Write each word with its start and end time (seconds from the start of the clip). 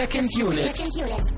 Second 0.00 0.34
Unit. 0.34 0.74
Second 0.74 0.96
Unit. 0.96 1.34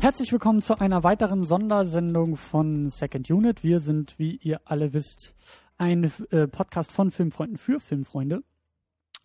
Herzlich 0.00 0.30
willkommen 0.30 0.62
zu 0.62 0.78
einer 0.78 1.02
weiteren 1.02 1.42
Sondersendung 1.42 2.36
von 2.36 2.88
Second 2.88 3.28
Unit. 3.30 3.64
Wir 3.64 3.80
sind, 3.80 4.16
wie 4.20 4.36
ihr 4.36 4.60
alle 4.64 4.92
wisst, 4.92 5.34
ein 5.76 6.12
äh, 6.30 6.46
Podcast 6.46 6.92
von 6.92 7.10
Filmfreunden 7.10 7.58
für 7.58 7.80
Filmfreunde. 7.80 8.44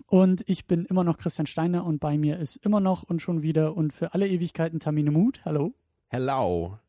Und 0.07 0.49
ich 0.49 0.65
bin 0.65 0.85
immer 0.85 1.03
noch 1.03 1.19
Christian 1.19 1.45
Steiner 1.45 1.85
und 1.85 1.99
bei 1.99 2.17
mir 2.17 2.39
ist 2.39 2.55
immer 2.55 2.79
noch 2.79 3.03
und 3.03 3.21
schon 3.21 3.43
wieder 3.43 3.77
und 3.77 3.93
für 3.93 4.15
alle 4.15 4.27
Ewigkeiten 4.27 4.79
Tamine 4.79 5.11
Mut. 5.11 5.41
Hallo. 5.45 5.75
Hello. 6.07 6.79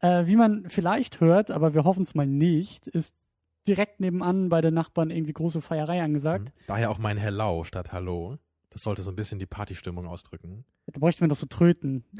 Äh, 0.00 0.24
wie 0.24 0.36
man 0.36 0.64
vielleicht 0.70 1.20
hört, 1.20 1.50
aber 1.50 1.74
wir 1.74 1.84
hoffen 1.84 2.04
es 2.04 2.14
mal 2.14 2.26
nicht, 2.26 2.86
ist 2.88 3.19
direkt 3.66 4.00
nebenan 4.00 4.48
bei 4.48 4.60
den 4.60 4.74
Nachbarn 4.74 5.10
irgendwie 5.10 5.32
große 5.32 5.60
Feierei 5.60 6.02
angesagt. 6.02 6.52
Daher 6.66 6.90
auch 6.90 6.98
mein 6.98 7.16
Hello 7.16 7.64
statt 7.64 7.92
Hallo. 7.92 8.38
Das 8.70 8.82
sollte 8.82 9.02
so 9.02 9.10
ein 9.10 9.16
bisschen 9.16 9.40
die 9.40 9.46
Partystimmung 9.46 10.06
ausdrücken. 10.06 10.64
Da 10.86 10.98
bräuchten 10.98 11.22
wir 11.22 11.28
doch 11.28 11.36
so 11.36 11.46
Tröten. 11.46 12.04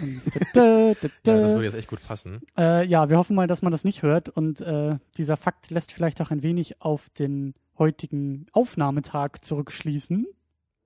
Ja, 0.55 0.95
das 1.23 1.53
würde 1.53 1.65
jetzt 1.65 1.77
echt 1.77 1.89
gut 1.89 2.03
passen. 2.05 2.43
Äh, 2.59 2.85
ja, 2.87 3.09
wir 3.09 3.19
hoffen 3.19 3.37
mal, 3.37 3.47
dass 3.47 3.63
man 3.63 3.71
das 3.71 3.85
nicht 3.85 4.03
hört 4.03 4.29
und 4.29 4.61
äh, 4.61 4.99
dieser 5.17 5.37
Fakt 5.37 5.71
lässt 5.71 5.93
vielleicht 5.93 6.21
auch 6.21 6.31
ein 6.33 6.43
wenig 6.43 6.83
auf 6.83 7.09
den 7.11 7.55
heutigen 7.79 8.47
Aufnahmetag 8.53 9.39
zurückschließen, 9.43 10.27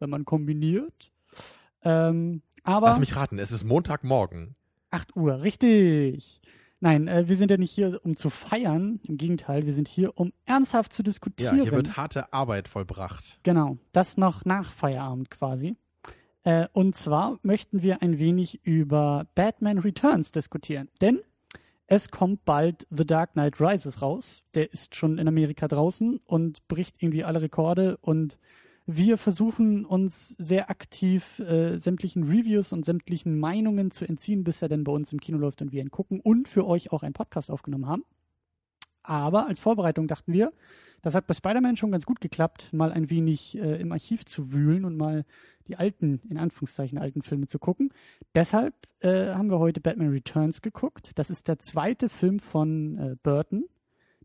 wenn 0.00 0.10
man 0.10 0.24
kombiniert. 0.26 1.10
Ähm, 1.82 2.42
aber 2.62 2.88
Lass 2.88 3.00
mich 3.00 3.16
raten, 3.16 3.38
es 3.38 3.50
ist 3.50 3.64
Montagmorgen. 3.64 4.54
8 4.90 5.16
Uhr, 5.16 5.42
richtig. 5.42 6.40
Nein, 6.84 7.08
äh, 7.08 7.26
wir 7.26 7.38
sind 7.38 7.50
ja 7.50 7.56
nicht 7.56 7.70
hier, 7.70 7.98
um 8.04 8.14
zu 8.14 8.28
feiern. 8.28 9.00
Im 9.04 9.16
Gegenteil, 9.16 9.64
wir 9.64 9.72
sind 9.72 9.88
hier, 9.88 10.18
um 10.18 10.34
ernsthaft 10.44 10.92
zu 10.92 11.00
Ja, 11.00 11.04
diskutieren. 11.04 11.62
hier 11.62 11.72
wird 11.72 11.96
harte 11.96 12.30
Arbeit 12.30 12.68
vollbracht. 12.68 13.40
Genau, 13.42 13.78
das 13.92 14.18
noch 14.18 14.44
nach 14.44 14.70
Feierabend 14.70 15.30
quasi. 15.30 15.76
Äh, 16.42 16.68
und 16.74 16.94
zwar 16.94 17.38
möchten 17.42 17.82
wir 17.82 18.02
ein 18.02 18.18
wenig 18.18 18.66
über 18.66 19.26
Batman 19.34 19.78
Returns 19.78 20.30
diskutieren. 20.30 20.90
Denn 21.00 21.20
es 21.86 22.10
kommt 22.10 22.44
bald 22.44 22.86
The 22.90 23.06
Dark 23.06 23.32
Knight 23.32 23.62
Rises 23.62 24.02
raus. 24.02 24.42
Der 24.54 24.70
ist 24.70 24.94
schon 24.94 25.16
in 25.16 25.26
Amerika 25.26 25.68
draußen 25.68 26.20
und 26.26 26.68
bricht 26.68 27.02
irgendwie 27.02 27.24
alle 27.24 27.40
Rekorde. 27.40 27.96
Und 28.02 28.38
wir 28.86 29.16
versuchen 29.16 29.86
uns 29.86 30.30
sehr 30.30 30.68
aktiv 30.68 31.38
äh, 31.38 31.78
sämtlichen 31.78 32.24
Reviews 32.24 32.72
und 32.72 32.84
sämtlichen 32.84 33.38
Meinungen 33.38 33.90
zu 33.90 34.04
entziehen, 34.04 34.44
bis 34.44 34.60
er 34.60 34.68
denn 34.68 34.84
bei 34.84 34.92
uns 34.92 35.12
im 35.12 35.20
Kino 35.20 35.38
läuft 35.38 35.62
und 35.62 35.72
wir 35.72 35.80
ihn 35.80 35.90
gucken 35.90 36.20
und 36.20 36.48
für 36.48 36.66
euch 36.66 36.92
auch 36.92 37.02
einen 37.02 37.14
Podcast 37.14 37.50
aufgenommen 37.50 37.86
haben. 37.86 38.04
Aber 39.02 39.46
als 39.46 39.60
Vorbereitung 39.60 40.06
dachten 40.06 40.32
wir, 40.32 40.52
das 41.02 41.14
hat 41.14 41.26
bei 41.26 41.34
Spider-Man 41.34 41.76
schon 41.76 41.92
ganz 41.92 42.06
gut 42.06 42.20
geklappt, 42.20 42.72
mal 42.72 42.90
ein 42.90 43.10
wenig 43.10 43.58
äh, 43.58 43.80
im 43.80 43.92
Archiv 43.92 44.24
zu 44.24 44.52
wühlen 44.52 44.84
und 44.84 44.96
mal 44.96 45.26
die 45.66 45.76
alten, 45.76 46.20
in 46.28 46.38
Anführungszeichen, 46.38 46.98
alten 46.98 47.22
Filme 47.22 47.46
zu 47.46 47.58
gucken. 47.58 47.90
Deshalb 48.34 48.74
äh, 49.00 49.34
haben 49.34 49.50
wir 49.50 49.58
heute 49.58 49.80
Batman 49.80 50.10
Returns 50.10 50.62
geguckt. 50.62 51.12
Das 51.16 51.30
ist 51.30 51.48
der 51.48 51.58
zweite 51.58 52.08
Film 52.08 52.38
von 52.38 52.98
äh, 52.98 53.16
Burton. 53.22 53.64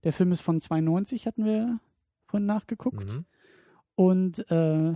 Der 0.03 0.13
Film 0.13 0.31
ist 0.31 0.41
von 0.41 0.61
92, 0.61 1.27
hatten 1.27 1.43
wir 1.43 1.79
vorhin 2.27 2.45
nachgeguckt. 2.45 3.13
Mhm. 3.13 3.25
Und 3.99 4.49
äh, 4.49 4.93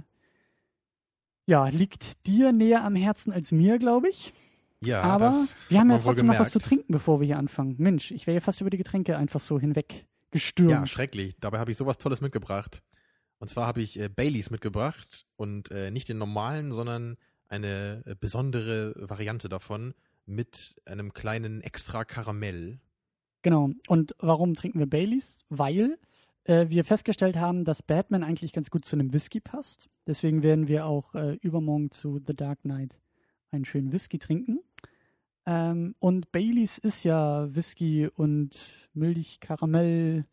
ja, 1.45 1.67
liegt 1.67 2.25
dir 2.25 2.53
näher 2.53 2.85
am 2.85 2.95
Herzen 2.95 3.33
als 3.33 3.51
mir, 3.51 3.77
glaube 3.77 4.07
ich. 4.07 4.33
Ja, 4.79 5.01
Aber 5.01 5.33
wir 5.67 5.81
haben 5.81 5.91
ja 5.91 5.97
trotzdem 5.97 6.27
noch 6.27 6.39
was 6.39 6.51
zu 6.51 6.59
trinken, 6.59 6.93
bevor 6.93 7.19
wir 7.19 7.27
hier 7.27 7.37
anfangen. 7.37 7.75
Mensch, 7.79 8.11
ich 8.11 8.27
wäre 8.27 8.35
ja 8.35 8.39
fast 8.39 8.61
über 8.61 8.69
die 8.69 8.77
Getränke 8.77 9.17
einfach 9.17 9.41
so 9.41 9.59
hinweg 9.59 10.05
gestürmt. 10.31 10.71
Ja, 10.71 10.87
schrecklich. 10.87 11.35
Dabei 11.41 11.59
habe 11.59 11.69
ich 11.69 11.75
sowas 11.75 11.97
Tolles 11.97 12.21
mitgebracht. 12.21 12.81
Und 13.39 13.49
zwar 13.49 13.67
habe 13.67 13.81
ich 13.81 13.99
äh, 13.99 14.07
Baileys 14.07 14.51
mitgebracht 14.51 15.25
und 15.35 15.69
äh, 15.71 15.91
nicht 15.91 16.07
den 16.07 16.17
normalen, 16.17 16.71
sondern 16.71 17.17
eine 17.49 18.03
äh, 18.05 18.15
besondere 18.17 18.93
Variante 18.95 19.49
davon 19.49 19.95
mit 20.25 20.81
einem 20.85 21.11
kleinen 21.11 21.59
extra 21.59 22.05
Karamell. 22.05 22.79
Genau. 23.41 23.71
Und 23.89 24.15
warum 24.19 24.53
trinken 24.53 24.79
wir 24.79 24.89
Baileys? 24.89 25.43
Weil 25.49 25.99
äh, 26.45 26.67
wir 26.69 26.83
festgestellt 26.83 27.37
haben, 27.37 27.63
dass 27.65 27.81
Batman 27.83 28.23
eigentlich 28.23 28.53
ganz 28.53 28.69
gut 28.71 28.85
zu 28.85 28.95
einem 28.95 29.13
Whisky 29.13 29.39
passt. 29.39 29.89
Deswegen 30.07 30.43
werden 30.43 30.67
wir 30.67 30.85
auch 30.85 31.15
äh, 31.15 31.33
übermorgen 31.41 31.91
zu 31.91 32.19
The 32.25 32.35
Dark 32.35 32.61
Knight 32.61 32.99
einen 33.51 33.65
schönen 33.65 33.91
Whisky 33.91 34.19
trinken. 34.19 34.59
Ähm, 35.45 35.95
und 35.99 36.31
Baileys 36.31 36.77
ist 36.77 37.03
ja 37.03 37.53
Whisky 37.53 38.07
und 38.15 38.57
Milch, 38.93 39.39
Karamell, 39.41 40.25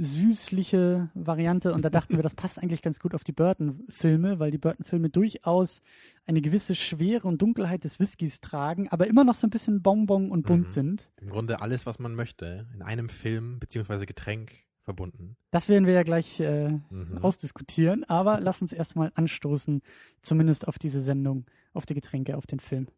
süßliche 0.00 1.10
Variante. 1.14 1.72
Und 1.72 1.84
da 1.84 1.90
dachten 1.90 2.14
wir, 2.16 2.22
das 2.22 2.34
passt 2.34 2.58
eigentlich 2.60 2.82
ganz 2.82 3.00
gut 3.00 3.14
auf 3.14 3.24
die 3.24 3.32
Burton-Filme, 3.32 4.38
weil 4.38 4.50
die 4.50 4.58
Burton-Filme 4.58 5.10
durchaus 5.10 5.80
eine 6.26 6.40
gewisse 6.40 6.74
Schwere 6.74 7.26
und 7.26 7.42
Dunkelheit 7.42 7.84
des 7.84 7.98
Whiskys 7.98 8.40
tragen, 8.40 8.88
aber 8.90 9.06
immer 9.06 9.24
noch 9.24 9.34
so 9.34 9.46
ein 9.46 9.50
bisschen 9.50 9.82
Bonbon 9.82 10.30
und 10.30 10.46
bunt 10.46 10.66
Mhm. 10.66 10.70
sind. 10.70 11.08
Im 11.20 11.30
Grunde 11.30 11.60
alles, 11.60 11.84
was 11.86 11.98
man 11.98 12.14
möchte, 12.14 12.66
in 12.74 12.82
einem 12.82 13.08
Film 13.08 13.58
beziehungsweise 13.58 14.06
Getränk 14.06 14.52
verbunden. 14.88 15.36
Das 15.50 15.68
werden 15.68 15.84
wir 15.86 15.92
ja 15.92 16.02
gleich 16.02 16.40
äh, 16.40 16.70
Mhm. 16.90 17.18
ausdiskutieren, 17.18 18.04
aber 18.04 18.40
lass 18.40 18.62
uns 18.62 18.72
erstmal 18.72 19.12
anstoßen, 19.14 19.82
zumindest 20.22 20.66
auf 20.66 20.78
diese 20.78 21.02
Sendung, 21.02 21.44
auf 21.74 21.84
die 21.84 21.92
Getränke, 21.94 22.36
auf 22.38 22.46
den 22.46 22.58
Film. 22.58 22.88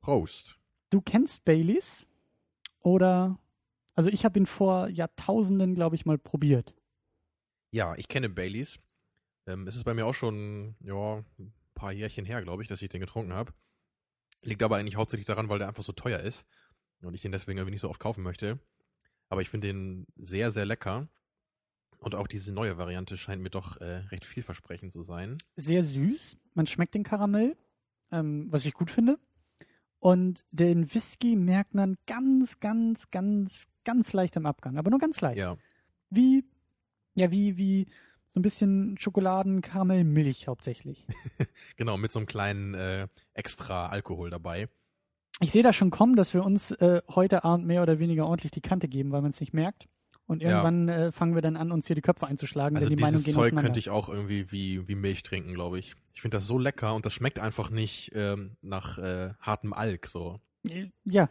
Prost. 0.00 0.58
Du 0.90 1.00
kennst 1.00 1.44
Baileys 1.44 2.06
oder 2.80 3.38
also 3.94 4.10
ich 4.10 4.24
habe 4.24 4.38
ihn 4.38 4.46
vor 4.46 4.88
Jahrtausenden, 4.88 5.74
glaube 5.74 5.96
ich, 5.96 6.04
mal 6.06 6.18
probiert. 6.18 6.74
Ja, 7.70 7.94
ich 7.96 8.08
kenne 8.08 8.28
Baileys. 8.28 8.78
Ähm, 9.46 9.66
es 9.66 9.76
ist 9.76 9.84
bei 9.84 9.94
mir 9.94 10.06
auch 10.06 10.14
schon 10.14 10.76
ja, 10.80 11.24
ein 11.38 11.52
paar 11.74 11.92
Jährchen 11.92 12.24
her, 12.24 12.42
glaube 12.42 12.62
ich, 12.62 12.68
dass 12.68 12.82
ich 12.82 12.88
den 12.90 13.00
getrunken 13.00 13.32
habe. 13.32 13.52
Liegt 14.42 14.62
aber 14.62 14.76
eigentlich 14.76 14.96
hauptsächlich 14.96 15.26
daran, 15.26 15.48
weil 15.48 15.58
der 15.58 15.68
einfach 15.68 15.82
so 15.82 15.92
teuer 15.92 16.18
ist 16.20 16.44
und 17.00 17.14
ich 17.14 17.22
den 17.22 17.32
deswegen 17.32 17.58
irgendwie 17.58 17.72
nicht 17.72 17.80
so 17.80 17.88
oft 17.90 18.00
kaufen 18.00 18.22
möchte. 18.22 18.58
Aber 19.32 19.40
ich 19.40 19.48
finde 19.48 19.68
den 19.68 20.06
sehr, 20.16 20.50
sehr 20.50 20.66
lecker. 20.66 21.08
Und 21.96 22.14
auch 22.14 22.26
diese 22.26 22.52
neue 22.52 22.76
Variante 22.76 23.16
scheint 23.16 23.40
mir 23.40 23.48
doch 23.48 23.78
äh, 23.80 24.04
recht 24.10 24.26
vielversprechend 24.26 24.92
zu 24.92 25.04
sein. 25.04 25.38
Sehr 25.56 25.82
süß, 25.82 26.36
man 26.52 26.66
schmeckt 26.66 26.94
den 26.94 27.02
Karamell, 27.02 27.56
ähm, 28.10 28.52
was 28.52 28.66
ich 28.66 28.74
gut 28.74 28.90
finde. 28.90 29.18
Und 30.00 30.44
den 30.50 30.94
Whisky 30.94 31.34
merkt 31.34 31.72
man 31.72 31.96
ganz, 32.06 32.60
ganz, 32.60 33.10
ganz, 33.10 33.68
ganz 33.84 34.12
leicht 34.12 34.36
im 34.36 34.44
Abgang, 34.44 34.76
aber 34.76 34.90
nur 34.90 34.98
ganz 34.98 35.22
leicht. 35.22 35.38
Ja, 35.38 35.56
Wie, 36.10 36.44
ja, 37.14 37.30
wie, 37.30 37.56
wie 37.56 37.86
so 38.34 38.40
ein 38.40 38.42
bisschen 38.42 38.98
Schokoladen, 38.98 39.62
Karamell, 39.62 40.04
Milch 40.04 40.46
hauptsächlich. 40.46 41.06
genau, 41.76 41.96
mit 41.96 42.12
so 42.12 42.18
einem 42.18 42.26
kleinen 42.26 42.74
äh, 42.74 43.08
extra 43.32 43.86
Alkohol 43.86 44.28
dabei. 44.28 44.68
Ich 45.42 45.50
sehe 45.52 45.62
das 45.62 45.74
schon 45.76 45.90
kommen, 45.90 46.14
dass 46.16 46.34
wir 46.34 46.44
uns 46.44 46.70
äh, 46.70 47.02
heute 47.10 47.44
Abend 47.44 47.66
mehr 47.66 47.82
oder 47.82 47.98
weniger 47.98 48.26
ordentlich 48.26 48.52
die 48.52 48.60
Kante 48.60 48.88
geben, 48.88 49.10
weil 49.12 49.22
man 49.22 49.30
es 49.30 49.40
nicht 49.40 49.52
merkt. 49.52 49.88
Und 50.26 50.40
Ja. 50.40 50.50
irgendwann 50.50 50.88
äh, 50.88 51.12
fangen 51.12 51.34
wir 51.34 51.42
dann 51.42 51.56
an, 51.56 51.72
uns 51.72 51.86
hier 51.88 51.96
die 51.96 52.02
Köpfe 52.02 52.26
einzuschlagen, 52.26 52.76
Also 52.76 52.88
denn 52.88 52.96
die 52.96 53.02
dieses 53.04 53.24
gehen 53.24 53.34
Zeug 53.34 53.56
könnte 53.56 53.78
ich 53.80 53.90
auch 53.90 54.08
irgendwie 54.08 54.50
wie, 54.52 54.86
wie 54.86 54.94
Milch 54.94 55.24
trinken, 55.24 55.52
glaube 55.54 55.78
ich. 55.78 55.94
Ich 56.14 56.22
finde 56.22 56.36
das 56.36 56.46
so 56.46 56.58
lecker 56.58 56.94
und 56.94 57.04
das 57.04 57.12
schmeckt 57.12 57.38
einfach 57.40 57.70
nicht 57.70 58.12
ähm, 58.14 58.56
nach 58.62 58.98
äh, 58.98 59.34
hartem 59.40 59.72
Alk 59.72 60.06
so. 60.06 60.40
Äh, 60.68 60.90
ja. 61.04 61.28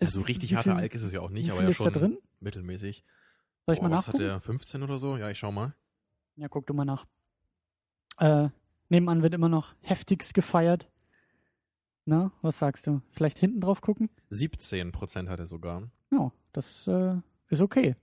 Also 0.00 0.22
richtig 0.22 0.54
harter 0.54 0.76
Alk 0.76 0.94
ist 0.94 1.02
es 1.02 1.12
ja 1.12 1.20
auch 1.20 1.30
nicht, 1.30 1.50
aber 1.50 1.62
ja 1.62 1.72
schon 1.74 1.92
da 1.92 1.98
drin? 2.00 2.18
mittelmäßig. 2.40 3.04
Soll 3.66 3.74
ich 3.74 3.80
Boah, 3.80 3.88
mal 3.88 3.96
was 3.96 4.06
hat 4.06 4.14
nachgucken? 4.14 4.28
der? 4.30 4.40
15 4.40 4.82
oder 4.82 4.96
so? 4.98 5.16
Ja, 5.18 5.28
ich 5.28 5.38
schau 5.38 5.52
mal. 5.52 5.74
Ja, 6.36 6.48
guck 6.48 6.66
du 6.66 6.72
mal 6.72 6.84
nach. 6.86 7.04
Äh, 8.18 8.48
nebenan 8.88 9.22
wird 9.22 9.34
immer 9.34 9.48
noch 9.50 9.74
heftigst 9.82 10.32
gefeiert. 10.34 10.88
Na, 12.08 12.32
was 12.40 12.58
sagst 12.58 12.86
du? 12.86 13.02
Vielleicht 13.10 13.38
hinten 13.38 13.60
drauf 13.60 13.82
gucken? 13.82 14.08
17 14.30 14.92
Prozent 14.92 15.28
hat 15.28 15.40
er 15.40 15.46
sogar. 15.46 15.90
Ja, 16.10 16.32
das 16.54 16.86
äh, 16.86 17.16
ist 17.50 17.60
okay. 17.60 17.96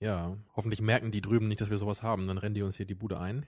Ja, 0.00 0.36
hoffentlich 0.56 0.80
merken 0.80 1.12
die 1.12 1.20
drüben 1.20 1.46
nicht, 1.46 1.60
dass 1.60 1.70
wir 1.70 1.78
sowas 1.78 2.02
haben. 2.02 2.26
Dann 2.26 2.36
rennen 2.36 2.56
die 2.56 2.62
uns 2.62 2.76
hier 2.76 2.84
die 2.86 2.96
Bude 2.96 3.20
ein. 3.20 3.46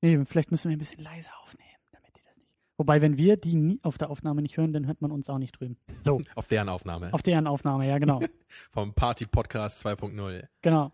Nee, 0.00 0.24
vielleicht 0.24 0.50
müssen 0.50 0.70
wir 0.70 0.76
ein 0.76 0.78
bisschen 0.78 1.02
leiser 1.04 1.32
aufnehmen, 1.42 1.68
damit 1.92 2.16
die 2.16 2.22
das 2.24 2.34
nicht. 2.38 2.48
Wobei, 2.78 3.02
wenn 3.02 3.18
wir 3.18 3.36
die 3.36 3.56
nie 3.56 3.78
auf 3.82 3.98
der 3.98 4.08
Aufnahme 4.08 4.40
nicht 4.40 4.56
hören, 4.56 4.72
dann 4.72 4.86
hört 4.86 5.02
man 5.02 5.10
uns 5.10 5.28
auch 5.28 5.36
nicht 5.36 5.52
drüben. 5.60 5.76
So, 6.00 6.22
Auf 6.34 6.48
deren 6.48 6.70
Aufnahme. 6.70 7.12
auf 7.12 7.22
deren 7.22 7.46
Aufnahme, 7.46 7.86
ja, 7.86 7.98
genau. 7.98 8.20
Vom 8.70 8.94
Party 8.94 9.26
Podcast 9.26 9.84
2.0. 9.84 10.44
Genau. 10.62 10.92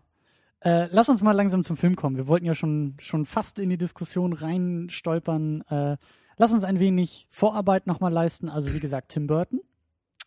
Äh, 0.59 0.89
lass 0.91 1.07
uns 1.07 1.21
mal 1.23 1.31
langsam 1.31 1.63
zum 1.63 1.77
Film 1.77 1.95
kommen. 1.95 2.17
Wir 2.17 2.27
wollten 2.27 2.45
ja 2.45 2.55
schon, 2.55 2.97
schon 2.99 3.25
fast 3.25 3.57
in 3.57 3.69
die 3.69 3.77
Diskussion 3.77 4.33
reinstolpern. 4.33 5.61
Äh, 5.69 5.97
lass 6.37 6.51
uns 6.53 6.63
ein 6.63 6.79
wenig 6.79 7.27
Vorarbeit 7.29 7.87
nochmal 7.87 8.13
leisten. 8.13 8.49
Also 8.49 8.73
wie 8.73 8.79
gesagt, 8.79 9.09
Tim 9.09 9.27
Burton 9.27 9.59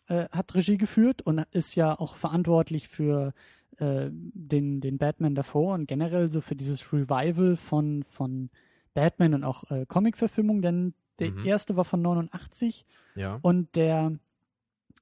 äh, 0.07 0.27
hat 0.31 0.53
Regie 0.55 0.77
geführt 0.77 1.21
und 1.21 1.39
ist 1.51 1.75
ja 1.75 1.97
auch 1.99 2.17
verantwortlich 2.17 2.87
für 2.87 3.33
äh, 3.77 4.09
den, 4.11 4.81
den 4.81 4.97
Batman 4.97 5.35
davor 5.35 5.73
und 5.73 5.87
generell 5.87 6.27
so 6.27 6.41
für 6.41 6.55
dieses 6.55 6.91
Revival 6.93 7.55
von, 7.55 8.03
von 8.03 8.49
Batman 8.93 9.33
und 9.33 9.43
auch 9.43 9.69
äh, 9.71 9.85
Comic-Verfilmung, 9.85 10.61
denn 10.61 10.93
der 11.19 11.31
Mhm. 11.31 11.45
erste 11.45 11.75
war 11.77 11.85
von 11.85 12.01
89 12.01 12.85
Ja. 13.15 13.39
und 13.41 13.75
der 13.75 14.13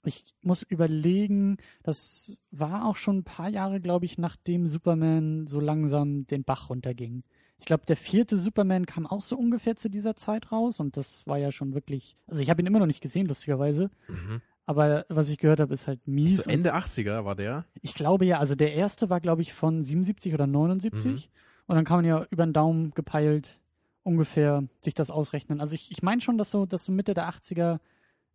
ich 0.06 0.24
muss 0.42 0.64
überlegen, 0.64 1.58
das 1.84 2.38
war 2.52 2.88
auch 2.88 2.96
schon 2.96 3.18
ein 3.18 3.24
paar 3.26 3.50
Jahre, 3.50 3.82
glaube 3.82 4.06
ich, 4.06 4.18
nachdem 4.18 4.70
Superman 4.70 5.46
so 5.46 5.60
langsam 5.60 6.26
den 6.26 6.46
Bach 6.46 6.70
runterging. 6.70 7.24
Ich 7.60 7.66
glaube, 7.66 7.86
der 7.86 7.98
vierte 7.98 8.38
Superman 8.38 8.86
kam 8.86 9.06
auch 9.06 9.22
so 9.22 9.38
ungefähr 9.38 9.76
zu 9.76 9.90
dieser 9.90 10.16
Zeit 10.16 10.52
raus 10.52 10.80
und 10.80 10.98
das 10.98 11.28
war 11.28 11.38
ja 11.38 11.52
schon 11.52 11.74
wirklich, 11.74 12.16
also 12.28 12.42
ich 12.42 12.50
habe 12.50 12.62
ihn 12.62 12.66
immer 12.66 12.80
noch 12.80 12.86
nicht 12.86 13.02
gesehen, 13.02 13.28
lustigerweise. 13.28 13.92
Mhm. 14.08 14.42
Aber 14.66 15.06
was 15.10 15.30
ich 15.30 15.40
gehört 15.40 15.60
habe, 15.60 15.74
ist 15.74 15.88
halt 15.88 16.08
mies. 16.08 16.40
Also 16.40 16.52
Ende 16.52 16.76
80er 16.76 17.26
war 17.26 17.36
der. 17.36 17.66
Ich 17.82 17.96
glaube 17.96 18.26
ja, 18.26 18.38
also 18.38 18.56
der 18.56 18.74
erste 18.74 19.10
war, 19.10 19.20
glaube 19.20 19.42
ich, 19.42 19.54
von 19.54 19.84
77 19.84 20.34
oder 20.34 20.46
79. 20.46 21.12
Mhm. 21.12 21.32
Und 21.66 21.76
dann 21.76 21.86
kann 21.86 21.98
man 21.98 22.06
ja 22.06 22.26
über 22.30 22.46
den 22.46 22.54
Daumen 22.54 22.92
gepeilt 22.92 23.60
ungefähr 24.04 24.64
sich 24.80 24.94
das 24.94 25.12
ausrechnen. 25.12 25.60
Also 25.60 25.74
ich, 25.74 25.92
ich 25.92 26.02
meine 26.02 26.22
schon, 26.22 26.38
dass 26.38 26.52
so, 26.52 26.66
dass 26.66 26.86
so 26.86 26.92
Mitte 26.92 27.14
der 27.14 27.30
80er 27.30 27.80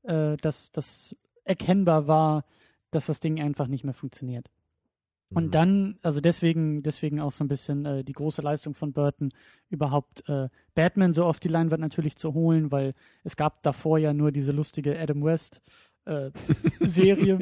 äh, 0.05 0.37
dass 0.37 0.71
das 0.73 1.17
erkennbar 1.45 2.07
war, 2.07 2.45
dass 2.91 3.07
das 3.07 3.21
Ding 3.21 3.41
einfach 3.41 3.67
nicht 3.67 3.85
mehr 3.85 3.95
funktioniert. 3.95 4.51
Und 5.31 5.47
Mhm. 5.47 5.51
dann, 5.51 5.99
also 6.03 6.21
deswegen, 6.21 6.83
deswegen 6.83 7.19
auch 7.21 7.33
so 7.33 7.43
ein 7.45 7.49
bisschen 7.49 7.85
äh, 7.87 8.05
die 8.05 8.13
große 8.13 8.43
Leistung 8.43 8.75
von 8.75 8.93
Burton, 8.93 9.31
überhaupt 9.71 10.29
äh, 10.29 10.49
Batman 10.75 11.13
so 11.13 11.25
auf 11.25 11.41
die 11.41 11.49
Leinwand 11.49 11.81
natürlich 11.81 12.17
zu 12.17 12.35
holen, 12.35 12.71
weil 12.71 12.95
es 13.25 13.35
gab 13.37 13.63
davor 13.63 13.99
ja 13.99 14.13
nur 14.13 14.31
diese 14.33 14.53
lustige 14.53 14.99
Adam 14.99 15.25
West 15.25 15.61
äh, 16.05 16.31
Serie. 16.81 17.39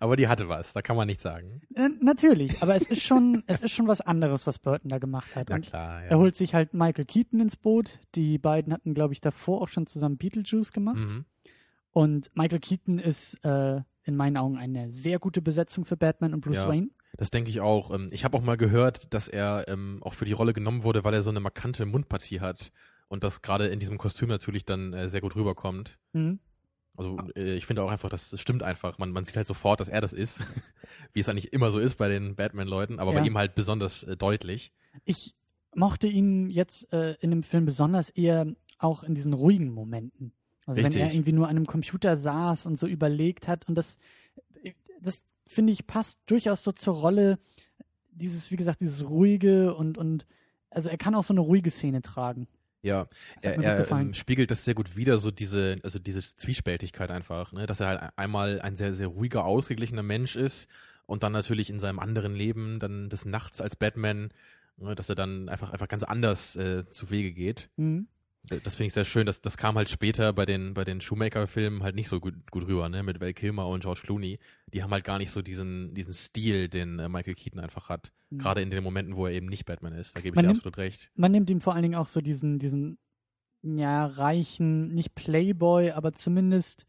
Aber 0.00 0.16
die 0.16 0.26
hatte 0.26 0.48
was, 0.48 0.72
da 0.72 0.82
kann 0.82 0.96
man 0.96 1.06
nichts 1.06 1.22
sagen. 1.22 1.60
äh, 1.74 1.88
natürlich, 2.00 2.60
aber 2.62 2.74
es 2.74 2.88
ist 2.90 3.02
schon, 3.02 3.42
es 3.46 3.62
ist 3.62 3.72
schon 3.72 3.86
was 3.86 4.00
anderes, 4.00 4.46
was 4.46 4.58
Burton 4.58 4.88
da 4.88 4.98
gemacht 4.98 5.36
hat. 5.36 5.48
Na 5.48 5.56
Und 5.56 5.66
klar, 5.66 6.02
ja. 6.02 6.08
er 6.08 6.18
holt 6.18 6.34
sich 6.34 6.54
halt 6.54 6.74
Michael 6.74 7.04
Keaton 7.04 7.40
ins 7.40 7.56
Boot. 7.56 7.98
Die 8.14 8.38
beiden 8.38 8.72
hatten, 8.72 8.94
glaube 8.94 9.12
ich, 9.12 9.20
davor 9.20 9.60
auch 9.62 9.68
schon 9.68 9.86
zusammen 9.86 10.16
Beetlejuice 10.16 10.72
gemacht. 10.72 10.98
Mhm. 10.98 11.24
Und 11.92 12.30
Michael 12.34 12.60
Keaton 12.60 12.98
ist 12.98 13.34
äh, 13.44 13.80
in 14.04 14.16
meinen 14.16 14.36
Augen 14.36 14.56
eine 14.56 14.90
sehr 14.90 15.18
gute 15.18 15.42
Besetzung 15.42 15.84
für 15.84 15.96
Batman 15.96 16.34
und 16.34 16.40
Bruce 16.40 16.56
Ja. 16.56 16.68
Wayne. 16.68 16.88
Das 17.16 17.30
denke 17.30 17.50
ich 17.50 17.60
auch. 17.60 17.92
Ähm, 17.94 18.08
Ich 18.10 18.24
habe 18.24 18.36
auch 18.36 18.42
mal 18.42 18.56
gehört, 18.56 19.12
dass 19.12 19.28
er 19.28 19.66
ähm, 19.68 19.98
auch 20.02 20.14
für 20.14 20.24
die 20.24 20.32
Rolle 20.32 20.52
genommen 20.52 20.82
wurde, 20.84 21.04
weil 21.04 21.14
er 21.14 21.22
so 21.22 21.30
eine 21.30 21.40
markante 21.40 21.84
Mundpartie 21.86 22.40
hat 22.40 22.72
und 23.08 23.24
das 23.24 23.42
gerade 23.42 23.66
in 23.68 23.78
diesem 23.78 23.98
Kostüm 23.98 24.28
natürlich 24.28 24.64
dann 24.64 24.92
äh, 24.94 25.08
sehr 25.08 25.20
gut 25.20 25.36
rüberkommt. 25.36 25.98
Mhm. 26.12 26.38
Also 26.96 27.18
äh, 27.36 27.54
ich 27.54 27.66
finde 27.66 27.82
auch 27.82 27.90
einfach, 27.90 28.08
das 28.08 28.30
das 28.30 28.40
stimmt 28.40 28.62
einfach. 28.62 28.98
Man, 28.98 29.12
man 29.12 29.24
sieht 29.24 29.36
halt 29.36 29.46
sofort, 29.46 29.80
dass 29.80 29.88
er 29.88 30.00
das 30.00 30.12
ist, 30.12 30.40
wie 31.12 31.20
es 31.20 31.28
eigentlich 31.28 31.52
immer 31.52 31.70
so 31.70 31.78
ist 31.78 31.96
bei 31.96 32.08
den 32.08 32.36
Batman-Leuten, 32.36 32.98
aber 32.98 33.12
Ja. 33.14 33.20
bei 33.20 33.26
ihm 33.26 33.36
halt 33.38 33.54
besonders 33.54 34.02
äh, 34.04 34.16
deutlich. 34.16 34.72
Ich 35.04 35.34
mochte 35.74 36.08
ihn 36.08 36.48
jetzt 36.50 36.92
äh, 36.92 37.14
in 37.20 37.30
dem 37.30 37.42
Film 37.42 37.64
besonders 37.64 38.10
eher 38.10 38.46
auch 38.78 39.02
in 39.04 39.14
diesen 39.14 39.32
ruhigen 39.34 39.72
Momenten. 39.72 40.32
Also 40.70 40.82
wenn 40.82 40.92
er 40.92 41.06
Richtig. 41.06 41.14
irgendwie 41.14 41.32
nur 41.32 41.48
an 41.48 41.56
einem 41.56 41.66
Computer 41.66 42.16
saß 42.16 42.66
und 42.66 42.78
so 42.78 42.86
überlegt 42.86 43.48
hat 43.48 43.68
und 43.68 43.74
das, 43.74 43.98
das 45.00 45.24
finde 45.46 45.72
ich 45.72 45.86
passt 45.86 46.18
durchaus 46.26 46.62
so 46.62 46.72
zur 46.72 46.94
Rolle 46.94 47.38
dieses, 48.10 48.50
wie 48.50 48.56
gesagt, 48.56 48.80
dieses 48.80 49.08
ruhige 49.08 49.74
und 49.74 49.98
und 49.98 50.26
also 50.70 50.88
er 50.88 50.96
kann 50.96 51.14
auch 51.16 51.24
so 51.24 51.34
eine 51.34 51.40
ruhige 51.40 51.70
Szene 51.70 52.02
tragen. 52.02 52.46
Ja, 52.82 53.08
er, 53.42 53.58
er 53.58 53.90
ähm, 53.90 54.14
spiegelt 54.14 54.50
das 54.50 54.64
sehr 54.64 54.74
gut 54.74 54.96
wider, 54.96 55.18
so 55.18 55.30
diese, 55.30 55.78
also 55.82 55.98
diese 55.98 56.20
Zwiespältigkeit 56.20 57.10
einfach, 57.10 57.52
ne? 57.52 57.66
dass 57.66 57.80
er 57.80 57.88
halt 57.88 58.12
einmal 58.16 58.60
ein 58.60 58.74
sehr, 58.74 58.94
sehr 58.94 59.08
ruhiger, 59.08 59.44
ausgeglichener 59.44 60.02
Mensch 60.02 60.36
ist 60.36 60.66
und 61.04 61.22
dann 61.22 61.32
natürlich 61.32 61.68
in 61.68 61.78
seinem 61.78 61.98
anderen 61.98 62.34
Leben, 62.34 62.78
dann 62.78 63.10
des 63.10 63.26
Nachts 63.26 63.60
als 63.60 63.76
Batman, 63.76 64.30
ne? 64.78 64.94
dass 64.94 65.10
er 65.10 65.14
dann 65.14 65.50
einfach, 65.50 65.72
einfach 65.72 65.88
ganz 65.88 66.04
anders 66.04 66.56
äh, 66.56 66.88
zu 66.88 67.10
Wege 67.10 67.32
geht. 67.32 67.68
Mhm. 67.76 68.08
Das 68.42 68.76
finde 68.76 68.86
ich 68.88 68.92
sehr 68.94 69.04
schön. 69.04 69.26
Das, 69.26 69.42
das 69.42 69.56
kam 69.56 69.76
halt 69.76 69.90
später 69.90 70.32
bei 70.32 70.46
den, 70.46 70.74
bei 70.74 70.82
den 70.84 71.00
Shoemaker-Filmen 71.00 71.82
halt 71.82 71.94
nicht 71.94 72.08
so 72.08 72.20
gut, 72.20 72.34
gut 72.50 72.66
rüber, 72.66 72.88
ne? 72.88 73.02
Mit 73.02 73.20
Val 73.20 73.34
Kilmer 73.34 73.68
und 73.68 73.80
George 73.82 74.00
Clooney. 74.02 74.38
Die 74.72 74.82
haben 74.82 74.90
halt 74.90 75.04
gar 75.04 75.18
nicht 75.18 75.30
so 75.30 75.42
diesen, 75.42 75.94
diesen 75.94 76.12
Stil, 76.14 76.68
den 76.68 76.98
äh, 76.98 77.08
Michael 77.08 77.34
Keaton 77.34 77.60
einfach 77.60 77.88
hat. 77.88 78.12
Mhm. 78.30 78.38
Gerade 78.38 78.62
in 78.62 78.70
den 78.70 78.82
Momenten, 78.82 79.14
wo 79.14 79.26
er 79.26 79.32
eben 79.32 79.46
nicht 79.46 79.66
Batman 79.66 79.92
ist. 79.92 80.16
Da 80.16 80.20
gebe 80.20 80.34
ich 80.34 80.36
Man 80.36 80.44
dir 80.44 80.48
nimmt- 80.48 80.58
absolut 80.60 80.78
recht. 80.78 81.10
Man 81.14 81.32
nimmt 81.32 81.50
ihm 81.50 81.60
vor 81.60 81.74
allen 81.74 81.82
Dingen 81.82 81.94
auch 81.96 82.06
so 82.08 82.20
diesen, 82.20 82.58
diesen, 82.58 82.98
ja, 83.62 84.06
reichen, 84.06 84.94
nicht 84.94 85.14
Playboy, 85.14 85.90
aber 85.90 86.12
zumindest 86.14 86.86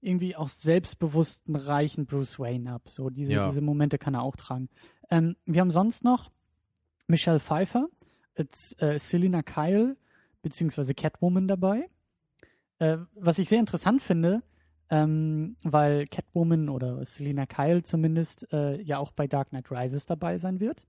irgendwie 0.00 0.34
auch 0.36 0.48
selbstbewussten, 0.48 1.54
reichen 1.54 2.06
Bruce 2.06 2.38
Wayne 2.38 2.72
ab. 2.72 2.88
So 2.88 3.10
diese, 3.10 3.32
Ja. 3.34 3.48
diese 3.48 3.60
Momente 3.60 3.98
kann 3.98 4.14
er 4.14 4.22
auch 4.22 4.36
tragen. 4.36 4.68
Ähm, 5.10 5.36
wir 5.44 5.60
haben 5.60 5.70
sonst 5.70 6.02
noch 6.02 6.30
Michelle 7.06 7.40
Pfeiffer 7.40 7.88
äh, 8.34 8.98
Selina 8.98 9.42
Kyle 9.42 9.96
beziehungsweise 10.44 10.94
Catwoman 10.94 11.48
dabei. 11.48 11.88
Äh, 12.78 12.98
was 13.14 13.40
ich 13.40 13.48
sehr 13.48 13.58
interessant 13.58 14.00
finde, 14.00 14.42
ähm, 14.90 15.56
weil 15.62 16.06
Catwoman 16.06 16.68
oder 16.68 17.04
Selina 17.04 17.46
Kyle 17.46 17.82
zumindest 17.82 18.46
äh, 18.52 18.80
ja 18.82 18.98
auch 18.98 19.10
bei 19.10 19.26
Dark 19.26 19.48
Knight 19.48 19.70
Rises 19.70 20.06
dabei 20.06 20.38
sein 20.38 20.60
wird. 20.60 20.82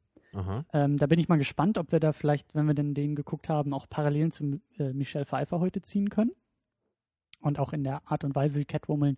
Ähm, 0.73 0.97
da 0.97 1.07
bin 1.07 1.17
ich 1.17 1.29
mal 1.29 1.37
gespannt, 1.37 1.77
ob 1.77 1.91
wir 1.91 1.99
da 1.99 2.11
vielleicht, 2.11 2.53
wenn 2.55 2.65
wir 2.65 2.73
denn 2.73 2.93
den 2.93 3.15
geguckt 3.15 3.49
haben, 3.49 3.73
auch 3.73 3.87
Parallelen 3.89 4.31
zu 4.31 4.59
äh, 4.77 4.93
Michelle 4.93 5.25
Pfeiffer 5.25 5.59
heute 5.59 5.81
ziehen 5.81 6.09
können. 6.09 6.31
Und 7.41 7.57
auch 7.57 7.73
in 7.73 7.83
der 7.83 8.01
Art 8.05 8.23
und 8.23 8.35
Weise, 8.35 8.59
wie 8.59 8.65
Catwoman 8.65 9.17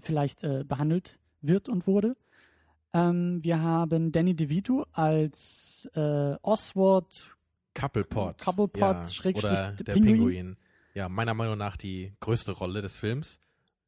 vielleicht 0.00 0.42
äh, 0.42 0.64
behandelt 0.64 1.18
wird 1.42 1.68
und 1.68 1.86
wurde. 1.86 2.16
Ähm, 2.94 3.42
wir 3.42 3.60
haben 3.60 4.12
Danny 4.12 4.34
DeVito 4.34 4.86
als 4.92 5.90
äh, 5.94 6.36
Oswald. 6.42 7.36
Couplepot. 7.74 8.38
Couplepot, 8.38 8.80
ja. 8.80 9.06
Schrägstrich 9.08 9.44
Oder 9.50 9.72
der 9.72 9.92
Pinguin. 9.94 10.16
Pinguin. 10.16 10.56
Ja, 10.94 11.08
meiner 11.08 11.34
Meinung 11.34 11.58
nach 11.58 11.76
die 11.76 12.12
größte 12.20 12.52
Rolle 12.52 12.82
des 12.82 12.96
Films. 12.96 13.40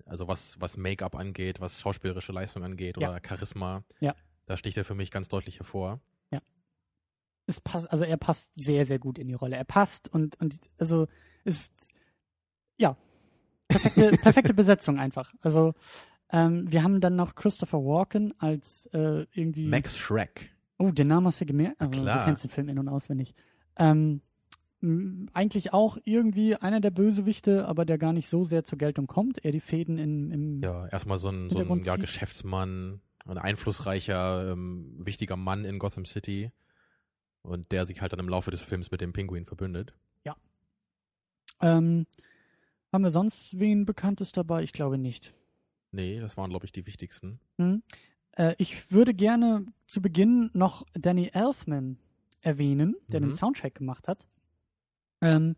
Also 0.05 0.29
was, 0.29 0.61
was 0.61 0.77
Make-up 0.77 1.15
angeht, 1.17 1.61
was 1.61 1.81
schauspielerische 1.81 2.33
Leistung 2.33 2.62
angeht 2.65 2.97
Ja. 2.99 3.11
oder 3.11 3.21
Charisma. 3.27 3.85
Ja. 4.00 4.15
Da 4.47 4.56
sticht 4.56 4.77
er 4.77 4.85
für 4.85 4.94
mich 4.94 5.11
ganz 5.11 5.29
deutlich 5.29 5.59
hervor. 5.59 6.00
Es 7.49 7.61
passt, 7.61 7.88
also 7.93 8.03
er 8.03 8.17
passt 8.17 8.49
sehr, 8.56 8.85
sehr 8.85 8.99
gut 8.99 9.19
in 9.21 9.29
die 9.29 9.35
Rolle. 9.35 9.55
Er 9.55 9.62
passt 9.65 10.09
und, 10.12 10.35
und 10.41 10.59
also 10.79 11.06
ist 11.44 11.71
ja 12.77 12.97
perfekte, 13.69 14.11
perfekte 14.21 14.53
Besetzung 14.53 14.99
einfach. 14.99 15.32
Also 15.43 15.75
ähm, 16.32 16.65
wir 16.73 16.82
haben 16.82 17.00
dann 17.00 17.15
noch 17.15 17.37
Christopher 17.37 17.79
Walken 17.79 18.35
als 18.41 18.87
äh, 18.87 19.27
irgendwie. 19.32 19.69
Max 19.69 19.97
Shrek. 19.97 20.50
Oh, 20.79 20.91
den 20.91 21.06
Namen 21.06 21.29
hast 21.29 21.41
du 21.41 21.47
gemerkt. 21.47 21.81
Also, 21.81 22.03
klar. 22.03 22.19
Du 22.19 22.25
kennst 22.25 22.43
den 22.43 22.50
Film 22.50 22.69
in- 22.69 22.81
und 22.81 22.89
auswendig. 22.89 23.32
Ähm, 23.76 24.20
eigentlich 25.32 25.72
auch 25.72 25.98
irgendwie 26.05 26.55
einer 26.55 26.81
der 26.81 26.91
Bösewichte, 26.91 27.67
aber 27.67 27.84
der 27.84 27.98
gar 27.98 28.12
nicht 28.12 28.29
so 28.29 28.44
sehr 28.44 28.65
zur 28.65 28.79
Geltung 28.79 29.06
kommt. 29.06 29.44
Er 29.44 29.51
die 29.51 29.60
Fäden 29.60 29.98
in, 29.98 30.31
im. 30.31 30.62
Ja, 30.62 30.86
erstmal 30.89 31.19
so 31.19 31.31
ein, 31.31 31.51
so 31.51 31.58
ein 31.58 31.82
ja. 31.82 31.96
Geschäftsmann, 31.96 33.01
ein 33.24 33.39
einflussreicher, 33.39 34.53
ähm, 34.53 34.94
wichtiger 34.98 35.36
Mann 35.36 35.65
in 35.65 35.79
Gotham 35.79 36.05
City. 36.05 36.53
Und 37.43 37.70
der 37.72 37.86
sich 37.86 38.01
halt 38.01 38.12
dann 38.12 38.20
im 38.20 38.29
Laufe 38.29 38.51
des 38.51 38.62
Films 38.62 38.91
mit 38.91 39.01
dem 39.01 39.12
Pinguin 39.12 39.44
verbündet. 39.44 39.94
Ähm, 41.60 42.06
haben 42.93 43.03
wir 43.03 43.10
sonst 43.10 43.58
wen 43.58 43.86
Bekanntes 43.86 44.32
dabei? 44.32 44.62
Ich 44.62 44.72
glaube 44.72 44.98
nicht. 44.98 45.34
Nee, 45.93 46.20
das 46.20 46.36
waren, 46.36 46.51
glaube 46.51 46.67
ich, 46.67 46.72
die 46.72 46.86
wichtigsten. 46.86 47.41
Hm? 47.58 47.82
Äh, 48.32 48.55
ich 48.58 48.91
würde 48.91 49.15
gerne 49.15 49.67
zu 49.86 50.03
Beginn 50.03 50.51
noch 50.53 50.84
Danny 50.94 51.31
Elfman 51.32 51.98
erwähnen, 52.40 52.96
der 53.08 53.20
Mhm. 53.20 53.26
den 53.26 53.32
Soundtrack 53.32 53.74
gemacht 53.74 54.08
hat. 54.08 54.26
Ähm, 55.20 55.56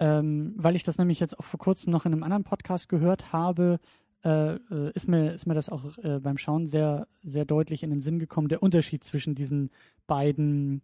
ähm, 0.00 0.54
weil 0.56 0.74
ich 0.74 0.82
das 0.82 0.98
nämlich 0.98 1.20
jetzt 1.20 1.38
auch 1.38 1.44
vor 1.44 1.60
kurzem 1.60 1.92
noch 1.92 2.04
in 2.04 2.12
einem 2.12 2.24
anderen 2.24 2.44
Podcast 2.44 2.88
gehört 2.88 3.32
habe, 3.32 3.78
äh, 4.24 4.54
äh, 4.54 4.90
ist, 4.94 5.06
mir, 5.06 5.32
ist 5.32 5.46
mir 5.46 5.54
das 5.54 5.68
auch 5.68 5.96
äh, 5.98 6.18
beim 6.18 6.38
Schauen 6.38 6.66
sehr, 6.66 7.06
sehr 7.22 7.44
deutlich 7.44 7.82
in 7.82 7.90
den 7.90 8.00
Sinn 8.00 8.18
gekommen, 8.18 8.48
der 8.48 8.62
Unterschied 8.62 9.04
zwischen 9.04 9.34
diesen 9.34 9.70
beiden, 10.06 10.82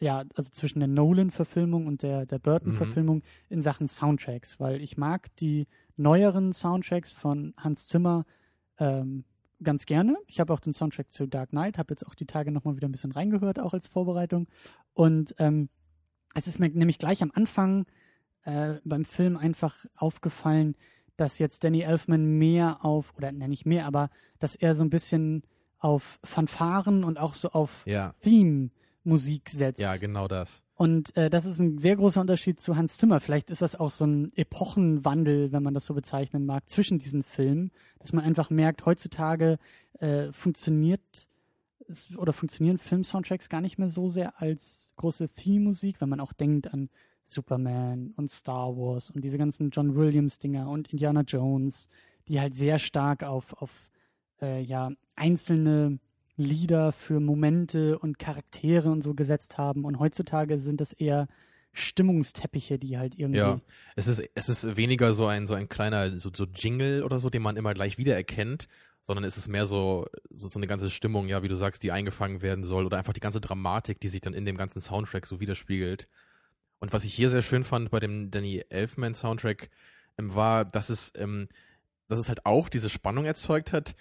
ja, 0.00 0.24
also 0.34 0.50
zwischen 0.50 0.80
der 0.80 0.88
Nolan-Verfilmung 0.88 1.86
und 1.86 2.02
der, 2.02 2.26
der 2.26 2.38
Burton-Verfilmung 2.40 3.22
in 3.48 3.62
Sachen 3.62 3.88
Soundtracks, 3.88 4.60
weil 4.60 4.82
ich 4.82 4.96
mag 4.98 5.34
die 5.36 5.66
neueren 5.96 6.52
Soundtracks 6.52 7.12
von 7.12 7.54
Hans 7.56 7.86
Zimmer 7.86 8.26
ähm, 8.78 9.24
ganz 9.64 9.86
gerne. 9.86 10.16
Ich 10.26 10.40
habe 10.40 10.52
auch 10.52 10.60
den 10.60 10.72
Soundtrack 10.72 11.12
zu 11.12 11.26
Dark 11.26 11.50
Knight, 11.50 11.78
habe 11.78 11.92
jetzt 11.92 12.06
auch 12.06 12.14
die 12.14 12.26
Tage 12.26 12.50
nochmal 12.50 12.76
wieder 12.76 12.88
ein 12.88 12.92
bisschen 12.92 13.12
reingehört, 13.12 13.58
auch 13.58 13.74
als 13.74 13.86
Vorbereitung. 13.86 14.46
Und 14.92 15.34
ähm, 15.38 15.68
es 16.34 16.46
ist 16.46 16.58
mir 16.58 16.68
nämlich 16.68 16.98
gleich 16.98 17.22
am 17.22 17.32
Anfang 17.34 17.86
äh, 18.44 18.74
beim 18.84 19.04
Film 19.04 19.36
einfach 19.36 19.86
aufgefallen, 19.96 20.76
dass 21.16 21.38
jetzt 21.38 21.64
Danny 21.64 21.80
Elfman 21.80 22.38
mehr 22.38 22.84
auf, 22.84 23.14
oder 23.16 23.32
ne, 23.32 23.48
nicht 23.48 23.66
mehr, 23.66 23.86
aber 23.86 24.10
dass 24.38 24.54
er 24.54 24.74
so 24.74 24.84
ein 24.84 24.90
bisschen 24.90 25.42
auf 25.78 26.18
Fanfaren 26.24 27.04
und 27.04 27.18
auch 27.18 27.34
so 27.34 27.50
auf 27.50 27.84
Ja, 27.86 28.14
Theme-Musik 29.04 29.50
setzt. 29.50 29.80
ja, 29.80 29.96
genau 29.96 30.28
das. 30.28 30.62
Und 30.76 31.16
äh, 31.16 31.30
das 31.30 31.44
ist 31.44 31.60
ein 31.60 31.78
sehr 31.78 31.96
großer 31.96 32.20
Unterschied 32.20 32.60
zu 32.60 32.76
Hans 32.76 32.96
Zimmer. 32.96 33.20
Vielleicht 33.20 33.50
ist 33.50 33.62
das 33.62 33.76
auch 33.76 33.90
so 33.90 34.04
ein 34.04 34.32
Epochenwandel, 34.34 35.52
wenn 35.52 35.62
man 35.62 35.74
das 35.74 35.86
so 35.86 35.94
bezeichnen 35.94 36.46
mag, 36.46 36.68
zwischen 36.68 36.98
diesen 36.98 37.22
Filmen, 37.22 37.70
dass 38.00 38.12
man 38.12 38.24
einfach 38.24 38.50
merkt, 38.50 38.84
heutzutage 38.84 39.58
äh, 40.00 40.32
funktioniert 40.32 41.28
oder 42.16 42.32
funktionieren 42.32 42.78
Film-Soundtracks 42.78 43.48
gar 43.48 43.60
nicht 43.60 43.78
mehr 43.78 43.88
so 43.88 44.08
sehr 44.08 44.40
als 44.40 44.90
große 44.96 45.28
Theme-Musik, 45.28 46.00
wenn 46.00 46.08
man 46.08 46.20
auch 46.20 46.32
denkt 46.32 46.72
an 46.72 46.88
Superman 47.26 48.14
und 48.16 48.30
Star 48.30 48.76
Wars 48.76 49.10
und 49.10 49.22
diese 49.22 49.38
ganzen 49.38 49.70
John 49.70 49.94
Williams-Dinger 49.94 50.68
und 50.68 50.88
Indiana 50.88 51.22
Jones, 51.22 51.88
die 52.26 52.40
halt 52.40 52.56
sehr 52.56 52.78
stark 52.78 53.22
auf, 53.22 53.52
auf 53.60 53.90
äh, 54.40 54.62
ja, 54.62 54.90
einzelne 55.14 55.98
Lieder 56.36 56.92
für 56.92 57.20
Momente 57.20 57.98
und 57.98 58.18
Charaktere 58.18 58.90
und 58.90 59.02
so 59.02 59.14
gesetzt 59.14 59.58
haben. 59.58 59.84
Und 59.84 59.98
heutzutage 59.98 60.58
sind 60.58 60.80
das 60.80 60.92
eher 60.92 61.28
Stimmungsteppiche, 61.72 62.78
die 62.78 62.98
halt 62.98 63.18
irgendwie. 63.18 63.38
Ja, 63.38 63.60
es 63.96 64.06
ist, 64.06 64.22
es 64.34 64.48
ist 64.48 64.76
weniger 64.76 65.12
so 65.12 65.26
ein, 65.26 65.46
so 65.46 65.54
ein 65.54 65.68
kleiner, 65.68 66.18
so, 66.18 66.30
so 66.34 66.44
Jingle 66.44 67.02
oder 67.02 67.18
so, 67.18 67.30
den 67.30 67.42
man 67.42 67.56
immer 67.56 67.74
gleich 67.74 67.98
wiedererkennt, 67.98 68.68
sondern 69.06 69.24
es 69.24 69.36
ist 69.36 69.48
mehr 69.48 69.66
so, 69.66 70.06
so, 70.30 70.48
so 70.48 70.58
eine 70.58 70.66
ganze 70.66 70.90
Stimmung, 70.90 71.28
ja, 71.28 71.42
wie 71.42 71.48
du 71.48 71.56
sagst, 71.56 71.82
die 71.82 71.92
eingefangen 71.92 72.42
werden 72.42 72.64
soll 72.64 72.86
oder 72.86 72.96
einfach 72.96 73.12
die 73.12 73.20
ganze 73.20 73.40
Dramatik, 73.40 74.00
die 74.00 74.08
sich 74.08 74.20
dann 74.20 74.34
in 74.34 74.44
dem 74.44 74.56
ganzen 74.56 74.80
Soundtrack 74.80 75.26
so 75.26 75.40
widerspiegelt. 75.40 76.08
Und 76.78 76.92
was 76.92 77.04
ich 77.04 77.14
hier 77.14 77.30
sehr 77.30 77.42
schön 77.42 77.64
fand 77.64 77.90
bei 77.90 78.00
dem 78.00 78.30
Danny 78.30 78.64
Elfman 78.68 79.14
Soundtrack, 79.14 79.70
ähm, 80.18 80.34
war, 80.34 80.64
dass 80.64 80.90
es, 80.90 81.12
ähm, 81.16 81.48
dass 82.08 82.18
es 82.18 82.28
halt 82.28 82.46
auch 82.46 82.68
diese 82.68 82.90
Spannung 82.90 83.24
erzeugt 83.24 83.72
hat, 83.72 83.94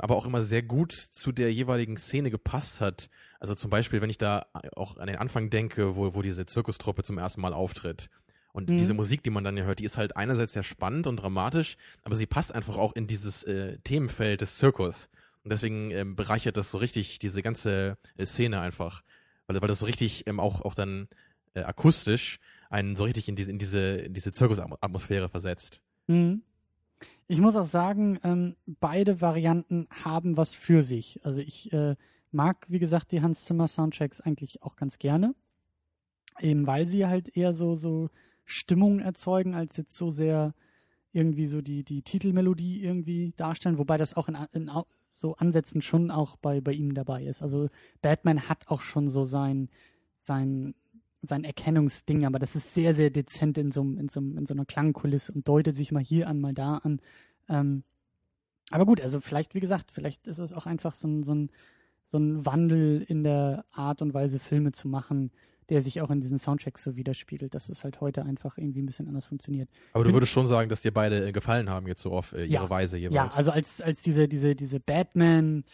aber 0.00 0.16
auch 0.16 0.26
immer 0.26 0.42
sehr 0.42 0.62
gut 0.62 0.92
zu 0.92 1.32
der 1.32 1.52
jeweiligen 1.52 1.96
Szene 1.96 2.30
gepasst 2.30 2.80
hat. 2.80 3.08
Also 3.40 3.54
zum 3.54 3.70
Beispiel, 3.70 4.00
wenn 4.02 4.10
ich 4.10 4.18
da 4.18 4.46
auch 4.76 4.96
an 4.98 5.06
den 5.06 5.16
Anfang 5.16 5.50
denke, 5.50 5.96
wo, 5.96 6.14
wo 6.14 6.22
diese 6.22 6.46
Zirkustruppe 6.46 7.02
zum 7.02 7.18
ersten 7.18 7.40
Mal 7.40 7.54
auftritt. 7.54 8.10
Und 8.52 8.68
mhm. 8.68 8.76
diese 8.76 8.94
Musik, 8.94 9.22
die 9.22 9.30
man 9.30 9.44
dann 9.44 9.56
ja 9.56 9.64
hört, 9.64 9.78
die 9.78 9.84
ist 9.84 9.96
halt 9.96 10.16
einerseits 10.16 10.52
sehr 10.52 10.62
spannend 10.62 11.06
und 11.06 11.16
dramatisch, 11.16 11.76
aber 12.02 12.16
sie 12.16 12.26
passt 12.26 12.54
einfach 12.54 12.76
auch 12.76 12.94
in 12.94 13.06
dieses 13.06 13.44
äh, 13.44 13.78
Themenfeld 13.84 14.40
des 14.40 14.56
Zirkus. 14.56 15.08
Und 15.44 15.52
deswegen 15.52 15.90
ähm, 15.90 16.16
bereichert 16.16 16.56
das 16.56 16.70
so 16.70 16.78
richtig 16.78 17.18
diese 17.18 17.42
ganze 17.42 17.96
äh, 18.16 18.26
Szene 18.26 18.60
einfach. 18.60 19.02
Weil, 19.46 19.60
weil 19.60 19.68
das 19.68 19.78
so 19.78 19.86
richtig 19.86 20.26
ähm, 20.26 20.40
auch, 20.40 20.62
auch 20.62 20.74
dann 20.74 21.08
äh, 21.54 21.62
akustisch 21.62 22.38
einen 22.68 22.96
so 22.96 23.04
richtig 23.04 23.28
in 23.28 23.36
diese, 23.36 23.50
in 23.50 23.58
diese, 23.58 23.78
in 23.78 24.12
diese 24.12 24.32
Zirkusatmosphäre 24.32 25.28
versetzt. 25.28 25.80
Mhm. 26.06 26.42
Ich 27.26 27.40
muss 27.40 27.56
auch 27.56 27.66
sagen, 27.66 28.18
ähm, 28.24 28.56
beide 28.66 29.20
Varianten 29.20 29.86
haben 29.90 30.36
was 30.36 30.54
für 30.54 30.82
sich. 30.82 31.20
Also 31.24 31.40
ich 31.40 31.72
äh, 31.72 31.96
mag, 32.32 32.66
wie 32.68 32.78
gesagt, 32.78 33.12
die 33.12 33.22
Hans 33.22 33.44
Zimmer 33.44 33.68
Soundtracks 33.68 34.20
eigentlich 34.20 34.62
auch 34.62 34.76
ganz 34.76 34.98
gerne. 34.98 35.34
Eben 36.40 36.66
weil 36.66 36.86
sie 36.86 37.06
halt 37.06 37.36
eher 37.36 37.52
so, 37.52 37.74
so 37.74 38.10
Stimmung 38.44 39.00
erzeugen, 39.00 39.54
als 39.54 39.76
jetzt 39.76 39.96
so 39.96 40.10
sehr 40.10 40.54
irgendwie 41.12 41.46
so 41.46 41.60
die, 41.60 41.84
die 41.84 42.02
Titelmelodie 42.02 42.82
irgendwie 42.82 43.32
darstellen, 43.36 43.78
wobei 43.78 43.96
das 43.98 44.14
auch 44.14 44.28
in, 44.28 44.36
in 44.52 44.70
so 45.16 45.34
Ansätzen 45.34 45.82
schon 45.82 46.10
auch 46.10 46.36
bei, 46.36 46.60
bei 46.60 46.72
ihm 46.72 46.94
dabei 46.94 47.24
ist. 47.24 47.42
Also 47.42 47.68
Batman 48.02 48.48
hat 48.48 48.68
auch 48.68 48.82
schon 48.82 49.08
so 49.08 49.24
sein, 49.24 49.68
sein, 50.22 50.74
sein 51.22 51.44
Erkennungsding, 51.44 52.24
aber 52.24 52.38
das 52.38 52.54
ist 52.54 52.74
sehr, 52.74 52.94
sehr 52.94 53.10
dezent 53.10 53.58
in 53.58 53.72
so, 53.72 53.82
in 53.82 54.08
so, 54.08 54.20
in 54.20 54.46
so 54.46 54.54
einer 54.54 54.64
Klangkulisse 54.64 55.32
und 55.32 55.48
deutet 55.48 55.74
sich 55.74 55.92
mal 55.92 56.02
hier 56.02 56.28
an, 56.28 56.40
mal 56.40 56.54
da 56.54 56.76
an. 56.78 57.00
Ähm, 57.48 57.82
aber 58.70 58.86
gut, 58.86 59.00
also 59.00 59.20
vielleicht, 59.20 59.54
wie 59.54 59.60
gesagt, 59.60 59.90
vielleicht 59.92 60.26
ist 60.26 60.38
es 60.38 60.52
auch 60.52 60.66
einfach 60.66 60.94
so 60.94 61.08
ein, 61.08 61.22
so 61.22 61.34
ein 61.34 61.50
so 62.10 62.18
ein 62.18 62.44
Wandel 62.46 63.02
in 63.06 63.22
der 63.22 63.64
Art 63.70 64.02
und 64.02 64.14
Weise, 64.14 64.38
Filme 64.38 64.72
zu 64.72 64.88
machen, 64.88 65.30
der 65.68 65.82
sich 65.82 66.00
auch 66.00 66.10
in 66.10 66.20
diesen 66.20 66.38
Soundtracks 66.38 66.82
so 66.82 66.96
widerspiegelt, 66.96 67.54
dass 67.54 67.68
es 67.68 67.84
halt 67.84 68.00
heute 68.00 68.24
einfach 68.24 68.56
irgendwie 68.56 68.80
ein 68.80 68.86
bisschen 68.86 69.06
anders 69.06 69.26
funktioniert. 69.26 69.68
Aber 69.92 70.04
du 70.04 70.12
würdest 70.14 70.32
schon 70.32 70.46
sagen, 70.46 70.70
dass 70.70 70.80
dir 70.80 70.92
beide 70.92 71.28
äh, 71.28 71.32
gefallen 71.32 71.68
haben 71.68 71.86
jetzt 71.86 72.00
so 72.00 72.12
auf 72.12 72.32
äh, 72.32 72.44
ihre 72.44 72.64
ja, 72.64 72.70
Weise 72.70 72.96
jeweils. 72.96 73.14
Ja, 73.14 73.28
also 73.36 73.50
als, 73.50 73.82
als 73.82 74.00
diese, 74.00 74.28
diese, 74.28 74.54
diese 74.54 74.80
Batman, 74.80 75.64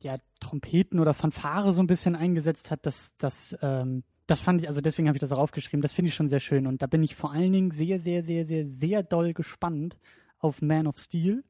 ja, 0.00 0.16
Trompeten 0.40 0.98
oder 0.98 1.14
Fanfare 1.14 1.72
so 1.72 1.80
ein 1.80 1.86
bisschen 1.86 2.16
eingesetzt 2.16 2.72
hat, 2.72 2.86
das, 2.86 3.14
das, 3.18 3.56
ähm, 3.62 4.02
das 4.30 4.40
fand 4.40 4.62
ich, 4.62 4.68
also 4.68 4.80
deswegen 4.80 5.08
habe 5.08 5.16
ich 5.16 5.20
das 5.20 5.32
auch 5.32 5.38
aufgeschrieben, 5.38 5.82
das 5.82 5.92
finde 5.92 6.08
ich 6.08 6.14
schon 6.14 6.28
sehr 6.28 6.40
schön. 6.40 6.66
Und 6.66 6.82
da 6.82 6.86
bin 6.86 7.02
ich 7.02 7.14
vor 7.14 7.32
allen 7.32 7.52
Dingen 7.52 7.70
sehr, 7.70 8.00
sehr, 8.00 8.22
sehr, 8.22 8.44
sehr, 8.44 8.64
sehr 8.66 9.02
doll 9.02 9.32
gespannt 9.32 9.98
auf 10.38 10.62
Man 10.62 10.86
of 10.86 10.98
Steel 10.98 11.44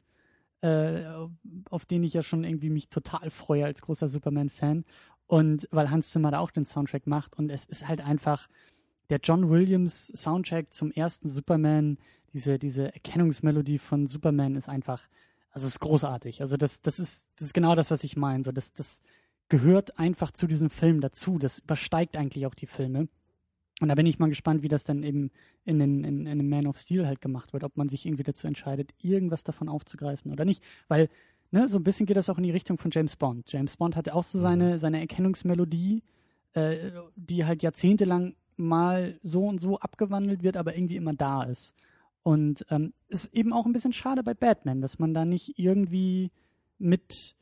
äh, 0.62 1.04
auf 1.70 1.86
den 1.86 2.02
ich 2.04 2.12
ja 2.12 2.22
schon 2.22 2.44
irgendwie 2.44 2.70
mich 2.70 2.88
total 2.88 3.30
freue 3.30 3.64
als 3.64 3.82
großer 3.82 4.08
Superman-Fan. 4.08 4.84
Und 5.26 5.68
weil 5.70 5.90
Hans 5.90 6.10
Zimmer 6.10 6.30
da 6.30 6.40
auch 6.40 6.50
den 6.50 6.64
Soundtrack 6.64 7.06
macht 7.06 7.38
und 7.38 7.50
es 7.50 7.64
ist 7.64 7.86
halt 7.86 8.00
einfach 8.00 8.48
der 9.10 9.20
John 9.22 9.48
Williams 9.48 10.08
Soundtrack 10.08 10.72
zum 10.72 10.90
ersten 10.90 11.28
Superman, 11.28 11.98
diese, 12.32 12.58
diese 12.58 12.92
Erkennungsmelodie 12.92 13.78
von 13.78 14.06
Superman 14.06 14.56
ist 14.56 14.68
einfach, 14.68 15.08
also 15.50 15.66
ist 15.66 15.80
großartig. 15.80 16.42
Also 16.42 16.56
das, 16.56 16.82
das 16.82 16.98
ist, 16.98 17.30
das 17.36 17.46
ist 17.46 17.54
genau 17.54 17.74
das, 17.74 17.90
was 17.90 18.04
ich 18.04 18.16
meine. 18.16 18.44
So, 18.44 18.52
das, 18.52 18.72
das 18.72 19.02
gehört 19.50 19.98
einfach 19.98 20.30
zu 20.30 20.46
diesem 20.46 20.70
Film 20.70 21.02
dazu. 21.02 21.38
Das 21.38 21.58
übersteigt 21.58 22.16
eigentlich 22.16 22.46
auch 22.46 22.54
die 22.54 22.66
Filme. 22.66 23.08
Und 23.80 23.88
da 23.88 23.94
bin 23.94 24.06
ich 24.06 24.18
mal 24.18 24.28
gespannt, 24.28 24.62
wie 24.62 24.68
das 24.68 24.84
dann 24.84 25.02
eben 25.02 25.30
in, 25.64 25.78
den, 25.78 26.04
in, 26.04 26.20
in 26.20 26.28
einem 26.28 26.48
Man 26.48 26.66
of 26.66 26.78
Steel 26.78 27.06
halt 27.06 27.20
gemacht 27.20 27.52
wird, 27.52 27.64
ob 27.64 27.76
man 27.76 27.88
sich 27.88 28.06
irgendwie 28.06 28.22
dazu 28.22 28.46
entscheidet, 28.46 28.92
irgendwas 28.98 29.42
davon 29.42 29.68
aufzugreifen 29.68 30.32
oder 30.32 30.44
nicht. 30.44 30.62
Weil, 30.88 31.08
ne, 31.50 31.66
so 31.66 31.78
ein 31.78 31.84
bisschen 31.84 32.06
geht 32.06 32.16
das 32.16 32.30
auch 32.30 32.36
in 32.36 32.44
die 32.44 32.50
Richtung 32.50 32.78
von 32.78 32.90
James 32.90 33.16
Bond. 33.16 33.50
James 33.50 33.76
Bond 33.76 33.96
hatte 33.96 34.14
auch 34.14 34.22
so 34.22 34.38
mhm. 34.38 34.42
seine, 34.42 34.78
seine 34.78 35.00
Erkennungsmelodie, 35.00 36.02
äh, 36.52 36.90
die 37.16 37.44
halt 37.44 37.62
jahrzehntelang 37.62 38.34
mal 38.56 39.18
so 39.22 39.46
und 39.46 39.60
so 39.60 39.78
abgewandelt 39.78 40.42
wird, 40.42 40.56
aber 40.56 40.76
irgendwie 40.76 40.96
immer 40.96 41.14
da 41.14 41.42
ist. 41.44 41.74
Und 42.22 42.66
ähm, 42.68 42.92
ist 43.08 43.34
eben 43.34 43.54
auch 43.54 43.64
ein 43.64 43.72
bisschen 43.72 43.94
schade 43.94 44.22
bei 44.22 44.34
Batman, 44.34 44.82
dass 44.82 44.98
man 44.98 45.14
da 45.14 45.24
nicht 45.24 45.58
irgendwie 45.58 46.30
mit, 46.78 47.34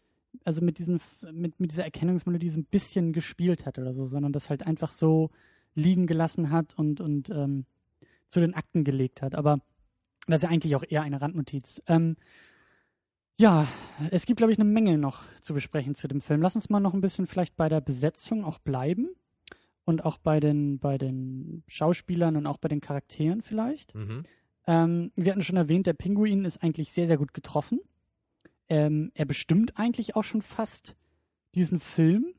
also 0.49 0.63
mit 0.63 0.79
diesen, 0.79 0.99
mit, 1.31 1.61
mit 1.61 1.73
dieser 1.73 1.85
Erkennungsmelodie 1.85 2.49
so 2.49 2.59
ein 2.59 2.65
bisschen 2.65 3.13
gespielt 3.13 3.67
hat 3.67 3.79
oder 3.79 3.93
so, 3.93 4.07
sondern 4.07 4.33
das 4.33 4.49
halt 4.49 4.67
einfach 4.67 4.93
so 4.93 5.29
liegen 5.75 6.07
gelassen 6.07 6.51
hat 6.51 6.73
und, 6.79 7.03
und 7.03 7.29
ähm, 7.29 7.67
zu 8.31 8.41
den 8.41 8.55
Akten 8.55 8.83
gelegt 8.83 9.21
hat. 9.21 9.35
Aber 9.35 9.61
das 10.27 10.37
ist 10.37 10.45
ja 10.45 10.49
eigentlich 10.49 10.75
auch 10.75 10.85
eher 10.89 11.03
eine 11.03 11.21
Randnotiz. 11.21 11.83
Ähm, 11.87 12.17
ja, 13.39 13.69
es 14.11 14.25
gibt, 14.25 14.39
glaube 14.39 14.51
ich, 14.51 14.59
eine 14.59 14.69
Menge 14.69 14.97
noch 14.97 15.25
zu 15.43 15.53
besprechen 15.53 15.95
zu 15.95 16.09
dem 16.09 16.23
Film. 16.23 16.41
Lass 16.41 16.55
uns 16.55 16.71
mal 16.71 16.81
noch 16.81 16.95
ein 16.95 17.03
bisschen 17.03 17.27
vielleicht 17.27 17.55
bei 17.55 17.69
der 17.69 17.83
Besetzung 17.83 18.43
auch 18.43 18.59
bleiben 18.59 19.11
und 19.85 20.03
auch 20.03 20.17
bei 20.17 20.41
den, 20.41 20.79
bei 20.79 20.97
den 20.97 21.63
Schauspielern 21.69 22.37
und 22.37 22.47
auch 22.47 22.57
bei 22.57 22.69
den 22.69 22.81
Charakteren 22.81 23.43
vielleicht. 23.43 23.95
Mhm. 23.95 24.23
Ähm, 24.67 25.13
wir 25.15 25.31
hatten 25.31 25.45
schon 25.45 25.59
erwähnt, 25.59 25.87
der 25.87 25.93
Pinguin 25.93 26.47
ist 26.47 26.63
eigentlich 26.63 26.91
sehr, 26.91 27.07
sehr 27.07 27.19
gut 27.19 27.35
getroffen. 27.35 27.81
Ähm, 28.69 29.11
er 29.15 29.25
bestimmt 29.25 29.79
eigentlich 29.79 30.17
auch 30.17 30.25
schon 30.25 30.43
fast 30.43 30.97
diesen 31.55 31.81
Film 31.81 32.35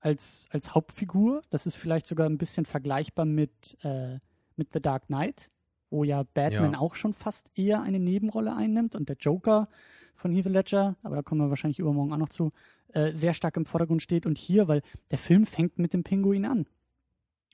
als, 0.00 0.46
als 0.50 0.74
Hauptfigur. 0.74 1.42
Das 1.50 1.66
ist 1.66 1.76
vielleicht 1.76 2.06
sogar 2.06 2.28
ein 2.28 2.38
bisschen 2.38 2.64
vergleichbar 2.64 3.26
mit, 3.26 3.76
äh, 3.82 4.18
mit 4.56 4.72
The 4.72 4.80
Dark 4.80 5.06
Knight, 5.06 5.50
wo 5.90 6.04
ja 6.04 6.22
Batman 6.22 6.72
ja. 6.72 6.78
auch 6.78 6.94
schon 6.94 7.12
fast 7.12 7.50
eher 7.54 7.82
eine 7.82 7.98
Nebenrolle 7.98 8.54
einnimmt 8.54 8.96
und 8.96 9.08
der 9.08 9.16
Joker 9.16 9.68
von 10.14 10.32
Heath 10.32 10.46
Ledger, 10.46 10.96
aber 11.02 11.16
da 11.16 11.22
kommen 11.22 11.42
wir 11.42 11.50
wahrscheinlich 11.50 11.78
übermorgen 11.78 12.12
auch 12.12 12.18
noch 12.18 12.30
zu, 12.30 12.52
äh, 12.88 13.12
sehr 13.14 13.34
stark 13.34 13.56
im 13.56 13.66
Vordergrund 13.66 14.02
steht. 14.02 14.24
Und 14.24 14.38
hier, 14.38 14.68
weil 14.68 14.82
der 15.10 15.18
Film 15.18 15.44
fängt 15.44 15.78
mit 15.78 15.92
dem 15.92 16.02
Pinguin 16.02 16.46
an. 16.46 16.66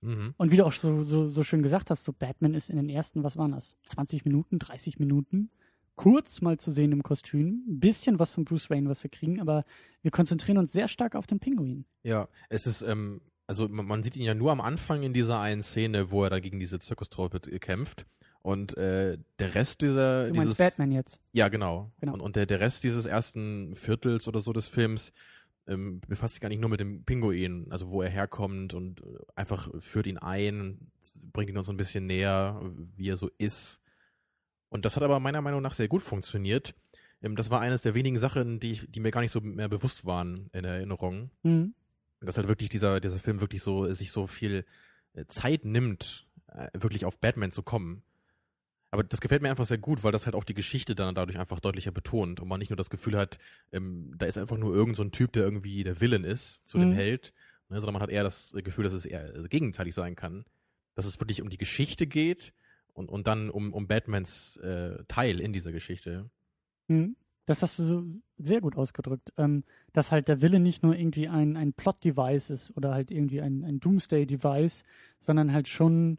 Mhm. 0.00 0.34
Und 0.36 0.52
wie 0.52 0.56
du 0.56 0.64
auch 0.64 0.72
so, 0.72 1.02
so, 1.02 1.28
so 1.28 1.42
schön 1.42 1.62
gesagt 1.62 1.90
hast, 1.90 2.04
so 2.04 2.12
Batman 2.12 2.54
ist 2.54 2.70
in 2.70 2.76
den 2.76 2.88
ersten, 2.88 3.24
was 3.24 3.36
waren 3.36 3.52
das, 3.52 3.76
20 3.84 4.24
Minuten, 4.24 4.58
30 4.58 4.98
Minuten 4.98 5.50
kurz 5.96 6.40
mal 6.40 6.58
zu 6.58 6.72
sehen 6.72 6.92
im 6.92 7.02
Kostüm. 7.02 7.64
Ein 7.68 7.80
bisschen 7.80 8.18
was 8.18 8.30
von 8.30 8.44
Bruce 8.44 8.70
Wayne, 8.70 8.88
was 8.88 9.02
wir 9.02 9.10
kriegen, 9.10 9.40
aber 9.40 9.64
wir 10.02 10.10
konzentrieren 10.10 10.58
uns 10.58 10.72
sehr 10.72 10.88
stark 10.88 11.14
auf 11.14 11.26
den 11.26 11.40
Pinguin. 11.40 11.84
Ja, 12.02 12.28
es 12.48 12.66
ist, 12.66 12.82
ähm, 12.82 13.20
also 13.46 13.68
man 13.68 14.02
sieht 14.02 14.16
ihn 14.16 14.24
ja 14.24 14.34
nur 14.34 14.52
am 14.52 14.60
Anfang 14.60 15.02
in 15.02 15.12
dieser 15.12 15.40
einen 15.40 15.62
Szene, 15.62 16.10
wo 16.10 16.24
er 16.24 16.30
da 16.30 16.40
gegen 16.40 16.58
diese 16.58 16.78
Zirkustruppe 16.78 17.40
kämpft. 17.58 18.06
Und 18.42 18.76
äh, 18.76 19.18
der 19.38 19.54
Rest 19.54 19.82
dieser. 19.82 20.26
Du 20.26 20.34
meinst 20.34 20.44
dieses, 20.44 20.58
Batman 20.58 20.90
jetzt? 20.90 21.20
Ja, 21.32 21.48
genau. 21.48 21.92
genau. 22.00 22.14
Und, 22.14 22.20
und 22.20 22.36
der, 22.36 22.46
der 22.46 22.58
Rest 22.58 22.82
dieses 22.82 23.06
ersten 23.06 23.72
Viertels 23.74 24.26
oder 24.26 24.40
so 24.40 24.52
des 24.52 24.66
Films 24.66 25.12
ähm, 25.68 26.00
befasst 26.08 26.34
sich 26.34 26.40
gar 26.40 26.48
nicht 26.48 26.60
nur 26.60 26.70
mit 26.70 26.80
dem 26.80 27.04
Pinguin, 27.04 27.66
also 27.70 27.90
wo 27.90 28.02
er 28.02 28.10
herkommt 28.10 28.74
und 28.74 29.00
äh, 29.00 29.04
einfach 29.36 29.68
führt 29.78 30.06
ihn 30.06 30.18
ein, 30.18 30.90
bringt 31.32 31.50
ihn 31.50 31.58
uns 31.58 31.70
ein 31.70 31.76
bisschen 31.76 32.06
näher, 32.06 32.60
wie 32.96 33.08
er 33.08 33.16
so 33.16 33.30
ist. 33.38 33.80
Und 34.72 34.86
das 34.86 34.96
hat 34.96 35.02
aber 35.02 35.20
meiner 35.20 35.42
Meinung 35.42 35.60
nach 35.60 35.74
sehr 35.74 35.86
gut 35.86 36.00
funktioniert. 36.00 36.74
Ähm, 37.22 37.36
das 37.36 37.50
war 37.50 37.60
eines 37.60 37.82
der 37.82 37.92
wenigen 37.92 38.18
Sachen, 38.18 38.58
die, 38.58 38.72
ich, 38.72 38.90
die 38.90 39.00
mir 39.00 39.10
gar 39.10 39.20
nicht 39.20 39.30
so 39.30 39.42
mehr 39.42 39.68
bewusst 39.68 40.06
waren 40.06 40.48
in 40.54 40.64
Erinnerung. 40.64 41.30
Mhm. 41.42 41.74
Dass 42.20 42.38
halt 42.38 42.48
wirklich 42.48 42.70
dieser, 42.70 42.98
dieser 42.98 43.18
Film 43.18 43.40
wirklich 43.40 43.60
so, 43.62 43.84
sich 43.92 44.10
so 44.10 44.26
viel 44.26 44.64
äh, 45.12 45.26
Zeit 45.26 45.66
nimmt, 45.66 46.26
äh, 46.46 46.68
wirklich 46.72 47.04
auf 47.04 47.18
Batman 47.18 47.52
zu 47.52 47.62
kommen. 47.62 48.02
Aber 48.90 49.02
das 49.02 49.20
gefällt 49.20 49.42
mir 49.42 49.50
einfach 49.50 49.66
sehr 49.66 49.76
gut, 49.76 50.04
weil 50.04 50.12
das 50.12 50.24
halt 50.24 50.34
auch 50.34 50.44
die 50.44 50.54
Geschichte 50.54 50.94
dann 50.94 51.14
dadurch 51.14 51.38
einfach 51.38 51.60
deutlicher 51.60 51.92
betont 51.92 52.40
und 52.40 52.48
man 52.48 52.58
nicht 52.58 52.70
nur 52.70 52.76
das 52.78 52.88
Gefühl 52.88 53.18
hat, 53.18 53.38
ähm, 53.72 54.14
da 54.16 54.24
ist 54.24 54.38
einfach 54.38 54.56
nur 54.56 54.74
irgend 54.74 54.96
so 54.96 55.02
ein 55.02 55.12
Typ, 55.12 55.32
der 55.32 55.42
irgendwie 55.42 55.84
der 55.84 56.00
Villain 56.00 56.24
ist 56.24 56.66
zu 56.66 56.78
mhm. 56.78 56.82
dem 56.82 56.92
Held, 56.92 57.34
ne, 57.68 57.78
sondern 57.78 57.94
man 57.94 58.02
hat 58.02 58.10
eher 58.10 58.24
das 58.24 58.54
Gefühl, 58.64 58.84
dass 58.84 58.94
es 58.94 59.04
eher 59.04 59.30
gegenteilig 59.50 59.92
sein 59.92 60.16
kann. 60.16 60.46
Dass 60.94 61.04
es 61.04 61.20
wirklich 61.20 61.42
um 61.42 61.50
die 61.50 61.58
Geschichte 61.58 62.06
geht 62.06 62.54
und, 62.92 63.08
und 63.08 63.26
dann 63.26 63.50
um, 63.50 63.72
um 63.72 63.86
Batmans 63.86 64.56
äh, 64.58 65.02
Teil 65.08 65.40
in 65.40 65.52
dieser 65.52 65.72
Geschichte. 65.72 66.30
Mhm. 66.88 67.16
Das 67.46 67.62
hast 67.62 67.78
du 67.78 67.82
so 67.82 68.04
sehr 68.38 68.60
gut 68.60 68.76
ausgedrückt. 68.76 69.32
Ähm, 69.36 69.64
dass 69.92 70.12
halt 70.12 70.28
der 70.28 70.40
Wille 70.42 70.60
nicht 70.60 70.82
nur 70.82 70.94
irgendwie 70.96 71.28
ein, 71.28 71.56
ein 71.56 71.72
Plot-Device 71.72 72.50
ist 72.50 72.76
oder 72.76 72.94
halt 72.94 73.10
irgendwie 73.10 73.40
ein, 73.40 73.64
ein 73.64 73.80
Doomsday-Device, 73.80 74.84
sondern 75.20 75.52
halt 75.52 75.68
schon 75.68 76.18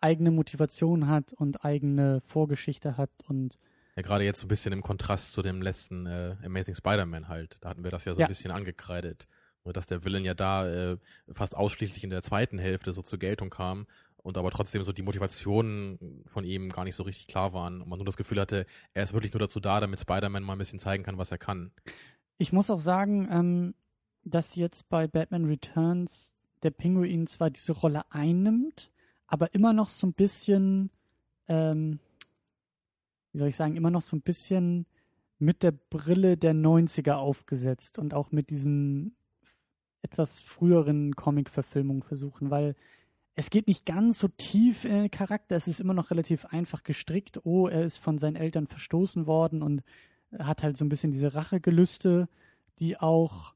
eigene 0.00 0.30
Motivation 0.30 1.08
hat 1.08 1.32
und 1.32 1.64
eigene 1.64 2.20
Vorgeschichte 2.20 2.96
hat 2.96 3.10
und 3.26 3.58
Ja, 3.96 4.02
gerade 4.02 4.24
jetzt 4.24 4.40
so 4.40 4.46
ein 4.46 4.48
bisschen 4.48 4.72
im 4.72 4.82
Kontrast 4.82 5.32
zu 5.32 5.42
dem 5.42 5.60
letzten 5.62 6.06
äh, 6.06 6.36
Amazing 6.44 6.74
Spider-Man 6.74 7.28
halt. 7.28 7.56
Da 7.62 7.70
hatten 7.70 7.82
wir 7.82 7.90
das 7.90 8.04
ja 8.04 8.14
so 8.14 8.20
Ja. 8.20 8.26
ein 8.26 8.28
bisschen 8.28 8.50
angekreidet. 8.50 9.26
Nur 9.64 9.72
dass 9.72 9.86
der 9.86 10.04
Villain 10.04 10.24
ja 10.24 10.34
da 10.34 10.68
äh, 10.68 10.98
fast 11.32 11.56
ausschließlich 11.56 12.04
in 12.04 12.10
der 12.10 12.22
zweiten 12.22 12.58
Hälfte 12.58 12.92
so 12.92 13.02
zur 13.02 13.18
Geltung 13.18 13.50
kam 13.50 13.86
und 14.28 14.36
aber 14.36 14.50
trotzdem 14.50 14.84
so 14.84 14.92
die 14.92 15.02
Motivationen 15.02 16.22
von 16.26 16.44
ihm 16.44 16.68
gar 16.68 16.84
nicht 16.84 16.94
so 16.94 17.02
richtig 17.02 17.26
klar 17.26 17.54
waren 17.54 17.80
und 17.80 17.88
man 17.88 17.98
nur 17.98 18.04
das 18.04 18.18
Gefühl 18.18 18.38
hatte, 18.38 18.66
er 18.92 19.02
ist 19.02 19.14
wirklich 19.14 19.32
nur 19.32 19.40
dazu 19.40 19.58
da, 19.58 19.80
damit 19.80 20.00
Spider-Man 20.00 20.42
mal 20.42 20.52
ein 20.52 20.58
bisschen 20.58 20.78
zeigen 20.78 21.02
kann, 21.02 21.16
was 21.16 21.30
er 21.30 21.38
kann. 21.38 21.72
Ich 22.36 22.52
muss 22.52 22.70
auch 22.70 22.78
sagen, 22.78 23.26
ähm, 23.30 23.74
dass 24.24 24.54
jetzt 24.54 24.90
bei 24.90 25.08
Batman 25.08 25.46
Returns 25.46 26.34
der 26.62 26.70
Pinguin 26.70 27.26
zwar 27.26 27.48
diese 27.48 27.72
Rolle 27.72 28.02
einnimmt, 28.10 28.92
aber 29.26 29.54
immer 29.54 29.72
noch 29.72 29.88
so 29.88 30.06
ein 30.06 30.12
bisschen, 30.12 30.90
ähm, 31.48 31.98
wie 33.32 33.38
soll 33.38 33.48
ich 33.48 33.56
sagen, 33.56 33.76
immer 33.76 33.90
noch 33.90 34.02
so 34.02 34.14
ein 34.14 34.22
bisschen 34.22 34.84
mit 35.38 35.62
der 35.62 35.72
Brille 35.72 36.36
der 36.36 36.52
90er 36.52 37.14
aufgesetzt 37.14 37.98
und 37.98 38.12
auch 38.12 38.30
mit 38.30 38.50
diesen 38.50 39.16
etwas 40.02 40.38
früheren 40.38 41.16
Comic-Verfilmungen 41.16 42.02
versuchen, 42.02 42.50
weil 42.50 42.76
es 43.38 43.50
geht 43.50 43.68
nicht 43.68 43.86
ganz 43.86 44.18
so 44.18 44.26
tief 44.26 44.84
in 44.84 44.90
den 44.90 45.10
Charakter, 45.12 45.54
es 45.54 45.68
ist 45.68 45.78
immer 45.78 45.94
noch 45.94 46.10
relativ 46.10 46.44
einfach 46.46 46.82
gestrickt. 46.82 47.38
Oh, 47.44 47.68
er 47.68 47.84
ist 47.84 47.98
von 47.98 48.18
seinen 48.18 48.34
Eltern 48.34 48.66
verstoßen 48.66 49.28
worden 49.28 49.62
und 49.62 49.84
hat 50.36 50.64
halt 50.64 50.76
so 50.76 50.84
ein 50.84 50.88
bisschen 50.88 51.12
diese 51.12 51.36
Rachegelüste, 51.36 52.28
die 52.80 52.98
auch, 52.98 53.54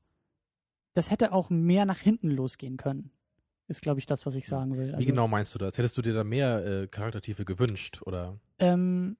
das 0.94 1.10
hätte 1.10 1.32
auch 1.32 1.50
mehr 1.50 1.84
nach 1.84 1.98
hinten 1.98 2.30
losgehen 2.30 2.76
können. 2.76 3.10
Ist, 3.66 3.82
glaube 3.82 3.98
ich, 3.98 4.06
das, 4.06 4.24
was 4.24 4.36
ich 4.36 4.46
sagen 4.46 4.76
will. 4.76 4.90
Wie 4.90 4.94
Also, 4.94 5.06
genau 5.06 5.26
meinst 5.26 5.52
du 5.52 5.58
das? 5.58 5.76
Hättest 5.76 5.98
du 5.98 6.02
dir 6.02 6.14
da 6.14 6.22
mehr 6.22 6.64
äh, 6.64 6.86
Charaktertiefe 6.86 7.44
gewünscht 7.44 8.02
oder? 8.02 8.38
Ähm, 8.60 9.16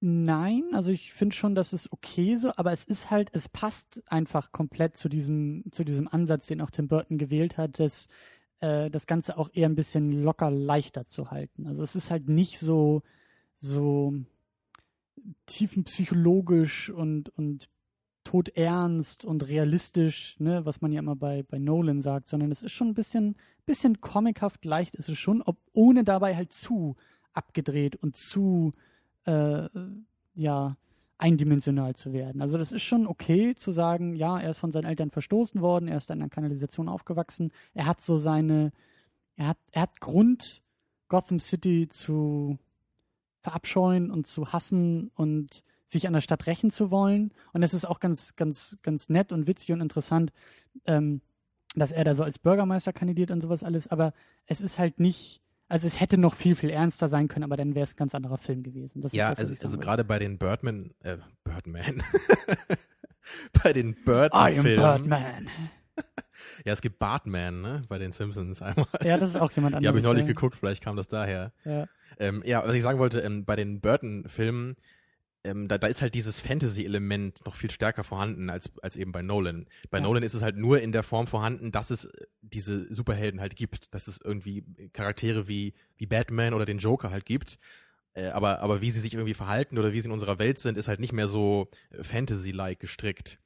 nein, 0.00 0.64
also 0.72 0.90
ich 0.90 1.12
finde 1.12 1.36
schon, 1.36 1.54
dass 1.54 1.72
es 1.72 1.92
okay 1.92 2.36
so, 2.36 2.50
aber 2.56 2.72
es 2.72 2.82
ist 2.82 3.12
halt, 3.12 3.30
es 3.32 3.48
passt 3.48 4.02
einfach 4.06 4.50
komplett 4.50 4.96
zu 4.96 5.08
diesem, 5.08 5.62
zu 5.70 5.84
diesem 5.84 6.08
Ansatz, 6.08 6.48
den 6.48 6.60
auch 6.60 6.72
Tim 6.72 6.88
Burton 6.88 7.16
gewählt 7.16 7.58
hat, 7.58 7.78
das, 7.78 8.08
äh, 8.64 8.90
das 8.90 9.06
Ganze 9.06 9.36
auch 9.36 9.50
eher 9.52 9.68
ein 9.68 9.74
bisschen 9.74 10.22
locker 10.22 10.50
leichter 10.50 11.06
zu 11.06 11.30
halten. 11.30 11.66
Also 11.66 11.82
es 11.82 11.94
ist 11.94 12.10
halt 12.10 12.28
nicht 12.28 12.58
so, 12.58 13.02
so 13.58 14.14
tiefenpsychologisch 15.46 16.88
und, 16.90 17.28
und 17.30 17.68
todernst 18.24 19.24
und 19.26 19.46
realistisch, 19.46 20.40
ne, 20.40 20.64
was 20.64 20.80
man 20.80 20.92
ja 20.92 21.00
immer 21.00 21.16
bei, 21.16 21.42
bei 21.42 21.58
Nolan 21.58 22.00
sagt, 22.00 22.26
sondern 22.26 22.50
es 22.50 22.62
ist 22.62 22.72
schon 22.72 22.88
ein 22.88 22.94
bisschen, 22.94 23.36
bisschen 23.66 24.00
comichaft 24.00 24.64
leicht 24.64 24.94
ist 24.94 25.10
es 25.10 25.18
schon, 25.18 25.42
ob, 25.42 25.58
ohne 25.74 26.02
dabei 26.02 26.34
halt 26.34 26.54
zu 26.54 26.96
abgedreht 27.34 27.96
und 27.96 28.16
zu 28.16 28.72
äh, 29.26 29.68
ja, 30.34 30.76
eindimensional 31.18 31.94
zu 31.94 32.12
werden. 32.12 32.42
Also 32.42 32.58
das 32.58 32.72
ist 32.72 32.82
schon 32.82 33.06
okay 33.06 33.54
zu 33.54 33.72
sagen, 33.72 34.14
ja, 34.14 34.38
er 34.38 34.50
ist 34.50 34.58
von 34.58 34.72
seinen 34.72 34.86
Eltern 34.86 35.10
verstoßen 35.10 35.60
worden, 35.60 35.88
er 35.88 35.96
ist 35.96 36.10
in 36.10 36.20
einer 36.20 36.28
Kanalisation 36.28 36.88
aufgewachsen, 36.88 37.52
er 37.72 37.86
hat 37.86 38.04
so 38.04 38.18
seine, 38.18 38.72
er 39.36 39.48
hat, 39.48 39.58
er 39.72 39.82
hat 39.82 40.00
Grund, 40.00 40.62
Gotham 41.08 41.38
City 41.38 41.88
zu 41.88 42.58
verabscheuen 43.40 44.10
und 44.10 44.26
zu 44.26 44.52
hassen 44.52 45.10
und 45.14 45.62
sich 45.94 46.06
an 46.06 46.14
der 46.14 46.20
Stadt 46.20 46.46
rächen 46.46 46.70
zu 46.70 46.90
wollen. 46.90 47.32
Und 47.52 47.62
es 47.62 47.74
ist 47.74 47.84
auch 47.84 48.00
ganz, 48.00 48.36
ganz, 48.36 48.78
ganz 48.82 49.08
nett 49.08 49.32
und 49.32 49.46
witzig 49.46 49.70
und 49.72 49.80
interessant, 49.80 50.32
ähm, 50.86 51.20
dass 51.76 51.92
er 51.92 52.04
da 52.04 52.14
so 52.14 52.24
als 52.24 52.38
Bürgermeister 52.38 52.92
kandidiert 52.92 53.30
und 53.30 53.40
sowas 53.40 53.62
alles. 53.62 53.86
Aber 53.86 54.12
es 54.46 54.60
ist 54.60 54.78
halt 54.78 54.98
nicht, 54.98 55.40
also 55.74 55.88
es 55.88 55.98
hätte 55.98 56.18
noch 56.18 56.36
viel, 56.36 56.54
viel 56.54 56.70
ernster 56.70 57.08
sein 57.08 57.26
können, 57.26 57.42
aber 57.42 57.56
dann 57.56 57.74
wäre 57.74 57.82
es 57.82 57.94
ein 57.94 57.96
ganz 57.96 58.14
anderer 58.14 58.38
Film 58.38 58.62
gewesen. 58.62 59.00
Das 59.00 59.12
ja, 59.12 59.30
das, 59.30 59.40
also, 59.40 59.56
also 59.60 59.78
gerade 59.78 60.04
bei 60.04 60.20
den 60.20 60.38
Birdman, 60.38 60.92
äh, 61.02 61.16
Birdman. 61.42 62.00
bei 63.64 63.72
den 63.72 63.88
I 63.88 63.96
am 63.96 64.04
Birdman-Filmen. 64.04 64.76
Birdman. 64.76 65.50
Ja, 66.64 66.72
es 66.72 66.82
gibt 66.82 66.98
Bartman, 66.98 67.60
ne? 67.60 67.82
Bei 67.88 67.98
den 67.98 68.10
Simpsons 68.10 68.60
einmal. 68.60 68.86
Ja, 69.02 69.16
das 69.16 69.30
ist 69.30 69.36
auch 69.36 69.52
jemand 69.52 69.74
anderes. 69.76 69.82
Die 69.82 69.88
habe 69.88 69.98
ich 69.98 70.04
neulich 70.04 70.22
ja. 70.22 70.28
geguckt, 70.28 70.56
vielleicht 70.56 70.82
kam 70.82 70.96
das 70.96 71.06
daher. 71.06 71.52
Ja. 71.64 71.86
Ähm, 72.18 72.42
ja, 72.44 72.66
was 72.66 72.74
ich 72.74 72.82
sagen 72.82 72.98
wollte, 72.98 73.20
ähm, 73.20 73.44
bei 73.44 73.54
den 73.56 73.80
Burton-Filmen, 73.80 74.76
ähm, 75.44 75.68
da, 75.68 75.78
da 75.78 75.86
ist 75.86 76.00
halt 76.02 76.14
dieses 76.14 76.40
Fantasy-Element 76.40 77.44
noch 77.44 77.54
viel 77.54 77.70
stärker 77.70 78.02
vorhanden 78.02 78.48
als, 78.48 78.70
als 78.82 78.96
eben 78.96 79.12
bei 79.12 79.22
Nolan. 79.22 79.66
Bei 79.90 79.98
Ja. 79.98 80.04
Nolan 80.04 80.22
ist 80.22 80.34
es 80.34 80.42
halt 80.42 80.56
nur 80.56 80.80
in 80.80 80.90
der 80.90 81.02
Form 81.02 81.26
vorhanden, 81.26 81.70
dass 81.70 81.90
es 81.90 82.06
äh, 82.06 82.26
diese 82.40 82.92
Superhelden 82.92 83.40
halt 83.40 83.54
gibt, 83.54 83.94
dass 83.94 84.08
es 84.08 84.18
irgendwie 84.22 84.64
Charaktere 84.92 85.46
wie, 85.46 85.74
wie 85.96 86.06
Batman 86.06 86.54
oder 86.54 86.64
den 86.64 86.78
Joker 86.78 87.10
halt 87.10 87.26
gibt. 87.26 87.58
Äh, 88.14 88.28
aber, 88.28 88.60
aber 88.60 88.80
wie 88.80 88.90
sie 88.90 89.00
sich 89.00 89.12
irgendwie 89.12 89.34
verhalten 89.34 89.78
oder 89.78 89.92
wie 89.92 90.00
sie 90.00 90.06
in 90.06 90.12
unserer 90.12 90.38
Welt 90.38 90.58
sind, 90.58 90.78
ist 90.78 90.88
halt 90.88 91.00
nicht 91.00 91.12
mehr 91.12 91.28
so 91.28 91.68
äh, 91.90 92.02
Fantasy-like 92.02 92.80
gestrickt. 92.80 93.38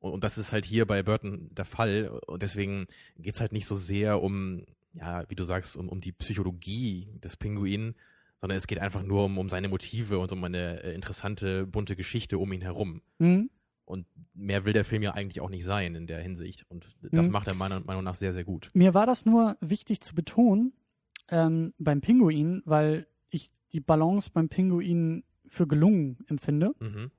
Und, 0.00 0.12
und 0.12 0.24
das 0.24 0.36
ist 0.36 0.52
halt 0.52 0.66
hier 0.66 0.86
bei 0.86 1.02
Burton 1.02 1.48
der 1.54 1.64
Fall. 1.64 2.20
Und 2.26 2.42
deswegen 2.42 2.86
geht's 3.16 3.40
halt 3.40 3.52
nicht 3.52 3.66
so 3.66 3.74
sehr 3.74 4.22
um, 4.22 4.66
ja, 4.92 5.24
wie 5.30 5.34
du 5.34 5.44
sagst, 5.44 5.76
um, 5.78 5.88
um 5.88 6.00
die 6.00 6.12
Psychologie 6.12 7.08
des 7.22 7.36
Pinguinen, 7.36 7.94
sondern 8.40 8.56
es 8.56 8.66
geht 8.66 8.78
einfach 8.78 9.02
nur 9.02 9.24
um, 9.24 9.38
um 9.38 9.48
seine 9.48 9.68
Motive 9.68 10.18
und 10.18 10.30
um 10.32 10.42
eine 10.44 10.82
äh, 10.82 10.94
interessante, 10.94 11.66
bunte 11.66 11.96
Geschichte 11.96 12.38
um 12.38 12.52
ihn 12.52 12.60
herum. 12.62 13.02
Hm? 13.18 13.50
Und 13.84 14.06
mehr 14.34 14.64
will 14.66 14.74
der 14.74 14.84
Film 14.84 15.02
ja 15.02 15.12
eigentlich 15.14 15.40
auch 15.40 15.48
nicht 15.48 15.64
sein 15.64 15.94
in 15.94 16.06
der 16.06 16.20
Hinsicht. 16.20 16.66
Und 16.68 16.86
das 17.00 17.26
Mhm. 17.26 17.32
macht 17.32 17.48
er 17.48 17.54
meiner 17.54 17.80
Meinung 17.80 18.04
nach 18.04 18.14
sehr, 18.14 18.32
sehr 18.34 18.44
gut. 18.44 18.70
Mir 18.74 18.92
war 18.92 19.06
das 19.06 19.24
nur 19.24 19.56
wichtig 19.60 20.00
zu 20.02 20.14
betonen 20.14 20.74
ähm, 21.30 21.72
beim 21.78 22.00
Pinguin, 22.02 22.62
weil 22.66 23.06
ich 23.30 23.50
die 23.72 23.80
Balance 23.80 24.30
beim 24.32 24.48
Pinguin 24.50 25.24
für 25.46 25.66
gelungen 25.66 26.18
empfinde. 26.28 26.74
Mhm. 26.80 27.10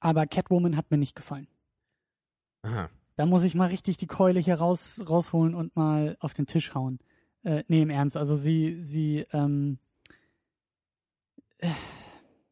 Aber 0.00 0.26
Catwoman 0.26 0.76
hat 0.76 0.90
mir 0.90 0.98
nicht 0.98 1.16
gefallen. 1.16 1.48
Aha. 2.62 2.90
Da 3.16 3.26
muss 3.26 3.44
ich 3.44 3.54
mal 3.54 3.68
richtig 3.68 3.96
die 3.96 4.06
Keule 4.06 4.40
hier 4.40 4.56
raus, 4.56 5.02
rausholen 5.08 5.54
und 5.54 5.74
mal 5.76 6.16
auf 6.20 6.34
den 6.34 6.46
Tisch 6.46 6.74
hauen. 6.74 6.98
Äh, 7.42 7.64
nee, 7.68 7.82
im 7.82 7.90
Ernst. 7.90 8.16
Also 8.16 8.36
sie, 8.36 8.76
sie, 8.80 9.26
ähm, 9.32 9.78
äh, 9.78 9.91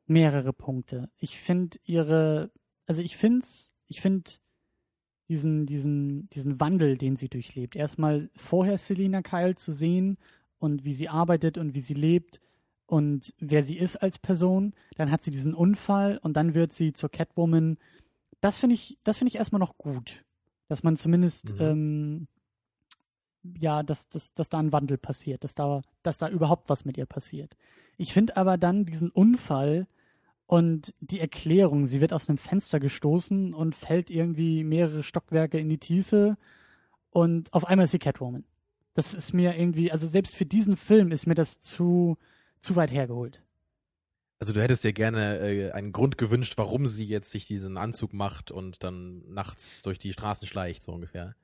mehrere 0.06 0.52
Punkte. 0.52 1.10
Ich 1.18 1.38
finde 1.38 1.78
ihre, 1.84 2.50
also 2.86 3.02
ich 3.02 3.16
find's, 3.16 3.72
ich 3.86 4.00
finde 4.00 4.30
diesen, 5.28 5.66
diesen, 5.66 6.28
diesen 6.30 6.60
Wandel, 6.60 6.96
den 6.98 7.16
sie 7.16 7.28
durchlebt. 7.28 7.76
Erstmal 7.76 8.30
vorher 8.34 8.78
Selina 8.78 9.22
Kyle 9.22 9.54
zu 9.54 9.72
sehen 9.72 10.18
und 10.58 10.84
wie 10.84 10.94
sie 10.94 11.08
arbeitet 11.08 11.56
und 11.58 11.74
wie 11.74 11.80
sie 11.80 11.94
lebt 11.94 12.40
und 12.86 13.32
wer 13.38 13.62
sie 13.62 13.76
ist 13.78 13.96
als 13.96 14.18
Person. 14.18 14.74
Dann 14.96 15.10
hat 15.12 15.22
sie 15.22 15.30
diesen 15.30 15.54
Unfall 15.54 16.18
und 16.18 16.34
dann 16.36 16.54
wird 16.54 16.72
sie 16.72 16.92
zur 16.92 17.08
Catwoman. 17.10 17.78
Das 18.40 18.58
finde 18.58 18.74
ich, 18.74 18.98
das 19.04 19.18
finde 19.18 19.28
ich 19.30 19.36
erstmal 19.36 19.60
noch 19.60 19.78
gut. 19.78 20.24
Dass 20.66 20.82
man 20.82 20.96
zumindest, 20.96 21.54
Mhm. 21.54 21.60
ähm, 21.60 22.28
ja, 23.58 23.82
dass, 23.82 24.08
dass, 24.08 24.34
dass 24.34 24.48
da 24.48 24.58
ein 24.58 24.72
Wandel 24.72 24.98
passiert, 24.98 25.44
dass 25.44 25.54
da, 25.54 25.82
dass 26.02 26.18
da 26.18 26.28
überhaupt 26.28 26.68
was 26.68 26.84
mit 26.84 26.98
ihr 26.98 27.06
passiert. 27.06 27.56
Ich 28.00 28.14
finde 28.14 28.38
aber 28.38 28.56
dann 28.56 28.86
diesen 28.86 29.10
Unfall 29.10 29.86
und 30.46 30.94
die 31.00 31.20
Erklärung, 31.20 31.84
sie 31.84 32.00
wird 32.00 32.14
aus 32.14 32.30
einem 32.30 32.38
Fenster 32.38 32.80
gestoßen 32.80 33.52
und 33.52 33.74
fällt 33.74 34.08
irgendwie 34.08 34.64
mehrere 34.64 35.02
Stockwerke 35.02 35.58
in 35.58 35.68
die 35.68 35.76
Tiefe 35.76 36.38
und 37.10 37.52
auf 37.52 37.66
einmal 37.66 37.84
ist 37.84 37.90
sie 37.90 37.98
Catwoman. 37.98 38.44
Das 38.94 39.12
ist 39.12 39.34
mir 39.34 39.54
irgendwie, 39.54 39.92
also 39.92 40.06
selbst 40.06 40.34
für 40.34 40.46
diesen 40.46 40.78
Film 40.78 41.12
ist 41.12 41.26
mir 41.26 41.34
das 41.34 41.60
zu, 41.60 42.16
zu 42.62 42.74
weit 42.74 42.90
hergeholt. 42.90 43.42
Also 44.38 44.54
du 44.54 44.62
hättest 44.62 44.82
dir 44.82 44.94
gerne 44.94 45.36
äh, 45.40 45.72
einen 45.72 45.92
Grund 45.92 46.16
gewünscht, 46.16 46.54
warum 46.56 46.86
sie 46.86 47.04
jetzt 47.04 47.30
sich 47.30 47.46
diesen 47.46 47.76
Anzug 47.76 48.14
macht 48.14 48.50
und 48.50 48.82
dann 48.82 49.30
nachts 49.30 49.82
durch 49.82 49.98
die 49.98 50.14
Straßen 50.14 50.48
schleicht, 50.48 50.82
so 50.82 50.92
ungefähr. 50.92 51.36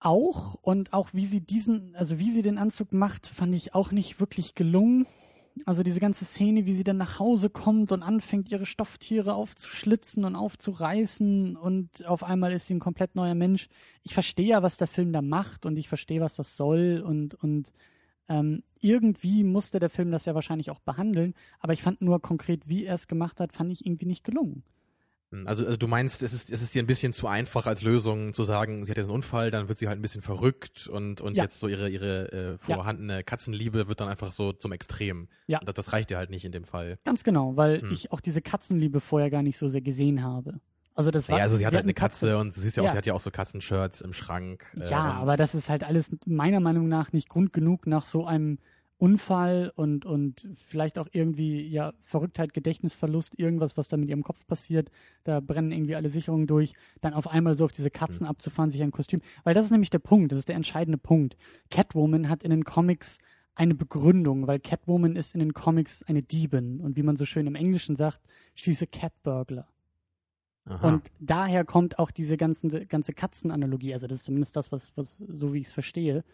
Auch 0.00 0.56
und 0.60 0.92
auch 0.92 1.14
wie 1.14 1.24
sie 1.24 1.40
diesen, 1.40 1.96
also 1.96 2.18
wie 2.18 2.30
sie 2.30 2.42
den 2.42 2.58
Anzug 2.58 2.92
macht, 2.92 3.26
fand 3.26 3.54
ich 3.54 3.74
auch 3.74 3.90
nicht 3.90 4.20
wirklich 4.20 4.54
gelungen. 4.54 5.06
Also 5.64 5.82
diese 5.82 6.00
ganze 6.00 6.24
Szene, 6.24 6.66
wie 6.66 6.72
sie 6.72 6.84
dann 6.84 6.96
nach 6.96 7.18
Hause 7.18 7.50
kommt 7.50 7.92
und 7.92 8.02
anfängt, 8.02 8.50
ihre 8.50 8.66
Stofftiere 8.66 9.34
aufzuschlitzen 9.34 10.24
und 10.24 10.36
aufzureißen 10.36 11.56
und 11.56 12.06
auf 12.06 12.22
einmal 12.22 12.52
ist 12.52 12.66
sie 12.66 12.74
ein 12.74 12.80
komplett 12.80 13.14
neuer 13.14 13.34
Mensch. 13.34 13.68
Ich 14.02 14.14
verstehe 14.14 14.48
ja, 14.48 14.62
was 14.62 14.76
der 14.76 14.86
Film 14.86 15.12
da 15.12 15.22
macht 15.22 15.66
und 15.66 15.76
ich 15.76 15.88
verstehe, 15.88 16.20
was 16.20 16.34
das 16.34 16.56
soll 16.56 17.02
und, 17.04 17.34
und 17.34 17.72
ähm, 18.28 18.62
irgendwie 18.80 19.44
musste 19.44 19.78
der 19.78 19.90
Film 19.90 20.10
das 20.10 20.24
ja 20.26 20.34
wahrscheinlich 20.34 20.70
auch 20.70 20.80
behandeln, 20.80 21.34
aber 21.60 21.72
ich 21.72 21.82
fand 21.82 22.00
nur 22.02 22.20
konkret, 22.20 22.68
wie 22.68 22.84
er 22.84 22.94
es 22.94 23.08
gemacht 23.08 23.40
hat, 23.40 23.52
fand 23.52 23.72
ich 23.72 23.86
irgendwie 23.86 24.06
nicht 24.06 24.24
gelungen. 24.24 24.62
Hm, 25.30 25.46
Also, 25.46 25.64
also 25.66 25.76
du 25.76 25.86
meinst, 25.88 26.22
es 26.22 26.32
ist, 26.32 26.50
es 26.50 26.62
ist 26.62 26.74
dir 26.74 26.82
ein 26.82 26.86
bisschen 26.86 27.12
zu 27.12 27.26
einfach 27.26 27.66
als 27.66 27.82
Lösung 27.82 28.32
zu 28.32 28.44
sagen, 28.44 28.84
sie 28.84 28.90
hat 28.90 28.96
jetzt 28.96 29.06
einen 29.06 29.14
Unfall, 29.14 29.50
dann 29.50 29.68
wird 29.68 29.78
sie 29.78 29.86
halt 29.88 29.98
ein 29.98 30.02
bisschen 30.02 30.22
verrückt 30.22 30.86
und, 30.86 31.20
und 31.20 31.36
Ja. 31.36 31.44
jetzt 31.44 31.60
so 31.60 31.68
ihre, 31.68 31.88
ihre 31.90 32.32
äh, 32.32 32.58
vorhandene 32.58 33.22
Katzenliebe 33.24 33.88
wird 33.88 34.00
dann 34.00 34.08
einfach 34.08 34.32
so 34.32 34.52
zum 34.52 34.72
Extrem. 34.72 35.28
Ja. 35.46 35.60
Das, 35.64 35.74
das 35.74 35.92
reicht 35.92 36.10
dir 36.10 36.16
halt 36.16 36.30
nicht 36.30 36.44
in 36.44 36.52
dem 36.52 36.64
Fall. 36.64 36.98
Ganz 37.04 37.24
genau, 37.24 37.56
weil 37.56 37.82
Hm. 37.82 37.92
ich 37.92 38.10
auch 38.12 38.20
diese 38.20 38.40
Katzenliebe 38.40 39.00
vorher 39.00 39.30
gar 39.30 39.42
nicht 39.42 39.58
so 39.58 39.68
sehr 39.68 39.82
gesehen 39.82 40.22
habe. 40.22 40.60
Also 40.94 41.10
das 41.12 41.28
war 41.28 41.38
Ja, 41.38 41.44
also 41.44 41.56
sie 41.56 41.64
hat 41.66 41.74
halt 41.74 41.82
eine 41.84 41.88
eine 41.90 41.94
Katze 41.94 42.38
und 42.38 42.56
du 42.56 42.60
siehst 42.60 42.76
ja 42.76 42.82
auch, 42.82 42.86
Ja. 42.86 42.92
sie 42.92 42.98
hat 42.98 43.06
ja 43.06 43.14
auch 43.14 43.20
so 43.20 43.30
Katzenshirts 43.30 44.00
im 44.00 44.12
Schrank. 44.12 44.64
äh, 44.80 44.88
Ja, 44.90 45.12
aber 45.12 45.36
das 45.36 45.54
ist 45.54 45.68
halt 45.68 45.84
alles 45.84 46.10
meiner 46.26 46.58
Meinung 46.60 46.88
nach 46.88 47.12
nicht 47.12 47.28
Grund 47.28 47.52
genug, 47.52 47.86
nach 47.86 48.04
so 48.06 48.26
einem 48.26 48.58
Unfall 48.98 49.72
und, 49.76 50.04
und 50.04 50.48
vielleicht 50.66 50.98
auch 50.98 51.06
irgendwie, 51.12 51.62
ja, 51.62 51.92
Verrücktheit, 52.00 52.52
Gedächtnisverlust, 52.52 53.38
irgendwas, 53.38 53.76
was 53.76 53.86
da 53.86 53.96
mit 53.96 54.08
ihrem 54.08 54.24
Kopf 54.24 54.44
passiert. 54.46 54.90
Da 55.22 55.38
brennen 55.40 55.70
irgendwie 55.70 55.94
alle 55.94 56.10
Sicherungen 56.10 56.48
durch. 56.48 56.74
Dann 57.00 57.14
auf 57.14 57.28
einmal 57.28 57.56
so 57.56 57.64
auf 57.64 57.72
diese 57.72 57.90
Katzen 57.90 58.24
mhm. 58.24 58.30
abzufahren, 58.30 58.72
sich 58.72 58.82
ein 58.82 58.90
Kostüm. 58.90 59.20
Weil 59.44 59.54
das 59.54 59.66
ist 59.66 59.70
nämlich 59.70 59.90
der 59.90 60.00
Punkt, 60.00 60.32
das 60.32 60.40
ist 60.40 60.48
der 60.48 60.56
entscheidende 60.56 60.98
Punkt. 60.98 61.36
Catwoman 61.70 62.28
hat 62.28 62.42
in 62.42 62.50
den 62.50 62.64
Comics 62.64 63.18
eine 63.54 63.74
Begründung, 63.74 64.46
weil 64.46 64.58
Catwoman 64.58 65.16
ist 65.16 65.32
in 65.34 65.40
den 65.40 65.54
Comics 65.54 66.02
eine 66.02 66.22
Diebin 66.22 66.80
und 66.80 66.96
wie 66.96 67.02
man 67.02 67.16
so 67.16 67.24
schön 67.24 67.46
im 67.46 67.54
Englischen 67.54 67.96
sagt, 67.96 68.20
a 68.66 68.86
cat 68.86 69.12
burglar. 69.22 69.68
Aha. 70.64 70.88
Und 70.88 71.10
daher 71.18 71.64
kommt 71.64 71.98
auch 71.98 72.10
diese 72.10 72.36
ganzen, 72.36 72.88
ganze 72.88 73.12
Katzenanalogie. 73.12 73.94
Also 73.94 74.06
das 74.06 74.18
ist 74.18 74.24
zumindest 74.24 74.54
das, 74.54 74.70
was, 74.70 74.96
was 74.96 75.16
so 75.16 75.54
wie 75.54 75.60
ich 75.60 75.68
es 75.68 75.72
verstehe. 75.72 76.24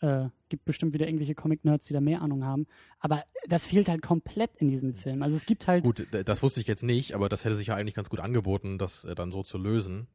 Äh, 0.00 0.28
gibt 0.48 0.64
bestimmt 0.64 0.94
wieder 0.94 1.06
irgendwelche 1.06 1.34
Comic-Nerds, 1.34 1.86
die 1.86 1.92
da 1.92 2.00
mehr 2.00 2.22
Ahnung 2.22 2.44
haben. 2.44 2.66
Aber 3.00 3.24
das 3.46 3.66
fehlt 3.66 3.88
halt 3.88 4.02
komplett 4.02 4.50
in 4.56 4.68
diesem 4.68 4.94
Film. 4.94 5.22
Also 5.22 5.36
es 5.36 5.44
gibt 5.44 5.66
halt. 5.66 5.84
Gut, 5.84 6.06
das 6.10 6.42
wusste 6.42 6.60
ich 6.60 6.66
jetzt 6.66 6.82
nicht, 6.82 7.14
aber 7.14 7.28
das 7.28 7.44
hätte 7.44 7.56
sich 7.56 7.68
ja 7.68 7.76
eigentlich 7.76 7.94
ganz 7.94 8.08
gut 8.08 8.20
angeboten, 8.20 8.78
das 8.78 9.04
äh, 9.04 9.14
dann 9.14 9.30
so 9.30 9.42
zu 9.42 9.58
lösen. 9.58 10.06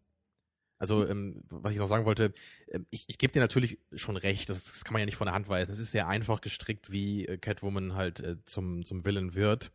Also, 0.78 1.08
ähm, 1.08 1.43
was 1.50 1.71
ich 1.71 1.80
noch 1.80 1.88
sagen 1.88 2.06
wollte, 2.06 2.34
äh, 2.67 2.80
ich, 2.89 3.06
ich 3.08 3.17
gebe 3.17 3.32
dir 3.32 3.39
natürlich 3.39 3.80
schon 3.93 4.17
recht, 4.17 4.50
das, 4.50 4.63
das, 4.65 4.84
kann 4.84 4.93
man 4.93 5.00
ja 5.00 5.06
nicht 5.06 5.15
von 5.15 5.28
der 5.28 5.34
Hand 5.34 5.48
weisen. 5.48 5.71
Es 5.71 5.80
ist 5.80 5.91
sehr 5.91 6.08
einfach 6.08 6.41
gestrickt, 6.41 6.91
wie 6.91 7.26
äh, 7.26 7.38
Catwoman 7.38 7.95
halt 7.95 8.19
äh, 8.19 8.38
zum, 8.43 8.84
zum 8.84 9.06
Villain 9.06 9.36
wird. 9.36 9.71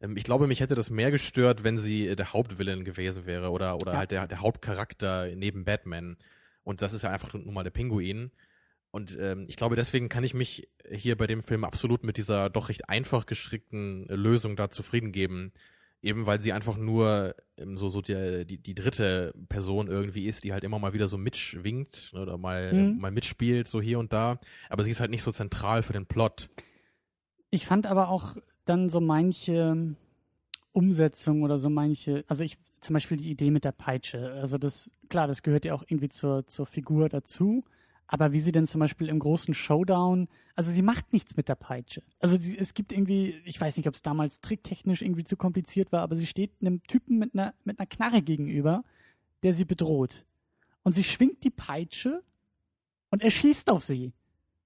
Ähm, 0.00 0.16
ich 0.16 0.24
glaube, 0.24 0.46
mich 0.46 0.60
hätte 0.60 0.74
das 0.74 0.90
mehr 0.90 1.10
gestört, 1.10 1.64
wenn 1.64 1.78
sie 1.78 2.08
äh, 2.08 2.16
der 2.16 2.32
Hauptvillain 2.32 2.84
gewesen 2.84 3.26
wäre 3.26 3.50
oder, 3.50 3.76
oder 3.76 3.92
ja. 3.92 3.98
halt 3.98 4.10
der, 4.10 4.26
der 4.26 4.40
Hauptcharakter 4.40 5.34
neben 5.34 5.64
Batman. 5.64 6.16
Und 6.62 6.80
das 6.82 6.92
ist 6.92 7.02
ja 7.02 7.10
einfach 7.10 7.32
nun 7.34 7.52
mal 7.52 7.64
der 7.64 7.70
Pinguin. 7.70 8.30
Und 8.90 9.16
ähm, 9.20 9.44
ich 9.48 9.56
glaube, 9.56 9.76
deswegen 9.76 10.08
kann 10.08 10.24
ich 10.24 10.34
mich 10.34 10.68
hier 10.90 11.16
bei 11.16 11.26
dem 11.26 11.42
Film 11.42 11.64
absolut 11.64 12.04
mit 12.04 12.16
dieser 12.16 12.48
doch 12.48 12.68
recht 12.68 12.88
einfach 12.88 13.26
gestrickten 13.26 14.08
äh, 14.08 14.14
Lösung 14.14 14.56
da 14.56 14.70
zufrieden 14.70 15.12
geben. 15.12 15.52
Eben 16.00 16.26
weil 16.26 16.40
sie 16.40 16.52
einfach 16.52 16.76
nur 16.76 17.34
ähm, 17.56 17.76
so, 17.76 17.90
so 17.90 18.00
die, 18.00 18.46
die, 18.46 18.58
die 18.58 18.74
dritte 18.74 19.34
Person 19.48 19.88
irgendwie 19.88 20.26
ist, 20.26 20.44
die 20.44 20.52
halt 20.52 20.64
immer 20.64 20.78
mal 20.78 20.94
wieder 20.94 21.08
so 21.08 21.18
mitschwingt 21.18 22.12
ne, 22.14 22.22
oder 22.22 22.38
mal, 22.38 22.72
mhm. 22.72 22.98
mal 22.98 23.10
mitspielt, 23.10 23.66
so 23.66 23.80
hier 23.80 23.98
und 23.98 24.12
da. 24.12 24.38
Aber 24.70 24.84
sie 24.84 24.90
ist 24.90 25.00
halt 25.00 25.10
nicht 25.10 25.22
so 25.22 25.32
zentral 25.32 25.82
für 25.82 25.92
den 25.92 26.06
Plot. 26.06 26.48
Ich 27.50 27.66
fand 27.66 27.86
aber 27.86 28.08
auch 28.08 28.36
dann 28.64 28.88
so 28.88 29.00
manche 29.00 29.96
Umsetzung 30.72 31.42
oder 31.42 31.58
so 31.58 31.68
manche, 31.68 32.24
also 32.28 32.44
ich 32.44 32.56
zum 32.80 32.94
Beispiel 32.94 33.16
die 33.16 33.30
Idee 33.30 33.50
mit 33.50 33.64
der 33.64 33.72
Peitsche. 33.72 34.32
Also 34.32 34.58
das, 34.58 34.90
klar, 35.08 35.26
das 35.26 35.42
gehört 35.42 35.64
ja 35.64 35.74
auch 35.74 35.82
irgendwie 35.86 36.08
zur, 36.08 36.46
zur 36.46 36.66
Figur 36.66 37.08
dazu. 37.08 37.64
Aber 38.10 38.32
wie 38.32 38.40
sie 38.40 38.52
denn 38.52 38.66
zum 38.66 38.80
Beispiel 38.80 39.08
im 39.08 39.18
großen 39.18 39.52
Showdown, 39.52 40.28
also 40.56 40.72
sie 40.72 40.82
macht 40.82 41.12
nichts 41.12 41.36
mit 41.36 41.48
der 41.48 41.54
Peitsche. 41.54 42.02
Also 42.20 42.36
sie, 42.40 42.58
es 42.58 42.72
gibt 42.72 42.90
irgendwie, 42.90 43.40
ich 43.44 43.60
weiß 43.60 43.76
nicht, 43.76 43.86
ob 43.86 43.94
es 43.94 44.02
damals 44.02 44.40
tricktechnisch 44.40 45.02
irgendwie 45.02 45.24
zu 45.24 45.36
kompliziert 45.36 45.92
war, 45.92 46.00
aber 46.00 46.16
sie 46.16 46.26
steht 46.26 46.52
einem 46.60 46.82
Typen 46.84 47.18
mit 47.18 47.34
einer, 47.34 47.54
mit 47.64 47.78
einer 47.78 47.86
Knarre 47.86 48.22
gegenüber, 48.22 48.82
der 49.42 49.52
sie 49.52 49.66
bedroht. 49.66 50.24
Und 50.82 50.94
sie 50.94 51.04
schwingt 51.04 51.44
die 51.44 51.50
Peitsche 51.50 52.22
und 53.10 53.22
er 53.22 53.30
schießt 53.30 53.70
auf 53.70 53.84
sie. 53.84 54.12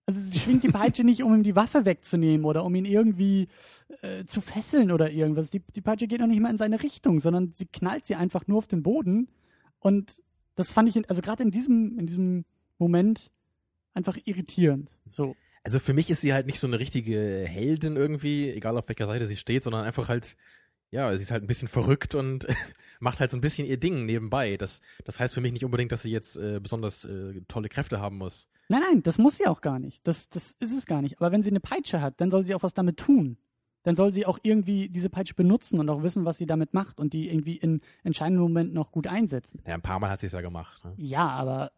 Also 0.06 0.20
sie 0.20 0.38
schwingt 0.38 0.62
die 0.62 0.68
Peitsche 0.68 1.02
nicht, 1.02 1.24
um 1.24 1.34
ihm 1.34 1.42
die 1.42 1.56
Waffe 1.56 1.84
wegzunehmen 1.84 2.44
oder 2.44 2.64
um 2.64 2.74
ihn 2.76 2.84
irgendwie 2.84 3.48
äh, 4.02 4.24
zu 4.24 4.40
fesseln 4.40 4.92
oder 4.92 5.10
irgendwas. 5.10 5.50
Die, 5.50 5.62
die 5.74 5.80
Peitsche 5.80 6.06
geht 6.06 6.20
noch 6.20 6.28
nicht 6.28 6.40
mal 6.40 6.50
in 6.50 6.58
seine 6.58 6.80
Richtung, 6.80 7.18
sondern 7.18 7.52
sie 7.54 7.66
knallt 7.66 8.06
sie 8.06 8.14
einfach 8.14 8.46
nur 8.46 8.58
auf 8.58 8.68
den 8.68 8.84
Boden. 8.84 9.28
Und 9.80 10.20
das 10.54 10.70
fand 10.70 10.88
ich, 10.88 10.96
in, 10.96 11.08
also 11.08 11.22
gerade 11.22 11.42
in 11.42 11.50
diesem, 11.50 11.98
in 11.98 12.06
diesem 12.06 12.44
Moment 12.82 13.30
einfach 13.94 14.16
irritierend. 14.24 14.90
So. 15.10 15.36
Also 15.64 15.78
für 15.78 15.92
mich 15.92 16.10
ist 16.10 16.20
sie 16.20 16.32
halt 16.32 16.46
nicht 16.46 16.58
so 16.58 16.66
eine 16.66 16.78
richtige 16.78 17.44
Heldin 17.46 17.96
irgendwie, 17.96 18.50
egal 18.50 18.76
auf 18.76 18.88
welcher 18.88 19.06
Seite 19.06 19.26
sie 19.26 19.36
steht, 19.36 19.62
sondern 19.62 19.84
einfach 19.84 20.08
halt, 20.08 20.36
ja, 20.90 21.12
sie 21.14 21.22
ist 21.22 21.30
halt 21.30 21.44
ein 21.44 21.46
bisschen 21.46 21.68
verrückt 21.68 22.14
und 22.14 22.46
macht 23.00 23.20
halt 23.20 23.30
so 23.30 23.36
ein 23.36 23.40
bisschen 23.40 23.66
ihr 23.66 23.78
Ding 23.78 24.06
nebenbei. 24.06 24.56
Das, 24.56 24.80
das 25.04 25.20
heißt 25.20 25.34
für 25.34 25.40
mich 25.40 25.52
nicht 25.52 25.64
unbedingt, 25.64 25.92
dass 25.92 26.02
sie 26.02 26.10
jetzt 26.10 26.36
äh, 26.36 26.58
besonders 26.60 27.04
äh, 27.04 27.40
tolle 27.48 27.68
Kräfte 27.68 28.00
haben 28.00 28.18
muss. 28.18 28.48
Nein, 28.68 28.82
nein, 28.88 29.02
das 29.02 29.18
muss 29.18 29.36
sie 29.36 29.46
auch 29.46 29.60
gar 29.60 29.78
nicht. 29.78 30.06
Das, 30.06 30.28
das 30.30 30.52
ist 30.52 30.76
es 30.76 30.86
gar 30.86 31.02
nicht. 31.02 31.20
Aber 31.20 31.30
wenn 31.30 31.42
sie 31.42 31.50
eine 31.50 31.60
Peitsche 31.60 32.00
hat, 32.00 32.20
dann 32.20 32.30
soll 32.30 32.42
sie 32.42 32.54
auch 32.54 32.62
was 32.62 32.74
damit 32.74 32.96
tun. 32.96 33.36
Dann 33.84 33.96
soll 33.96 34.12
sie 34.12 34.26
auch 34.26 34.38
irgendwie 34.42 34.88
diese 34.88 35.10
Peitsche 35.10 35.34
benutzen 35.34 35.80
und 35.80 35.88
auch 35.88 36.02
wissen, 36.02 36.24
was 36.24 36.38
sie 36.38 36.46
damit 36.46 36.72
macht 36.72 37.00
und 37.00 37.12
die 37.12 37.28
irgendwie 37.28 37.56
in 37.56 37.80
entscheidenden 38.04 38.42
Momenten 38.42 38.74
noch 38.74 38.92
gut 38.92 39.08
einsetzen. 39.08 39.60
Ja, 39.66 39.74
ein 39.74 39.82
paar 39.82 39.98
Mal 39.98 40.10
hat 40.10 40.20
sie 40.20 40.26
es 40.26 40.32
ja 40.32 40.40
gemacht. 40.40 40.84
Ne? 40.84 40.94
Ja, 40.96 41.28
aber 41.28 41.72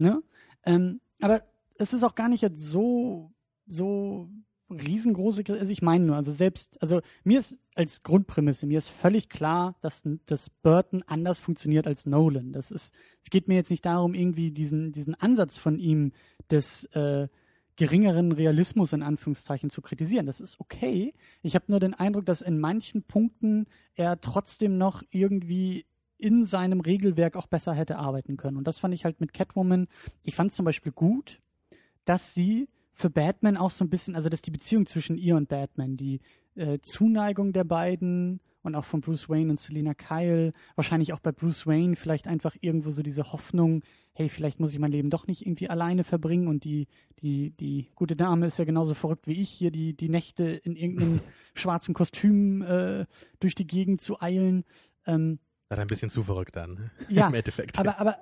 Ne? 0.00 0.22
Ähm, 0.64 1.00
aber 1.20 1.42
es 1.76 1.92
ist 1.92 2.02
auch 2.04 2.14
gar 2.14 2.28
nicht 2.28 2.42
jetzt 2.42 2.60
so, 2.60 3.32
so 3.66 4.28
riesengroße, 4.70 5.42
also 5.48 5.72
ich 5.72 5.82
meine 5.82 6.04
nur, 6.04 6.16
also 6.16 6.30
selbst, 6.30 6.80
also 6.80 7.00
mir 7.24 7.40
ist 7.40 7.58
als 7.74 8.02
Grundprämisse, 8.02 8.66
mir 8.66 8.78
ist 8.78 8.88
völlig 8.88 9.28
klar, 9.28 9.76
dass, 9.80 10.02
dass 10.26 10.50
Burton 10.50 11.02
anders 11.06 11.38
funktioniert 11.38 11.86
als 11.86 12.06
Nolan. 12.06 12.52
Das 12.52 12.70
ist, 12.70 12.94
es 13.22 13.30
geht 13.30 13.48
mir 13.48 13.54
jetzt 13.54 13.70
nicht 13.70 13.84
darum, 13.84 14.14
irgendwie 14.14 14.50
diesen, 14.50 14.92
diesen 14.92 15.14
Ansatz 15.14 15.56
von 15.56 15.78
ihm 15.78 16.12
des 16.50 16.84
äh, 16.94 17.28
geringeren 17.76 18.32
Realismus 18.32 18.92
in 18.92 19.02
Anführungszeichen 19.02 19.70
zu 19.70 19.80
kritisieren. 19.80 20.26
Das 20.26 20.40
ist 20.40 20.60
okay. 20.60 21.14
Ich 21.42 21.54
habe 21.54 21.64
nur 21.68 21.80
den 21.80 21.94
Eindruck, 21.94 22.26
dass 22.26 22.42
in 22.42 22.60
manchen 22.60 23.02
Punkten 23.02 23.66
er 23.94 24.20
trotzdem 24.20 24.76
noch 24.76 25.02
irgendwie 25.10 25.86
in 26.20 26.44
seinem 26.44 26.80
Regelwerk 26.80 27.36
auch 27.36 27.46
besser 27.46 27.74
hätte 27.74 27.98
arbeiten 27.98 28.36
können. 28.36 28.56
Und 28.56 28.66
das 28.66 28.78
fand 28.78 28.94
ich 28.94 29.04
halt 29.04 29.20
mit 29.20 29.32
Catwoman. 29.32 29.88
Ich 30.22 30.34
fand 30.34 30.52
zum 30.52 30.64
Beispiel 30.64 30.92
gut, 30.92 31.38
dass 32.04 32.34
sie 32.34 32.68
für 32.92 33.10
Batman 33.10 33.56
auch 33.56 33.70
so 33.70 33.84
ein 33.84 33.90
bisschen, 33.90 34.14
also 34.14 34.28
dass 34.28 34.42
die 34.42 34.50
Beziehung 34.50 34.86
zwischen 34.86 35.16
ihr 35.16 35.36
und 35.36 35.48
Batman, 35.48 35.96
die 35.96 36.20
äh, 36.54 36.78
Zuneigung 36.82 37.52
der 37.52 37.64
beiden 37.64 38.40
und 38.62 38.74
auch 38.74 38.84
von 38.84 39.00
Bruce 39.00 39.28
Wayne 39.28 39.50
und 39.50 39.58
Selina 39.58 39.94
Kyle, 39.94 40.52
wahrscheinlich 40.74 41.12
auch 41.12 41.20
bei 41.20 41.32
Bruce 41.32 41.66
Wayne 41.66 41.96
vielleicht 41.96 42.28
einfach 42.28 42.56
irgendwo 42.60 42.90
so 42.90 43.02
diese 43.02 43.32
Hoffnung, 43.32 43.82
hey, 44.12 44.28
vielleicht 44.28 44.60
muss 44.60 44.72
ich 44.72 44.78
mein 44.78 44.92
Leben 44.92 45.08
doch 45.08 45.26
nicht 45.26 45.46
irgendwie 45.46 45.70
alleine 45.70 46.04
verbringen 46.04 46.46
und 46.46 46.64
die, 46.64 46.86
die, 47.22 47.52
die 47.52 47.88
gute 47.94 48.16
Dame 48.16 48.46
ist 48.46 48.58
ja 48.58 48.64
genauso 48.64 48.92
verrückt 48.94 49.26
wie 49.26 49.40
ich, 49.40 49.48
hier 49.48 49.70
die, 49.70 49.94
die 49.94 50.10
Nächte 50.10 50.44
in 50.44 50.76
irgendeinem 50.76 51.20
schwarzen 51.54 51.94
Kostüm 51.94 52.62
äh, 52.62 53.06
durch 53.38 53.54
die 53.54 53.66
Gegend 53.66 54.02
zu 54.02 54.20
eilen. 54.20 54.64
Ähm, 55.06 55.38
war 55.70 55.78
ein 55.78 55.86
bisschen 55.86 56.10
zu 56.10 56.22
verrückt 56.22 56.56
dann. 56.56 56.90
Ja, 57.08 57.28
im 57.28 57.34
Endeffekt. 57.34 57.78
Aber, 57.78 57.98
aber 57.98 58.18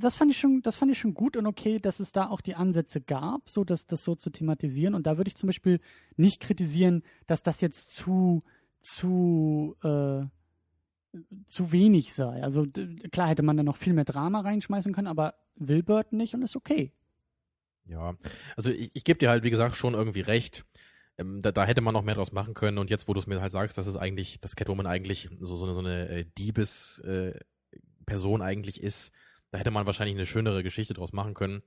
das 0.00 0.16
fand 0.16 0.30
ich 0.30 0.38
schon, 0.38 0.62
das 0.62 0.76
fand 0.76 0.90
ich 0.90 0.98
schon 0.98 1.14
gut 1.14 1.36
und 1.36 1.46
okay, 1.46 1.78
dass 1.78 2.00
es 2.00 2.12
da 2.12 2.28
auch 2.28 2.40
die 2.40 2.54
Ansätze 2.54 3.00
gab, 3.00 3.48
so 3.48 3.64
das, 3.64 3.86
das 3.86 4.02
so 4.04 4.14
zu 4.14 4.30
thematisieren. 4.30 4.94
Und 4.94 5.06
da 5.06 5.16
würde 5.16 5.28
ich 5.28 5.36
zum 5.36 5.48
Beispiel 5.48 5.80
nicht 6.16 6.40
kritisieren, 6.40 7.02
dass 7.26 7.42
das 7.42 7.60
jetzt 7.60 7.94
zu, 7.94 8.42
zu, 8.80 9.76
äh, 9.82 10.24
zu 11.46 11.72
wenig 11.72 12.14
sei. 12.14 12.42
Also 12.42 12.66
klar 13.12 13.28
hätte 13.28 13.42
man 13.42 13.56
da 13.56 13.62
noch 13.62 13.76
viel 13.76 13.92
mehr 13.92 14.04
Drama 14.04 14.40
reinschmeißen 14.40 14.92
können, 14.92 15.08
aber 15.08 15.34
will 15.56 15.82
Bird 15.82 16.12
nicht 16.12 16.34
und 16.34 16.42
ist 16.42 16.56
okay. 16.56 16.92
Ja, 17.86 18.14
also 18.56 18.70
ich, 18.70 18.90
ich 18.94 19.04
gebe 19.04 19.18
dir 19.18 19.30
halt, 19.30 19.44
wie 19.44 19.50
gesagt, 19.50 19.76
schon 19.76 19.94
irgendwie 19.94 20.20
recht 20.20 20.64
ähm, 21.18 21.40
da, 21.40 21.52
da 21.52 21.64
hätte 21.64 21.80
man 21.80 21.94
noch 21.94 22.02
mehr 22.02 22.14
draus 22.14 22.32
machen 22.32 22.54
können. 22.54 22.78
Und 22.78 22.90
jetzt, 22.90 23.08
wo 23.08 23.14
du 23.14 23.20
es 23.20 23.26
mir 23.26 23.40
halt 23.40 23.52
sagst, 23.52 23.78
dass 23.78 23.86
es 23.86 23.96
eigentlich, 23.96 24.40
dass 24.40 24.56
Catwoman 24.56 24.86
eigentlich 24.86 25.28
so, 25.40 25.56
so 25.56 25.64
eine, 25.64 25.74
so 25.74 25.80
eine 25.80 26.08
äh, 26.08 26.24
Diebes-Person 26.38 28.40
äh, 28.40 28.44
eigentlich 28.44 28.82
ist, 28.82 29.12
da 29.50 29.58
hätte 29.58 29.70
man 29.70 29.86
wahrscheinlich 29.86 30.16
eine 30.16 30.26
schönere 30.26 30.62
Geschichte 30.62 30.94
draus 30.94 31.12
machen 31.12 31.34
können. 31.34 31.62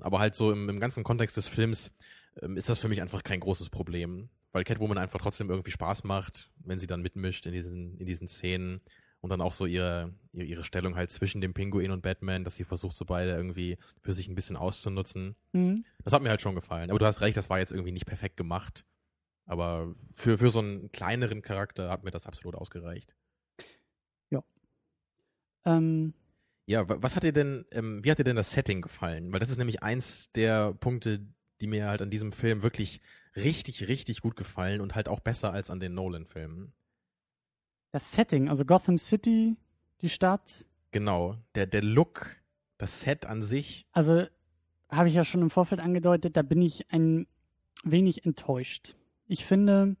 Aber 0.00 0.18
halt 0.18 0.34
so 0.34 0.52
im, 0.52 0.68
im 0.68 0.80
ganzen 0.80 1.04
Kontext 1.04 1.36
des 1.36 1.48
Films 1.48 1.92
ähm, 2.40 2.56
ist 2.56 2.68
das 2.68 2.78
für 2.78 2.88
mich 2.88 3.02
einfach 3.02 3.22
kein 3.22 3.40
großes 3.40 3.70
Problem, 3.70 4.28
weil 4.52 4.64
Catwoman 4.64 4.98
einfach 4.98 5.20
trotzdem 5.20 5.50
irgendwie 5.50 5.70
Spaß 5.70 6.04
macht, 6.04 6.50
wenn 6.58 6.78
sie 6.78 6.86
dann 6.86 7.02
mitmischt 7.02 7.46
in 7.46 7.52
diesen, 7.52 7.98
in 7.98 8.06
diesen 8.06 8.28
Szenen 8.28 8.80
und 9.20 9.30
dann 9.30 9.40
auch 9.40 9.52
so 9.52 9.66
ihre, 9.66 10.12
ihre 10.32 10.64
Stellung 10.64 10.94
halt 10.94 11.10
zwischen 11.10 11.40
dem 11.40 11.54
Pinguin 11.54 11.90
und 11.90 12.02
Batman, 12.02 12.44
dass 12.44 12.56
sie 12.56 12.64
versucht, 12.64 12.96
so 12.96 13.04
beide 13.04 13.32
irgendwie 13.32 13.76
für 14.00 14.12
sich 14.12 14.28
ein 14.28 14.34
bisschen 14.34 14.56
auszunutzen. 14.56 15.34
Mhm. 15.52 15.84
Das 16.04 16.12
hat 16.12 16.22
mir 16.22 16.30
halt 16.30 16.40
schon 16.40 16.54
gefallen. 16.54 16.90
Aber 16.90 16.98
du 16.98 17.06
hast 17.06 17.20
recht, 17.20 17.36
das 17.36 17.50
war 17.50 17.58
jetzt 17.58 17.72
irgendwie 17.72 17.92
nicht 17.92 18.06
perfekt 18.06 18.36
gemacht. 18.36 18.84
Aber 19.46 19.94
für, 20.14 20.38
für 20.38 20.50
so 20.50 20.60
einen 20.60 20.92
kleineren 20.92 21.42
Charakter 21.42 21.90
hat 21.90 22.04
mir 22.04 22.10
das 22.10 22.26
absolut 22.26 22.54
ausgereicht. 22.54 23.14
Ja. 24.30 24.44
Ähm. 25.64 26.14
Ja, 26.66 26.84
was 26.86 27.16
hat 27.16 27.22
dir 27.22 27.32
denn, 27.32 27.64
ähm, 27.70 28.04
wie 28.04 28.10
hat 28.10 28.18
dir 28.18 28.24
denn 28.24 28.36
das 28.36 28.50
Setting 28.50 28.82
gefallen? 28.82 29.32
Weil 29.32 29.40
das 29.40 29.48
ist 29.48 29.56
nämlich 29.56 29.82
eins 29.82 30.30
der 30.32 30.74
Punkte, 30.74 31.26
die 31.62 31.66
mir 31.66 31.88
halt 31.88 32.02
an 32.02 32.10
diesem 32.10 32.30
Film 32.30 32.62
wirklich 32.62 33.00
richtig, 33.34 33.88
richtig 33.88 34.20
gut 34.20 34.36
gefallen 34.36 34.82
und 34.82 34.94
halt 34.94 35.08
auch 35.08 35.20
besser 35.20 35.52
als 35.52 35.70
an 35.70 35.80
den 35.80 35.94
Nolan-Filmen 35.94 36.74
das 37.90 38.12
Setting, 38.12 38.48
also 38.48 38.64
Gotham 38.64 38.98
City, 38.98 39.56
die 40.00 40.08
Stadt. 40.08 40.66
Genau, 40.90 41.36
der, 41.54 41.66
der 41.66 41.82
Look, 41.82 42.36
das 42.78 43.00
Set 43.00 43.26
an 43.26 43.42
sich. 43.42 43.86
Also 43.92 44.26
habe 44.88 45.08
ich 45.08 45.14
ja 45.14 45.24
schon 45.24 45.42
im 45.42 45.50
Vorfeld 45.50 45.80
angedeutet, 45.80 46.36
da 46.36 46.42
bin 46.42 46.62
ich 46.62 46.92
ein 46.92 47.26
wenig 47.84 48.24
enttäuscht. 48.24 48.96
Ich 49.26 49.44
finde, 49.44 49.96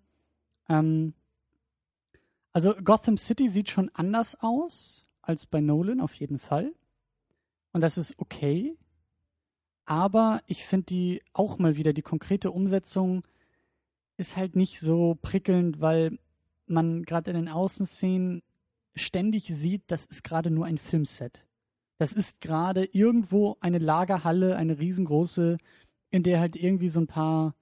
ähm, 0.68 1.14
also 2.52 2.74
Gotham 2.74 3.16
City 3.16 3.48
sieht 3.48 3.70
schon 3.70 3.90
anders 3.94 4.36
aus 4.40 5.06
als 5.22 5.46
bei 5.46 5.60
Nolan 5.60 6.00
auf 6.00 6.14
jeden 6.14 6.38
Fall. 6.38 6.72
Und 7.72 7.82
das 7.82 7.98
ist 7.98 8.18
okay. 8.18 8.76
Aber 9.84 10.42
ich 10.46 10.64
finde 10.64 10.86
die 10.86 11.22
auch 11.32 11.58
mal 11.58 11.76
wieder, 11.76 11.92
die 11.92 12.02
konkrete 12.02 12.50
Umsetzung 12.50 13.22
ist 14.16 14.36
halt 14.36 14.56
nicht 14.56 14.80
so 14.80 15.16
prickelnd, 15.20 15.80
weil 15.80 16.18
man 16.70 17.02
gerade 17.04 17.30
in 17.30 17.36
den 17.36 17.48
Außenszenen 17.48 18.42
ständig 18.94 19.44
sieht, 19.46 19.82
das 19.88 20.04
ist 20.04 20.24
gerade 20.24 20.50
nur 20.50 20.66
ein 20.66 20.78
Filmset. 20.78 21.44
Das 21.98 22.12
ist 22.12 22.40
gerade 22.40 22.84
irgendwo 22.84 23.56
eine 23.60 23.78
Lagerhalle, 23.78 24.56
eine 24.56 24.78
riesengroße, 24.78 25.58
in 26.10 26.22
der 26.22 26.40
halt 26.40 26.56
irgendwie 26.56 26.88
so 26.88 27.00
ein 27.00 27.06
paar 27.06 27.54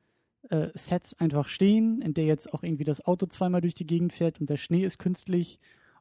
äh, 0.51 0.69
Sets 0.75 1.15
einfach 1.15 1.49
stehen, 1.49 2.03
in 2.03 2.15
der 2.15 2.25
jetzt 2.25 2.53
auch 2.53 2.63
irgendwie 2.63 2.85
das 2.85 3.05
Auto 3.05 3.27
zweimal 3.27 3.61
durch 3.61 3.75
die 3.75 3.87
Gegend 3.87 4.13
fährt 4.13 4.41
und 4.41 4.51
der 4.51 4.57
Schnee 4.57 4.85
ist 4.85 4.99
künstlich. 4.99 5.59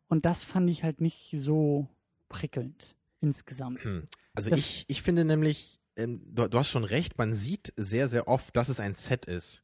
Und 0.08 0.26
das 0.26 0.44
fand 0.44 0.70
ich 0.70 0.84
halt 0.84 1.02
nicht 1.02 1.34
so 1.38 1.88
prickelnd 2.30 2.96
insgesamt. 3.22 3.84
Hm. 3.84 4.08
Also 4.34 4.52
ich, 4.52 4.86
ich 4.88 5.02
finde 5.02 5.26
nämlich, 5.26 5.80
ähm, 5.96 6.22
du, 6.28 6.48
du 6.48 6.60
hast 6.60 6.70
schon 6.70 6.84
recht, 6.84 7.18
man 7.18 7.34
sieht 7.34 7.74
sehr, 7.78 8.10
sehr 8.10 8.28
oft, 8.28 8.56
dass 8.56 8.70
es 8.70 8.80
ein 8.80 8.96
Set 8.96 9.26
ist. 9.26 9.64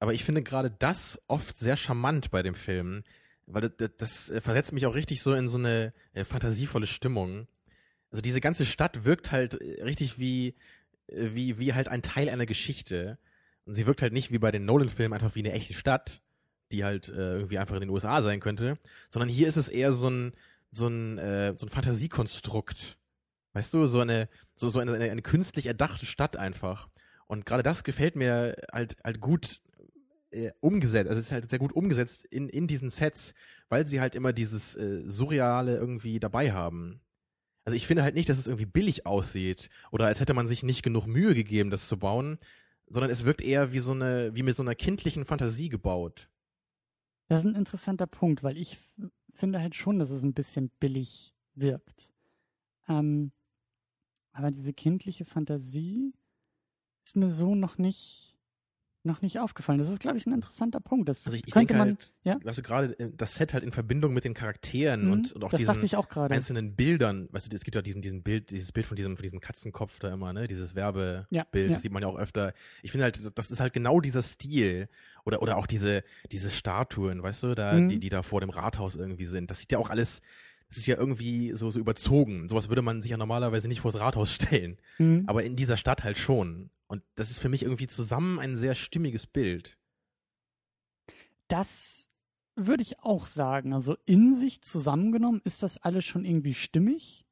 Aber 0.00 0.14
ich 0.14 0.24
finde 0.24 0.42
gerade 0.42 0.70
das 0.70 1.20
oft 1.26 1.56
sehr 1.58 1.76
charmant 1.76 2.30
bei 2.30 2.42
dem 2.42 2.54
Film, 2.54 3.02
weil 3.46 3.62
das, 3.62 3.90
das 3.96 4.30
äh, 4.30 4.40
versetzt 4.40 4.72
mich 4.72 4.86
auch 4.86 4.94
richtig 4.94 5.22
so 5.22 5.34
in 5.34 5.48
so 5.48 5.58
eine 5.58 5.92
äh, 6.12 6.24
fantasievolle 6.24 6.86
Stimmung. 6.86 7.48
Also 8.10 8.22
diese 8.22 8.40
ganze 8.40 8.64
Stadt 8.64 9.04
wirkt 9.04 9.32
halt 9.32 9.54
äh, 9.54 9.82
richtig 9.82 10.18
wie, 10.18 10.54
wie, 11.08 11.58
wie 11.58 11.74
halt 11.74 11.88
ein 11.88 12.02
Teil 12.02 12.28
einer 12.28 12.46
Geschichte. 12.46 13.18
Und 13.64 13.74
sie 13.74 13.86
wirkt 13.86 14.02
halt 14.02 14.12
nicht 14.12 14.30
wie 14.30 14.38
bei 14.38 14.50
den 14.50 14.64
Nolan-Filmen 14.64 15.14
einfach 15.14 15.34
wie 15.34 15.40
eine 15.40 15.52
echte 15.52 15.74
Stadt, 15.74 16.22
die 16.70 16.84
halt 16.84 17.08
äh, 17.08 17.34
irgendwie 17.34 17.58
einfach 17.58 17.74
in 17.74 17.82
den 17.82 17.90
USA 17.90 18.22
sein 18.22 18.40
könnte, 18.40 18.78
sondern 19.10 19.28
hier 19.28 19.48
ist 19.48 19.56
es 19.56 19.68
eher 19.68 19.92
so 19.92 20.08
ein, 20.08 20.32
so 20.70 20.86
ein, 20.86 21.18
äh, 21.18 21.54
so 21.56 21.66
ein 21.66 21.70
Fantasiekonstrukt. 21.70 22.98
Weißt 23.54 23.74
du, 23.74 23.86
so 23.86 24.00
eine, 24.00 24.28
so, 24.54 24.70
so 24.70 24.78
eine, 24.78 24.92
eine 24.92 25.22
künstlich 25.22 25.66
erdachte 25.66 26.06
Stadt 26.06 26.36
einfach. 26.36 26.88
Und 27.26 27.46
gerade 27.46 27.62
das 27.62 27.84
gefällt 27.84 28.16
mir 28.16 28.56
halt, 28.72 28.96
halt 29.02 29.20
gut 29.20 29.60
äh, 30.30 30.50
umgesetzt, 30.60 31.08
also 31.08 31.20
es 31.20 31.26
ist 31.26 31.32
halt 31.32 31.48
sehr 31.48 31.58
gut 31.58 31.72
umgesetzt 31.72 32.24
in, 32.26 32.48
in 32.48 32.66
diesen 32.66 32.90
Sets, 32.90 33.34
weil 33.68 33.86
sie 33.86 34.00
halt 34.00 34.14
immer 34.14 34.32
dieses 34.32 34.76
äh, 34.76 35.02
Surreale 35.02 35.76
irgendwie 35.76 36.20
dabei 36.20 36.52
haben. 36.52 37.00
Also 37.64 37.76
ich 37.76 37.86
finde 37.86 38.02
halt 38.02 38.14
nicht, 38.14 38.28
dass 38.28 38.38
es 38.38 38.46
irgendwie 38.46 38.66
billig 38.66 39.04
aussieht 39.06 39.68
oder 39.90 40.06
als 40.06 40.20
hätte 40.20 40.34
man 40.34 40.48
sich 40.48 40.62
nicht 40.62 40.82
genug 40.82 41.06
Mühe 41.06 41.34
gegeben, 41.34 41.70
das 41.70 41.88
zu 41.88 41.98
bauen, 41.98 42.38
sondern 42.86 43.10
es 43.10 43.24
wirkt 43.24 43.42
eher 43.42 43.72
wie 43.72 43.78
so 43.78 43.92
eine, 43.92 44.34
wie 44.34 44.42
mit 44.42 44.56
so 44.56 44.62
einer 44.62 44.74
kindlichen 44.74 45.24
Fantasie 45.24 45.68
gebaut. 45.68 46.30
Das 47.28 47.40
ist 47.40 47.50
ein 47.50 47.54
interessanter 47.56 48.06
Punkt, 48.06 48.42
weil 48.42 48.56
ich 48.56 48.78
finde 49.34 49.60
halt 49.60 49.74
schon, 49.74 49.98
dass 49.98 50.10
es 50.10 50.22
ein 50.22 50.32
bisschen 50.32 50.70
billig 50.80 51.34
wirkt. 51.54 52.10
Ähm, 52.88 53.32
aber 54.32 54.50
diese 54.50 54.72
kindliche 54.72 55.24
Fantasie 55.24 56.14
ist 57.04 57.16
mir 57.16 57.30
so 57.30 57.54
noch 57.54 57.76
nicht 57.76 58.37
noch 59.04 59.22
nicht 59.22 59.38
aufgefallen. 59.38 59.78
Das 59.78 59.88
ist, 59.88 60.00
glaube 60.00 60.18
ich, 60.18 60.26
ein 60.26 60.32
interessanter 60.34 60.80
Punkt. 60.80 61.08
Das 61.08 61.24
also 61.24 61.36
ich, 61.36 61.46
ich 61.46 61.52
könnte 61.52 61.74
denke 61.74 61.78
man, 61.78 61.88
halt, 61.96 62.12
ja? 62.24 62.38
weißt 62.42 62.58
du, 62.58 62.62
gerade 62.62 62.98
äh, 62.98 63.10
das 63.16 63.34
Set 63.36 63.54
halt 63.54 63.62
in 63.64 63.72
Verbindung 63.72 64.12
mit 64.12 64.24
den 64.24 64.34
Charakteren 64.34 65.06
Mhm, 65.06 65.12
und, 65.12 65.32
und 65.32 65.44
auch 65.44 65.50
das 65.50 65.60
diesen 65.60 65.84
ich 65.84 65.96
auch 65.96 66.08
gerade. 66.08 66.34
einzelnen 66.34 66.74
Bildern, 66.74 67.28
weißt 67.32 67.50
du, 67.50 67.56
es 67.56 67.64
gibt 67.64 67.74
ja 67.76 67.82
diesen, 67.82 68.02
diesen 68.02 68.22
Bild, 68.22 68.50
dieses 68.50 68.72
Bild 68.72 68.86
von 68.86 68.96
diesem, 68.96 69.16
von 69.16 69.22
diesem 69.22 69.40
Katzenkopf 69.40 69.98
da 70.00 70.12
immer, 70.12 70.32
ne, 70.32 70.48
dieses 70.48 70.74
Werbebild, 70.74 71.26
Ja, 71.30 71.46
ja. 71.54 71.68
das 71.68 71.82
sieht 71.82 71.92
man 71.92 72.02
ja 72.02 72.08
auch 72.08 72.18
öfter. 72.18 72.52
Ich 72.82 72.90
finde 72.90 73.04
halt, 73.04 73.20
das 73.38 73.50
ist 73.50 73.60
halt 73.60 73.72
genau 73.72 74.00
dieser 74.00 74.22
Stil 74.22 74.88
oder, 75.24 75.42
oder 75.42 75.56
auch 75.56 75.66
diese, 75.66 76.02
diese 76.32 76.50
Statuen, 76.50 77.22
weißt 77.22 77.44
du, 77.44 77.54
da, 77.54 77.74
Mhm. 77.74 77.88
die, 77.88 78.00
die 78.00 78.08
da 78.08 78.22
vor 78.22 78.40
dem 78.40 78.50
Rathaus 78.50 78.96
irgendwie 78.96 79.26
sind. 79.26 79.50
Das 79.50 79.60
sieht 79.60 79.72
ja 79.72 79.78
auch 79.78 79.90
alles, 79.90 80.20
das 80.68 80.78
ist 80.78 80.86
ja 80.86 80.96
irgendwie 80.98 81.52
so, 81.52 81.70
so 81.70 81.78
überzogen. 81.78 82.48
Sowas 82.48 82.68
würde 82.68 82.82
man 82.82 83.00
sich 83.00 83.10
ja 83.12 83.16
normalerweise 83.16 83.68
nicht 83.68 83.80
vors 83.80 83.98
Rathaus 83.98 84.32
stellen. 84.34 84.76
Mhm. 84.98 85.24
Aber 85.26 85.44
in 85.44 85.56
dieser 85.56 85.76
Stadt 85.76 86.04
halt 86.04 86.18
schon. 86.18 86.68
Und 86.88 87.02
das 87.14 87.30
ist 87.30 87.38
für 87.38 87.48
mich 87.48 87.62
irgendwie 87.62 87.86
zusammen 87.86 88.38
ein 88.38 88.56
sehr 88.56 88.74
stimmiges 88.74 89.26
Bild. 89.26 89.78
Das 91.46 92.10
würde 92.56 92.82
ich 92.82 93.00
auch 93.00 93.26
sagen. 93.26 93.72
Also 93.72 93.96
in 94.06 94.34
sich 94.34 94.62
zusammengenommen 94.62 95.40
ist 95.44 95.62
das 95.62 95.78
alles 95.78 96.04
schon 96.04 96.24
irgendwie 96.24 96.54
stimmig. 96.54 97.24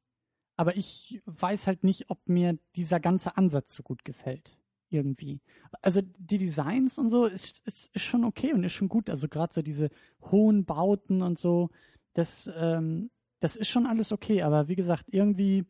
Aber 0.55 0.75
ich 0.77 1.21
weiß 1.25 1.67
halt 1.67 1.83
nicht, 1.83 2.09
ob 2.09 2.27
mir 2.27 2.57
dieser 2.75 2.99
ganze 2.99 3.37
Ansatz 3.37 3.75
so 3.75 3.83
gut 3.83 4.05
gefällt. 4.05 4.57
Irgendwie. 4.89 5.41
Also 5.81 6.01
die 6.01 6.37
Designs 6.37 6.97
und 6.97 7.09
so 7.09 7.25
ist, 7.25 7.59
ist, 7.67 7.89
ist 7.93 8.03
schon 8.03 8.23
okay 8.23 8.53
und 8.53 8.63
ist 8.63 8.73
schon 8.73 8.89
gut. 8.89 9.09
Also 9.09 9.27
gerade 9.27 9.53
so 9.53 9.61
diese 9.61 9.89
hohen 10.31 10.65
Bauten 10.65 11.21
und 11.21 11.37
so, 11.37 11.69
das, 12.13 12.49
ähm, 12.55 13.09
das 13.39 13.55
ist 13.55 13.67
schon 13.67 13.85
alles 13.85 14.11
okay. 14.11 14.43
Aber 14.43 14.67
wie 14.67 14.75
gesagt, 14.75 15.05
irgendwie 15.09 15.65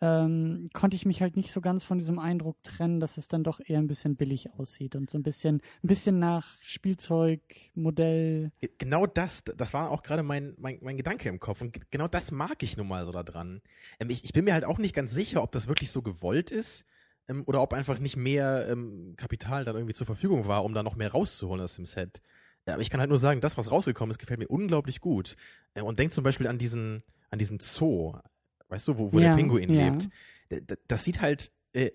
ähm, 0.00 0.66
konnte 0.72 0.96
ich 0.96 1.04
mich 1.04 1.20
halt 1.20 1.36
nicht 1.36 1.52
so 1.52 1.60
ganz 1.60 1.84
von 1.84 1.98
diesem 1.98 2.18
Eindruck 2.18 2.62
trennen, 2.62 3.00
dass 3.00 3.18
es 3.18 3.28
dann 3.28 3.44
doch 3.44 3.60
eher 3.64 3.78
ein 3.78 3.86
bisschen 3.86 4.16
billig 4.16 4.52
aussieht 4.54 4.96
und 4.96 5.10
so 5.10 5.18
ein 5.18 5.22
bisschen, 5.22 5.56
ein 5.82 5.88
bisschen 5.88 6.18
nach 6.18 6.56
Spielzeug, 6.62 7.40
Modell. 7.74 8.50
Genau 8.78 9.06
das, 9.06 9.44
das 9.44 9.74
war 9.74 9.90
auch 9.90 10.02
gerade 10.02 10.22
mein, 10.22 10.54
mein, 10.58 10.78
mein 10.80 10.96
Gedanke 10.96 11.28
im 11.28 11.38
Kopf. 11.38 11.60
Und 11.60 11.72
ge- 11.72 11.82
genau 11.90 12.08
das 12.08 12.32
mag 12.32 12.62
ich 12.62 12.76
nun 12.76 12.88
mal 12.88 13.04
so 13.04 13.12
da 13.12 13.22
dran. 13.22 13.60
Ähm, 13.98 14.10
ich, 14.10 14.24
ich 14.24 14.32
bin 14.32 14.44
mir 14.44 14.54
halt 14.54 14.64
auch 14.64 14.78
nicht 14.78 14.94
ganz 14.94 15.12
sicher, 15.12 15.42
ob 15.42 15.52
das 15.52 15.68
wirklich 15.68 15.90
so 15.90 16.00
gewollt 16.00 16.50
ist 16.50 16.86
ähm, 17.28 17.42
oder 17.46 17.60
ob 17.60 17.74
einfach 17.74 17.98
nicht 17.98 18.16
mehr 18.16 18.68
ähm, 18.70 19.14
Kapital 19.16 19.64
dann 19.64 19.76
irgendwie 19.76 19.94
zur 19.94 20.06
Verfügung 20.06 20.46
war, 20.46 20.64
um 20.64 20.74
da 20.74 20.82
noch 20.82 20.96
mehr 20.96 21.12
rauszuholen 21.12 21.62
aus 21.62 21.76
dem 21.76 21.84
Set. 21.84 22.22
Aber 22.66 22.80
ich 22.82 22.90
kann 22.90 23.00
halt 23.00 23.10
nur 23.10 23.18
sagen, 23.18 23.40
das, 23.40 23.58
was 23.58 23.70
rausgekommen 23.70 24.12
ist, 24.12 24.18
gefällt 24.18 24.38
mir 24.38 24.48
unglaublich 24.48 25.00
gut. 25.00 25.36
Äh, 25.74 25.82
und 25.82 25.98
denk 25.98 26.14
zum 26.14 26.24
Beispiel 26.24 26.46
an 26.46 26.56
diesen, 26.56 27.02
an 27.30 27.38
diesen 27.38 27.60
Zoo, 27.60 28.14
weißt 28.70 28.88
du, 28.88 28.98
wo, 28.98 29.12
wo 29.12 29.18
Ja, 29.18 29.28
der 29.30 29.36
Pinguin 29.36 29.72
ja. 29.72 29.90
lebt. 29.90 30.08
D- 30.50 30.60
d- 30.60 30.76
Das 30.88 31.04
sieht 31.04 31.20
halt, 31.20 31.52
äh, 31.72 31.90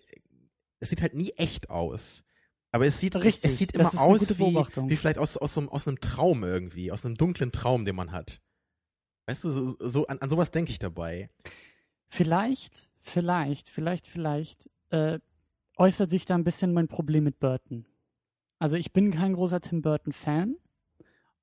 es 0.80 0.90
sieht 0.90 1.02
halt 1.02 1.14
nie 1.14 1.32
echt 1.32 1.70
aus. 1.70 2.24
Aber 2.72 2.86
es 2.86 3.00
sieht, 3.00 3.16
Richtig, 3.16 3.46
es 3.52 3.58
sieht 3.58 3.76
das 3.80 3.94
immer 3.94 4.02
aus 4.04 4.38
wie, 4.38 4.54
wie 4.90 4.96
vielleicht 4.98 5.18
aus, 5.18 5.38
aus, 5.38 5.54
so, 5.54 5.62
einem- 5.62 5.70
aus 5.70 5.88
einem 5.88 6.00
Traum 6.02 6.44
irgendwie, 6.44 6.92
aus 6.92 7.06
einem 7.06 7.16
dunklen 7.16 7.52
Traum, 7.54 7.86
den 7.86 7.96
man 7.96 8.12
hat. 8.12 8.42
Weißt 9.28 9.44
du, 9.46 9.50
so, 9.50 9.76
so 9.80 10.08
an, 10.08 10.20
an 10.20 10.30
sowas 10.30 10.52
denke 10.52 10.72
ich 10.72 10.80
dabei. 10.80 11.30
Vielleicht, 12.10 12.90
vielleicht, 13.02 13.70
vielleicht, 13.70 14.08
vielleicht 14.08 14.70
äh, 14.90 15.20
äußert 15.78 16.10
sich 16.10 16.26
da 16.26 16.36
ein 16.36 16.44
bisschen 16.44 16.74
mein 16.74 16.88
Problem 16.88 17.24
mit 17.24 17.40
Burton. 17.40 17.86
Also 18.60 18.76
ich 18.78 18.94
bin 18.94 19.12
kein 19.12 19.34
großer 19.34 19.62
Tim 19.62 19.82
Burton-Fan 19.82 20.56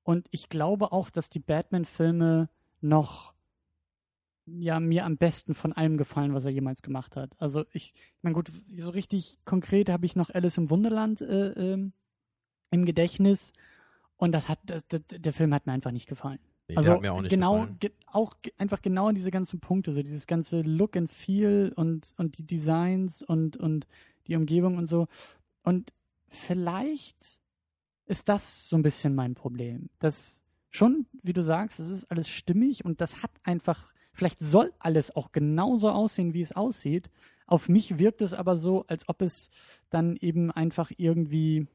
und 0.03 0.27
ich 0.31 0.49
glaube 0.49 0.91
auch, 0.91 1.09
dass 1.09 1.29
die 1.29 1.39
Batman-Filme 1.39 2.49
noch 2.81 3.33
ja 4.45 4.79
mir 4.79 5.05
am 5.05 5.17
besten 5.17 5.53
von 5.53 5.73
allem 5.73 5.97
gefallen, 5.97 6.33
was 6.33 6.45
er 6.45 6.51
jemals 6.51 6.81
gemacht 6.81 7.15
hat. 7.15 7.35
Also 7.39 7.65
ich, 7.71 7.93
ich 7.93 8.23
meine 8.23 8.35
gut, 8.35 8.51
so 8.77 8.91
richtig 8.91 9.37
konkret 9.45 9.89
habe 9.89 10.05
ich 10.05 10.15
noch 10.15 10.29
Alice 10.29 10.57
im 10.57 10.69
Wunderland 10.69 11.21
äh, 11.21 11.51
ähm, 11.51 11.93
im 12.71 12.85
Gedächtnis 12.85 13.53
und 14.17 14.31
das 14.31 14.49
hat 14.49 14.59
das, 14.65 14.85
das, 14.87 15.01
der 15.07 15.33
Film 15.33 15.53
hat 15.53 15.65
mir 15.65 15.73
einfach 15.73 15.91
nicht 15.91 16.07
gefallen. 16.07 16.39
Nee, 16.67 16.77
Also 16.77 16.99
mir 16.99 17.13
auch 17.13 17.21
nicht 17.21 17.29
genau, 17.29 17.67
ge 17.79 17.91
auch 18.05 18.33
einfach 18.57 18.81
genau 18.81 19.11
diese 19.11 19.31
ganzen 19.31 19.59
Punkte, 19.59 19.91
so 19.91 20.01
dieses 20.01 20.27
ganze 20.27 20.61
Look 20.61 20.95
and 20.95 21.11
Feel 21.11 21.73
und, 21.75 22.13
und 22.17 22.37
die 22.37 22.45
Designs 22.45 23.21
und, 23.21 23.57
und 23.57 23.85
die 24.27 24.35
Umgebung 24.35 24.77
und 24.77 24.87
so. 24.87 25.07
Und 25.63 25.93
vielleicht 26.29 27.39
ist 28.05 28.29
das 28.29 28.69
so 28.69 28.75
ein 28.75 28.81
bisschen 28.81 29.15
mein 29.15 29.35
Problem. 29.35 29.89
Das 29.99 30.41
schon, 30.69 31.05
wie 31.21 31.33
du 31.33 31.43
sagst, 31.43 31.79
es 31.79 31.89
ist 31.89 32.05
alles 32.11 32.29
stimmig 32.29 32.85
und 32.85 33.01
das 33.01 33.21
hat 33.23 33.31
einfach, 33.43 33.93
vielleicht 34.13 34.39
soll 34.39 34.71
alles 34.79 35.15
auch 35.15 35.31
genauso 35.31 35.89
aussehen, 35.89 36.33
wie 36.33 36.41
es 36.41 36.51
aussieht. 36.53 37.09
Auf 37.47 37.67
mich 37.69 37.99
wirkt 37.99 38.21
es 38.21 38.33
aber 38.33 38.55
so, 38.55 38.85
als 38.87 39.07
ob 39.09 39.21
es 39.21 39.49
dann 39.89 40.15
eben 40.17 40.49
einfach 40.51 40.91
irgendwie 40.97 41.67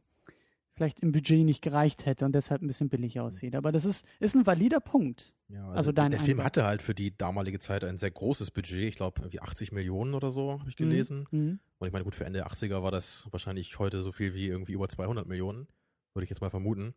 vielleicht 0.75 1.01
im 1.01 1.11
Budget 1.13 1.45
nicht 1.45 1.61
gereicht 1.61 2.07
hätte 2.07 2.25
und 2.25 2.33
deshalb 2.33 2.63
ein 2.63 2.69
bisschen 2.69 2.89
billig 2.89 3.19
aussieht. 3.19 3.57
Aber 3.57 3.73
das 3.73 3.85
ist, 3.85 4.07
ist 4.21 4.37
ein 4.37 4.47
valider 4.47 4.79
Punkt. 4.81 5.35
Ja, 5.49 5.65
also 5.67 5.77
also 5.77 5.93
dein 5.93 6.11
der 6.13 6.21
Film 6.21 6.39
Eindruck. 6.39 6.45
hatte 6.47 6.65
halt 6.65 6.83
für 6.83 6.95
die 6.95 7.17
damalige 7.17 7.59
Zeit 7.59 7.83
ein 7.85 7.99
sehr 7.99 8.13
großes 8.13 8.51
Budget. 8.53 8.85
Ich 8.85 8.95
glaube, 8.95 9.21
irgendwie 9.21 9.41
80 9.41 9.73
Millionen 9.73 10.15
oder 10.15 10.31
so, 10.31 10.53
habe 10.61 10.69
ich 10.71 10.79
Mhm. 10.79 10.85
gelesen. 10.85 11.27
Mhm. 11.33 11.59
Und 11.79 11.87
ich 11.87 11.93
meine, 11.93 12.05
gut, 12.05 12.15
für 12.15 12.25
Ende 12.25 12.39
der 12.39 12.47
80er 12.47 12.83
war 12.83 12.93
das 12.93 13.27
wahrscheinlich 13.31 13.77
heute 13.79 14.03
so 14.03 14.13
viel 14.13 14.35
wie 14.35 14.47
irgendwie 14.47 14.73
über 14.73 14.89
200 14.89 15.27
Millionen. 15.27 15.67
Würde 16.15 16.25
ich 16.25 16.31
jetzt 16.31 16.41
mal 16.41 16.51
vermuten. 16.51 16.95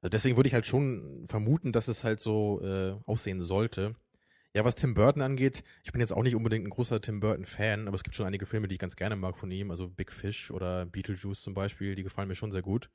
Also 0.00 0.10
deswegen 0.10 0.36
würde 0.36 0.48
ich 0.48 0.54
halt 0.54 0.66
schon 0.66 1.26
vermuten, 1.28 1.72
dass 1.72 1.88
es 1.88 2.04
halt 2.04 2.18
so 2.20 2.60
äh, 2.62 2.94
aussehen 3.04 3.40
sollte. 3.40 3.94
Ja, 4.54 4.64
was 4.64 4.74
Tim 4.74 4.92
Burton 4.92 5.22
angeht, 5.22 5.64
ich 5.82 5.92
bin 5.92 6.00
jetzt 6.00 6.12
auch 6.12 6.22
nicht 6.22 6.34
unbedingt 6.34 6.66
ein 6.66 6.70
großer 6.70 7.00
Tim 7.00 7.20
Burton-Fan, 7.20 7.88
aber 7.88 7.94
es 7.96 8.04
gibt 8.04 8.16
schon 8.16 8.26
einige 8.26 8.44
Filme, 8.44 8.68
die 8.68 8.74
ich 8.74 8.78
ganz 8.78 8.96
gerne 8.96 9.16
mag 9.16 9.38
von 9.38 9.50
ihm. 9.50 9.70
Also 9.70 9.88
Big 9.88 10.12
Fish 10.12 10.50
oder 10.50 10.84
Beetlejuice 10.84 11.40
zum 11.40 11.54
Beispiel, 11.54 11.94
die 11.94 12.02
gefallen 12.02 12.28
mir 12.28 12.34
schon 12.34 12.52
sehr 12.52 12.60
gut. 12.60 12.90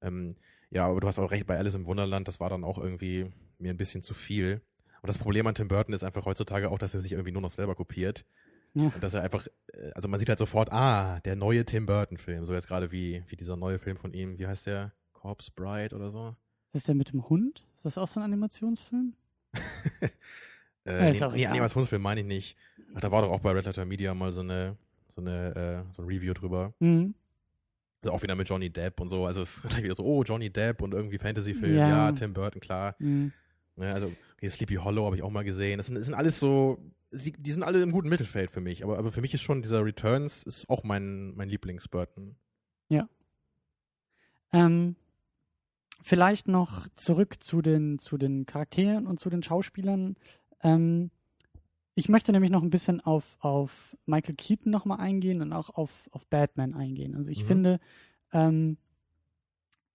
Ähm, 0.00 0.36
ja, 0.70 0.86
aber 0.86 1.00
du 1.00 1.06
hast 1.06 1.18
auch 1.18 1.30
recht, 1.30 1.46
bei 1.46 1.58
Alice 1.58 1.74
im 1.74 1.86
Wunderland, 1.86 2.26
das 2.26 2.40
war 2.40 2.48
dann 2.48 2.64
auch 2.64 2.78
irgendwie 2.78 3.30
mir 3.58 3.70
ein 3.70 3.76
bisschen 3.76 4.02
zu 4.02 4.14
viel. 4.14 4.62
Und 5.02 5.08
das 5.08 5.18
Problem 5.18 5.46
an 5.46 5.54
Tim 5.54 5.68
Burton 5.68 5.94
ist 5.94 6.04
einfach 6.04 6.24
heutzutage 6.24 6.70
auch, 6.70 6.78
dass 6.78 6.94
er 6.94 7.00
sich 7.00 7.12
irgendwie 7.12 7.32
nur 7.32 7.42
noch 7.42 7.50
selber 7.50 7.74
kopiert. 7.74 8.24
Ja. 8.74 8.84
Und 8.84 9.02
dass 9.02 9.12
er 9.12 9.22
einfach, 9.22 9.46
äh, 9.74 9.90
also 9.94 10.08
man 10.08 10.18
sieht 10.18 10.30
halt 10.30 10.38
sofort, 10.38 10.72
ah, 10.72 11.20
der 11.20 11.36
neue 11.36 11.66
Tim 11.66 11.84
Burton-Film. 11.84 12.46
So 12.46 12.54
jetzt 12.54 12.68
gerade 12.68 12.90
wie, 12.90 13.22
wie 13.28 13.36
dieser 13.36 13.56
neue 13.56 13.78
Film 13.78 13.98
von 13.98 14.14
ihm, 14.14 14.38
wie 14.38 14.46
heißt 14.46 14.66
der? 14.66 14.92
Corpse 15.12 15.50
Bride 15.54 15.94
oder 15.94 16.10
so? 16.10 16.34
Ist 16.72 16.88
der 16.88 16.94
mit 16.94 17.12
dem 17.12 17.28
Hund? 17.28 17.66
Ist 17.76 17.84
das 17.84 17.98
auch 17.98 18.08
so 18.08 18.20
ein 18.20 18.24
Animationsfilm? 18.24 19.14
Äh, 20.86 21.10
ist 21.10 21.20
nee, 21.20 21.26
auch 21.26 21.34
nee. 21.34 21.46
Animationsfilm 21.46 22.02
meine 22.02 22.20
ich 22.20 22.26
nicht. 22.26 22.56
Ach, 22.94 23.00
da 23.00 23.10
war 23.10 23.22
doch 23.22 23.30
auch 23.30 23.40
bei 23.40 23.52
Red 23.52 23.66
Letter 23.66 23.84
Media 23.84 24.14
mal 24.14 24.32
so 24.32 24.40
eine, 24.40 24.76
so 25.14 25.20
eine 25.20 25.84
äh, 25.88 25.92
so 25.92 26.02
ein 26.02 26.08
Review 26.08 26.34
drüber. 26.34 26.74
Mhm. 26.80 27.14
Also 28.02 28.14
auch 28.14 28.22
wieder 28.22 28.34
mit 28.34 28.48
Johnny 28.48 28.70
Depp 28.70 29.00
und 29.00 29.08
so. 29.08 29.26
Also 29.26 29.42
es 29.42 29.56
ist 29.56 29.62
gleich 29.68 29.84
wieder 29.84 29.94
so, 29.94 30.04
oh, 30.04 30.22
Johnny 30.22 30.50
Depp 30.50 30.82
und 30.82 30.92
irgendwie 30.92 31.18
Fantasy-Film. 31.18 31.76
Ja. 31.76 31.88
Ja. 31.88 32.12
Tim 32.12 32.32
Burton, 32.32 32.60
klar. 32.60 32.96
Mhm. 32.98 33.32
Ja, 33.76 33.92
also 33.92 34.12
okay, 34.36 34.48
Sleepy 34.48 34.74
Hollow 34.74 35.06
habe 35.06 35.16
ich 35.16 35.22
auch 35.22 35.30
mal 35.30 35.44
gesehen. 35.44 35.78
Das 35.78 35.86
sind, 35.86 35.94
das 35.94 36.04
sind 36.04 36.14
alles 36.14 36.38
so, 36.38 36.78
die 37.10 37.52
sind 37.52 37.62
alle 37.62 37.82
im 37.82 37.92
guten 37.92 38.08
Mittelfeld 38.08 38.50
für 38.50 38.60
mich. 38.60 38.84
Aber, 38.84 38.98
aber 38.98 39.12
für 39.12 39.20
mich 39.20 39.32
ist 39.34 39.42
schon 39.42 39.62
dieser 39.62 39.84
Returns 39.84 40.42
ist 40.42 40.68
auch 40.68 40.82
mein, 40.82 41.34
mein 41.36 41.48
Lieblings-Burton. 41.48 42.36
Ähm, 44.52 44.96
vielleicht 46.02 46.48
noch 46.48 46.86
zurück 46.96 47.42
zu 47.42 47.62
den, 47.62 47.98
zu 47.98 48.18
den 48.18 48.46
Charakteren 48.46 49.06
und 49.06 49.18
zu 49.18 49.30
den 49.30 49.42
Schauspielern. 49.42 50.16
Ähm, 50.62 51.10
ich 51.94 52.08
möchte 52.08 52.32
nämlich 52.32 52.50
noch 52.50 52.62
ein 52.62 52.70
bisschen 52.70 53.00
auf, 53.00 53.36
auf 53.40 53.96
Michael 54.06 54.34
Keaton 54.34 54.70
nochmal 54.70 55.00
eingehen 55.00 55.42
und 55.42 55.52
auch 55.52 55.70
auf, 55.70 55.90
auf 56.10 56.26
Batman 56.26 56.74
eingehen. 56.74 57.14
Also 57.14 57.30
ich 57.30 57.42
Mhm. 57.42 57.46
finde, 57.46 57.80
ähm, 58.32 58.76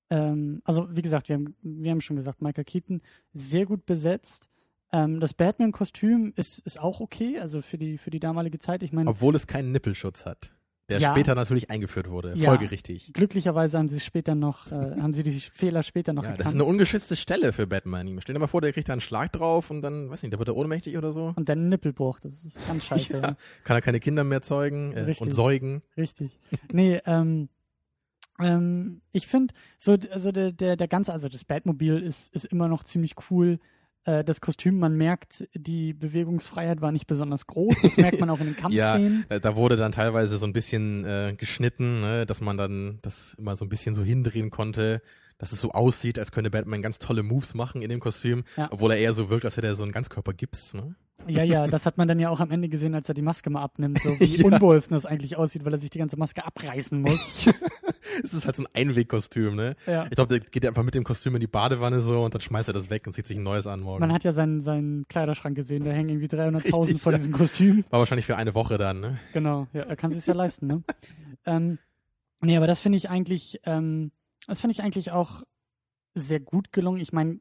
ähm, 0.09 0.61
also 0.63 0.95
wie 0.95 1.01
gesagt, 1.01 1.29
wir 1.29 1.35
haben, 1.35 1.55
wir 1.61 1.91
haben 1.91 2.01
schon 2.01 2.15
gesagt, 2.15 2.41
Michael 2.41 2.65
Keaton 2.65 3.01
sehr 3.33 3.65
gut 3.65 3.85
besetzt. 3.85 4.49
Ähm, 4.91 5.19
das 5.19 5.33
Batman-Kostüm 5.33 6.33
ist, 6.35 6.59
ist 6.59 6.79
auch 6.79 7.01
okay, 7.01 7.39
also 7.39 7.61
für 7.61 7.77
die, 7.77 7.97
für 7.97 8.09
die 8.09 8.19
damalige 8.19 8.59
Zeit. 8.59 8.83
Ich 8.83 8.93
meine, 8.93 9.09
Obwohl 9.09 9.35
es 9.35 9.47
keinen 9.47 9.71
Nippelschutz 9.71 10.25
hat. 10.25 10.53
Der 10.89 10.99
Ja. 10.99 11.11
später 11.11 11.35
natürlich 11.35 11.69
eingeführt 11.69 12.09
wurde. 12.09 12.33
Ja. 12.37 12.49
Folgerichtig. 12.51 13.11
glücklicherweise 13.13 13.77
haben 13.77 13.89
sie 13.89 13.99
später 13.99 14.35
noch, 14.35 14.71
äh, 14.71 14.75
haben 15.01 15.11
sie 15.11 15.23
die 15.23 15.39
Fehler 15.39 15.83
später 15.83 16.13
noch 16.13 16.23
Ja, 16.23 16.29
erkannt. 16.29 16.41
das 16.45 16.47
ist 16.49 16.53
eine 16.55 16.63
ungeschützte 16.63 17.17
Stelle 17.17 17.51
für 17.51 17.67
Batman. 17.67 18.17
Stell 18.21 18.33
dir 18.33 18.39
mal 18.39 18.47
vor, 18.47 18.61
der 18.61 18.71
kriegt 18.71 18.87
da 18.87 18.93
einen 18.93 19.01
Schlag 19.01 19.33
drauf 19.33 19.69
und 19.69 19.81
dann, 19.81 20.09
weiß 20.09 20.23
nicht, 20.23 20.31
der 20.31 20.39
wird 20.39 20.47
er 20.47 20.55
ohnmächtig 20.55 20.97
oder 20.97 21.11
so. 21.11 21.33
Und 21.35 21.49
dann 21.49 21.67
Nippelbruch, 21.67 22.19
das 22.21 22.45
ist 22.45 22.65
ganz 22.67 22.85
scheiße. 22.85 23.17
ja. 23.17 23.35
Kann 23.65 23.75
er 23.77 23.81
keine 23.81 23.99
Kinder 23.99 24.23
mehr 24.23 24.41
zeugen 24.41 24.93
äh, 24.95 25.13
und 25.19 25.33
säugen. 25.33 25.81
Richtig. 25.97 26.39
Nee, 26.71 27.01
ähm, 27.05 27.49
ähm, 28.39 29.01
ich 29.11 29.27
finde, 29.27 29.53
so, 29.77 29.97
also 30.11 30.31
der, 30.31 30.51
der, 30.51 30.77
der 30.77 30.87
ganze, 30.87 31.11
also 31.11 31.27
das 31.27 31.43
Batmobil 31.43 31.97
ist, 31.97 32.33
ist 32.33 32.45
immer 32.45 32.67
noch 32.67 32.83
ziemlich 32.83 33.15
cool. 33.29 33.59
Äh, 34.07 34.23
das 34.23 34.39
Kostüm, 34.41 34.79
man 34.79 34.95
merkt, 34.95 35.47
die 35.53 35.93
Bewegungsfreiheit 35.93 36.79
war 36.81 36.91
nicht 36.93 37.07
besonders 37.07 37.45
groß. 37.45 37.75
Das 37.83 37.97
merkt 37.97 38.19
man 38.19 38.29
auch 38.29 38.39
in 38.39 38.45
den 38.47 38.55
Kampfszenen. 38.57 39.25
Äh, 39.29 39.39
Da 39.41 39.55
wurde 39.57 39.75
dann 39.75 39.91
teilweise 39.91 40.37
so 40.37 40.45
ein 40.45 40.53
bisschen 40.53 41.03
äh, 41.05 41.35
geschnitten, 41.37 42.01
ne, 42.01 42.25
dass 42.25 42.39
man 42.39 42.57
dann 42.57 42.99
das 43.01 43.35
immer 43.37 43.55
so 43.57 43.65
ein 43.65 43.69
bisschen 43.69 43.93
so 43.93 44.03
hindrehen 44.03 44.49
konnte, 44.49 45.01
dass 45.37 45.51
es 45.51 45.61
so 45.61 45.71
aussieht, 45.71 46.17
als 46.19 46.31
könnte 46.31 46.49
Batman 46.49 46.81
ganz 46.81 46.99
tolle 46.99 47.23
Moves 47.23 47.53
machen 47.53 47.81
in 47.81 47.89
dem 47.89 47.99
Kostüm, 47.99 48.43
Ja. 48.55 48.69
obwohl 48.71 48.91
er 48.91 48.97
eher 48.97 49.13
so 49.13 49.29
wirkt, 49.29 49.45
als 49.45 49.57
hätte 49.57 49.67
er 49.67 49.75
so 49.75 49.83
einen 49.83 49.91
Ganzkörpergips. 49.91 50.73
Ne? 50.73 50.95
Ja, 51.27 51.43
ja, 51.43 51.67
das 51.67 51.85
hat 51.85 51.97
man 51.97 52.07
dann 52.07 52.19
ja 52.19 52.29
auch 52.29 52.39
am 52.39 52.51
Ende 52.51 52.69
gesehen, 52.69 52.95
als 52.95 53.09
er 53.09 53.15
die 53.15 53.21
Maske 53.21 53.49
mal 53.49 53.61
abnimmt, 53.61 53.99
so 54.01 54.09
wie 54.19 54.25
Ja. 54.37 54.45
unbeholfen 54.45 54.93
das 54.93 55.05
eigentlich 55.05 55.35
aussieht, 55.37 55.65
weil 55.65 55.73
er 55.73 55.79
sich 55.79 55.89
die 55.89 55.99
ganze 55.99 56.17
Maske 56.17 56.45
abreißen 56.45 57.01
muss. 57.01 57.49
Es 58.23 58.33
ist 58.33 58.45
halt 58.47 58.55
so 58.55 58.63
ein 58.63 58.67
Einwegkostüm, 58.73 59.55
ne? 59.55 59.75
Ja. 59.85 60.05
Ich 60.05 60.11
glaube, 60.11 60.29
der 60.29 60.39
geht 60.39 60.65
einfach 60.65 60.81
mit 60.81 60.95
dem 60.95 61.03
Kostüm 61.03 61.35
in 61.35 61.41
die 61.41 61.45
Badewanne 61.47 61.99
so 62.01 62.23
und 62.23 62.33
dann 62.33 62.41
schmeißt 62.41 62.67
er 62.69 62.73
das 62.73 62.89
weg 62.89 63.05
und 63.05 63.13
zieht 63.13 63.27
sich 63.27 63.37
ein 63.37 63.43
neues 63.43 63.67
an 63.67 63.81
morgen. 63.81 63.99
Man 63.99 64.11
hat 64.11 64.23
ja 64.23 64.33
seinen, 64.33 64.61
seinen 64.61 65.07
Kleiderschrank 65.07 65.55
gesehen, 65.55 65.83
da 65.83 65.91
hängen 65.91 66.09
irgendwie 66.09 66.27
300.000 66.27 66.79
Richtig, 66.87 67.01
von 67.01 67.11
ja. 67.11 67.17
diesem 67.19 67.33
Kostüm. 67.33 67.85
War 67.91 67.99
wahrscheinlich 67.99 68.25
für 68.25 68.35
eine 68.35 68.55
Woche 68.55 68.79
dann, 68.79 69.01
ne? 69.01 69.19
Genau, 69.33 69.67
ja, 69.73 69.83
er 69.83 69.95
kann 69.95 70.09
sich 70.11 70.25
ja 70.25 70.33
leisten, 70.33 70.65
ne? 70.65 70.83
ähm, 71.45 71.77
nee, 72.41 72.57
aber 72.57 72.65
das 72.65 72.79
finde 72.79 72.97
ich 72.97 73.09
eigentlich, 73.09 73.59
ähm, 73.65 74.11
das 74.47 74.61
finde 74.61 74.71
ich 74.71 74.81
eigentlich 74.81 75.11
auch 75.11 75.43
sehr 76.15 76.39
gut 76.39 76.71
gelungen. 76.71 76.99
Ich 77.01 77.13
meine, 77.13 77.39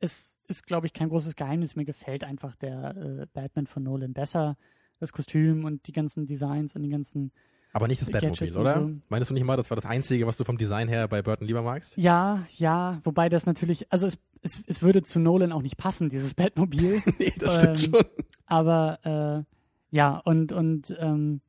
es 0.00 0.40
ist, 0.48 0.66
glaube 0.66 0.86
ich, 0.86 0.92
kein 0.92 1.08
großes 1.08 1.36
Geheimnis. 1.36 1.76
Mir 1.76 1.84
gefällt 1.84 2.24
einfach 2.24 2.56
der 2.56 2.96
äh, 2.96 3.26
Batman 3.32 3.66
von 3.66 3.84
Nolan 3.84 4.12
besser. 4.12 4.56
Das 4.98 5.12
Kostüm 5.12 5.64
und 5.64 5.86
die 5.86 5.92
ganzen 5.92 6.26
Designs 6.26 6.74
und 6.74 6.82
die 6.82 6.88
ganzen. 6.88 7.32
Aber 7.72 7.88
nicht 7.88 8.00
das 8.00 8.08
Gadgets 8.08 8.38
Batmobil, 8.40 8.56
und 8.56 8.60
oder? 8.60 8.94
so. 8.94 9.00
Meinst 9.08 9.30
du 9.30 9.34
nicht 9.34 9.44
mal, 9.44 9.56
das 9.56 9.70
war 9.70 9.76
das 9.76 9.86
Einzige, 9.86 10.26
was 10.26 10.36
du 10.36 10.44
vom 10.44 10.58
Design 10.58 10.88
her 10.88 11.08
bei 11.08 11.22
Burton 11.22 11.46
lieber 11.46 11.62
magst? 11.62 11.96
Ja, 11.96 12.44
ja, 12.56 13.00
wobei 13.04 13.28
das 13.28 13.46
natürlich, 13.46 13.90
also 13.90 14.06
es, 14.06 14.18
es, 14.42 14.62
es 14.66 14.82
würde 14.82 15.02
zu 15.02 15.18
Nolan 15.18 15.52
auch 15.52 15.62
nicht 15.62 15.76
passen, 15.76 16.08
dieses 16.10 16.34
Batmobil. 16.34 17.00
nee, 17.18 17.32
das 17.38 17.62
stimmt 17.62 17.84
Ähm, 17.86 17.94
schon. 17.94 18.04
Aber 18.46 19.46
äh, 19.90 19.96
ja, 19.96 20.18
und, 20.18 20.52
und 20.52 20.94
ähm, 20.98 21.40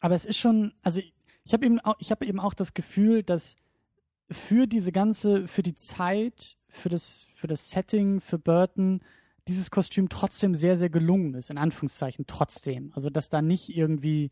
aber 0.00 0.14
es 0.14 0.24
ist 0.24 0.38
schon, 0.38 0.72
also 0.82 1.00
ich, 1.44 1.52
habe 1.52 1.66
eben 1.66 1.80
auch, 1.80 1.98
habe 2.10 2.26
eben 2.26 2.40
auch 2.40 2.54
das 2.54 2.74
Gefühl, 2.74 3.22
dass 3.22 3.56
für 4.30 4.66
diese 4.66 4.92
ganze, 4.92 5.48
für 5.48 5.62
die 5.62 5.74
Zeit, 5.74 6.56
für 6.68 6.88
das, 6.88 7.26
für 7.34 7.46
das 7.46 7.70
Setting, 7.70 8.20
für 8.20 8.38
Burton, 8.38 9.00
dieses 9.48 9.70
Kostüm 9.70 10.08
trotzdem 10.08 10.54
sehr, 10.54 10.76
sehr 10.76 10.90
gelungen 10.90 11.34
ist, 11.34 11.50
in 11.50 11.58
Anführungszeichen 11.58 12.26
trotzdem. 12.26 12.92
Also 12.94 13.10
dass 13.10 13.28
da 13.28 13.42
nicht 13.42 13.74
irgendwie 13.74 14.30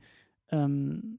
ähm, 0.50 1.18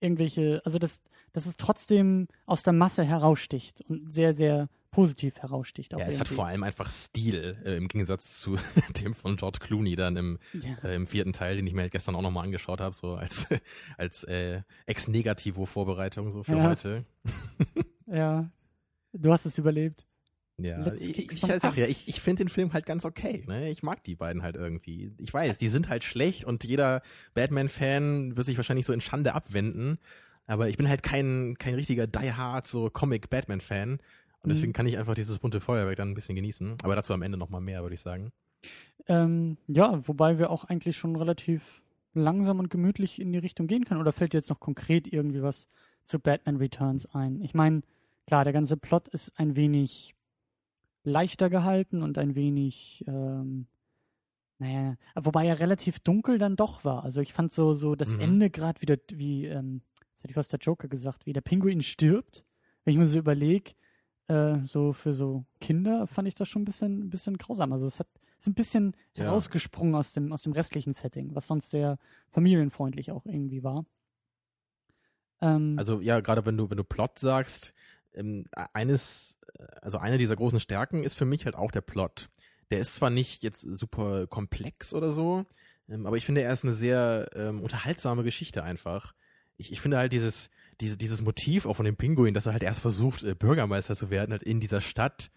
irgendwelche, 0.00 0.60
also 0.64 0.78
dass, 0.78 1.02
dass 1.32 1.46
es 1.46 1.56
trotzdem 1.56 2.28
aus 2.46 2.62
der 2.62 2.72
Masse 2.72 3.04
heraussticht 3.04 3.82
und 3.82 4.12
sehr, 4.12 4.34
sehr 4.34 4.68
positiv 4.96 5.38
heraussticht. 5.40 5.94
auch 5.94 5.98
Ja, 6.00 6.06
es 6.06 6.18
hat 6.18 6.26
vor 6.28 6.46
allem 6.46 6.62
einfach 6.62 6.90
Stil, 6.90 7.58
äh, 7.64 7.76
im 7.76 7.86
Gegensatz 7.88 8.40
zu 8.40 8.56
dem 9.04 9.12
von 9.14 9.36
George 9.36 9.58
Clooney 9.60 9.94
dann 9.94 10.16
im, 10.16 10.38
Ja. 10.54 10.88
äh, 10.88 10.94
im 10.96 11.06
vierten 11.06 11.32
Teil, 11.32 11.56
den 11.56 11.66
ich 11.66 11.74
mir 11.74 11.82
halt 11.82 11.92
gestern 11.92 12.16
auch 12.16 12.22
nochmal 12.22 12.44
angeschaut 12.44 12.80
habe, 12.80 12.94
so 12.94 13.14
als, 13.14 13.46
als 13.98 14.24
äh, 14.24 14.62
Ex-Negativo-Vorbereitung 14.86 16.30
so 16.30 16.42
für 16.42 16.56
Ja. 16.56 16.62
heute. 16.64 17.04
Ja, 18.08 18.48
du 19.12 19.32
hast 19.32 19.46
es 19.46 19.58
überlebt. 19.58 20.06
Ja, 20.58 20.92
ich, 20.94 21.30
ich, 21.32 21.40
sag 21.40 21.76
ja, 21.76 21.86
ich, 21.86 22.06
ich 22.06 22.20
finde 22.20 22.44
den 22.44 22.48
Film 22.48 22.72
halt 22.72 22.86
ganz 22.86 23.04
okay. 23.04 23.42
Ne? 23.48 23.68
Ich 23.68 23.82
mag 23.82 24.04
die 24.04 24.14
beiden 24.14 24.42
halt 24.44 24.54
irgendwie. 24.54 25.12
Ich 25.18 25.34
weiß, 25.34 25.58
die 25.58 25.68
sind 25.68 25.88
halt 25.88 26.04
schlecht 26.04 26.44
und 26.44 26.62
jeder 26.62 27.02
Batman-Fan 27.34 28.36
wird 28.36 28.46
sich 28.46 28.56
wahrscheinlich 28.56 28.86
so 28.86 28.92
in 28.92 29.00
Schande 29.00 29.34
abwenden. 29.34 29.98
Aber 30.46 30.68
ich 30.68 30.76
bin 30.76 30.88
halt 30.88 31.02
kein, 31.02 31.56
kein 31.58 31.74
richtiger 31.74 32.06
Die-Hard, 32.06 32.64
so 32.68 32.88
Comic-Batman-Fan. 32.90 33.98
Und 34.46 34.50
deswegen 34.50 34.70
Mhm. 34.70 34.74
kann 34.74 34.86
ich 34.86 34.96
einfach 34.96 35.16
dieses 35.16 35.40
bunte 35.40 35.60
Feuerwerk 35.60 35.96
dann 35.96 36.10
ein 36.10 36.14
bisschen 36.14 36.36
genießen. 36.36 36.76
Aber 36.84 36.94
dazu 36.94 37.12
am 37.12 37.22
Ende 37.22 37.36
nochmal 37.36 37.60
mehr, 37.60 37.82
würde 37.82 37.94
ich 37.94 38.00
sagen. 38.00 38.30
Ähm, 39.08 39.56
ja, 39.66 40.06
wobei 40.06 40.38
wir 40.38 40.50
auch 40.50 40.62
eigentlich 40.64 40.96
schon 40.96 41.16
relativ 41.16 41.82
langsam 42.14 42.60
und 42.60 42.70
gemütlich 42.70 43.20
in 43.20 43.32
die 43.32 43.38
Richtung 43.38 43.66
gehen 43.66 43.84
können. 43.84 44.00
Oder 44.00 44.12
fällt 44.12 44.32
dir 44.32 44.38
jetzt 44.38 44.48
noch 44.48 44.60
konkret 44.60 45.12
irgendwie 45.12 45.42
was 45.42 45.66
zu 46.04 46.20
Batman 46.20 46.56
Returns 46.58 47.06
ein? 47.12 47.40
Ich 47.42 47.54
meine, 47.54 47.82
klar, 48.28 48.44
der 48.44 48.52
ganze 48.52 48.76
Plot 48.76 49.08
ist 49.08 49.32
ein 49.36 49.56
wenig 49.56 50.14
leichter 51.02 51.50
gehalten 51.50 52.02
und 52.02 52.16
ein 52.16 52.36
wenig, 52.36 53.04
ähm, 53.08 53.66
naja, 54.58 54.96
wobei 55.16 55.46
er 55.46 55.58
relativ 55.58 55.98
dunkel 55.98 56.38
dann 56.38 56.54
doch 56.54 56.84
war. 56.84 57.02
Also 57.04 57.20
ich 57.20 57.32
fand 57.32 57.52
so, 57.52 57.74
so 57.74 57.96
das 57.96 58.14
Mhm. 58.14 58.20
Ende 58.20 58.50
gerade 58.50 58.80
wieder, 58.80 58.96
wie, 59.12 59.46
ähm, 59.46 59.82
jetzt 60.14 60.22
hätte 60.22 60.30
ich 60.30 60.36
was 60.36 60.48
der 60.48 60.60
Joker 60.60 60.86
gesagt, 60.88 61.26
wie 61.26 61.32
der 61.32 61.42
Pinguin 61.42 61.82
stirbt. 61.82 62.44
Wenn 62.84 62.92
ich 62.92 62.98
mir 62.98 63.06
so 63.06 63.18
überlege, 63.18 63.72
äh, 64.28 64.58
so 64.64 64.92
für 64.92 65.12
so 65.12 65.44
Kinder 65.60 66.06
fand 66.06 66.28
ich 66.28 66.34
das 66.34 66.48
schon 66.48 66.62
ein 66.62 66.64
bisschen, 66.66 67.10
bisschen 67.10 67.38
grausam. 67.38 67.72
Also 67.72 67.86
es 67.86 68.00
hat 68.00 68.08
ist 68.40 68.46
ein 68.48 68.54
bisschen 68.54 68.96
Ja. 69.14 69.24
herausgesprungen 69.24 69.94
aus 69.94 70.12
dem, 70.12 70.32
aus 70.32 70.42
dem 70.42 70.52
restlichen 70.52 70.92
Setting, 70.92 71.34
was 71.34 71.46
sonst 71.46 71.70
sehr 71.70 71.98
familienfreundlich 72.30 73.10
auch 73.10 73.24
irgendwie 73.26 73.62
war. 73.64 73.84
Ähm, 75.40 75.74
Also 75.78 76.00
ja, 76.00 76.20
gerade 76.20 76.46
wenn 76.46 76.56
du, 76.56 76.70
wenn 76.70 76.76
du 76.76 76.84
Plot 76.84 77.18
sagst, 77.18 77.72
ähm, 78.14 78.46
eines, 78.72 79.38
äh, 79.58 79.64
also 79.82 79.98
eine 79.98 80.18
dieser 80.18 80.36
großen 80.36 80.60
Stärken 80.60 81.02
ist 81.02 81.14
für 81.14 81.24
mich 81.24 81.44
halt 81.44 81.56
auch 81.56 81.70
der 81.70 81.80
Plot. 81.80 82.28
Der 82.70 82.78
ist 82.78 82.94
zwar 82.96 83.10
nicht 83.10 83.42
jetzt 83.42 83.60
super 83.60 84.26
komplex 84.26 84.92
oder 84.92 85.10
so, 85.10 85.44
ähm, 85.88 86.06
aber 86.06 86.16
ich 86.16 86.24
finde, 86.24 86.42
er 86.42 86.52
ist 86.52 86.64
eine 86.64 86.72
sehr 86.74 87.30
ähm, 87.34 87.60
unterhaltsame 87.60 88.24
Geschichte 88.24 88.62
einfach. 88.64 89.14
Ich, 89.56 89.72
ich 89.72 89.80
finde 89.80 89.98
halt 89.98 90.12
dieses, 90.12 90.50
diese, 90.80 90.96
dieses 90.96 91.22
Motiv 91.22 91.66
auch 91.66 91.76
von 91.76 91.84
dem 91.84 91.96
Pinguin, 91.96 92.34
dass 92.34 92.46
er 92.46 92.52
halt 92.52 92.62
erst 92.62 92.80
versucht, 92.80 93.22
äh, 93.22 93.34
Bürgermeister 93.34 93.96
zu 93.96 94.10
werden, 94.10 94.32
halt 94.32 94.42
in 94.42 94.60
dieser 94.60 94.80
Stadt. 94.80 95.30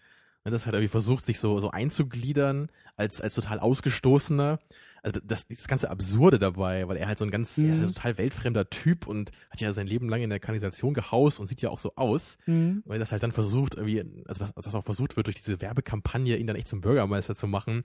Und 0.44 0.52
das 0.52 0.64
halt 0.66 0.74
irgendwie 0.74 0.88
versucht, 0.88 1.26
sich 1.26 1.38
so, 1.38 1.60
so 1.60 1.70
einzugliedern 1.70 2.70
als, 2.96 3.20
als 3.20 3.34
total 3.34 3.58
Ausgestoßener. 3.60 4.58
Also 5.02 5.20
das, 5.24 5.46
dieses 5.46 5.66
ganze 5.66 5.90
Absurde 5.90 6.38
dabei, 6.38 6.86
weil 6.88 6.96
er 6.98 7.08
halt 7.08 7.18
so 7.18 7.24
ein 7.24 7.30
ganz, 7.30 7.56
er 7.56 7.70
ist 7.70 7.78
ja 7.78 7.86
Mhm. 7.86 7.94
total 7.94 8.18
weltfremder 8.18 8.68
Typ 8.68 9.06
und 9.06 9.30
hat 9.50 9.60
ja 9.60 9.72
sein 9.72 9.86
Leben 9.86 10.08
lang 10.10 10.20
in 10.20 10.28
der 10.30 10.40
Kanalisation 10.40 10.92
gehaust 10.92 11.40
und 11.40 11.46
sieht 11.46 11.62
ja 11.62 11.70
auch 11.70 11.78
so 11.78 11.92
aus, 11.96 12.36
mhm. 12.46 12.82
weil 12.84 12.98
das 12.98 13.10
halt 13.12 13.22
dann 13.22 13.32
versucht, 13.32 13.76
irgendwie, 13.76 14.00
also 14.26 14.44
dass 14.44 14.52
das 14.54 14.74
auch 14.74 14.84
versucht 14.84 15.16
wird, 15.16 15.26
durch 15.26 15.36
diese 15.36 15.60
Werbekampagne 15.60 16.36
ihn 16.36 16.46
dann 16.46 16.56
echt 16.56 16.68
zum 16.68 16.82
Bürgermeister 16.82 17.34
zu 17.34 17.46
machen. 17.46 17.82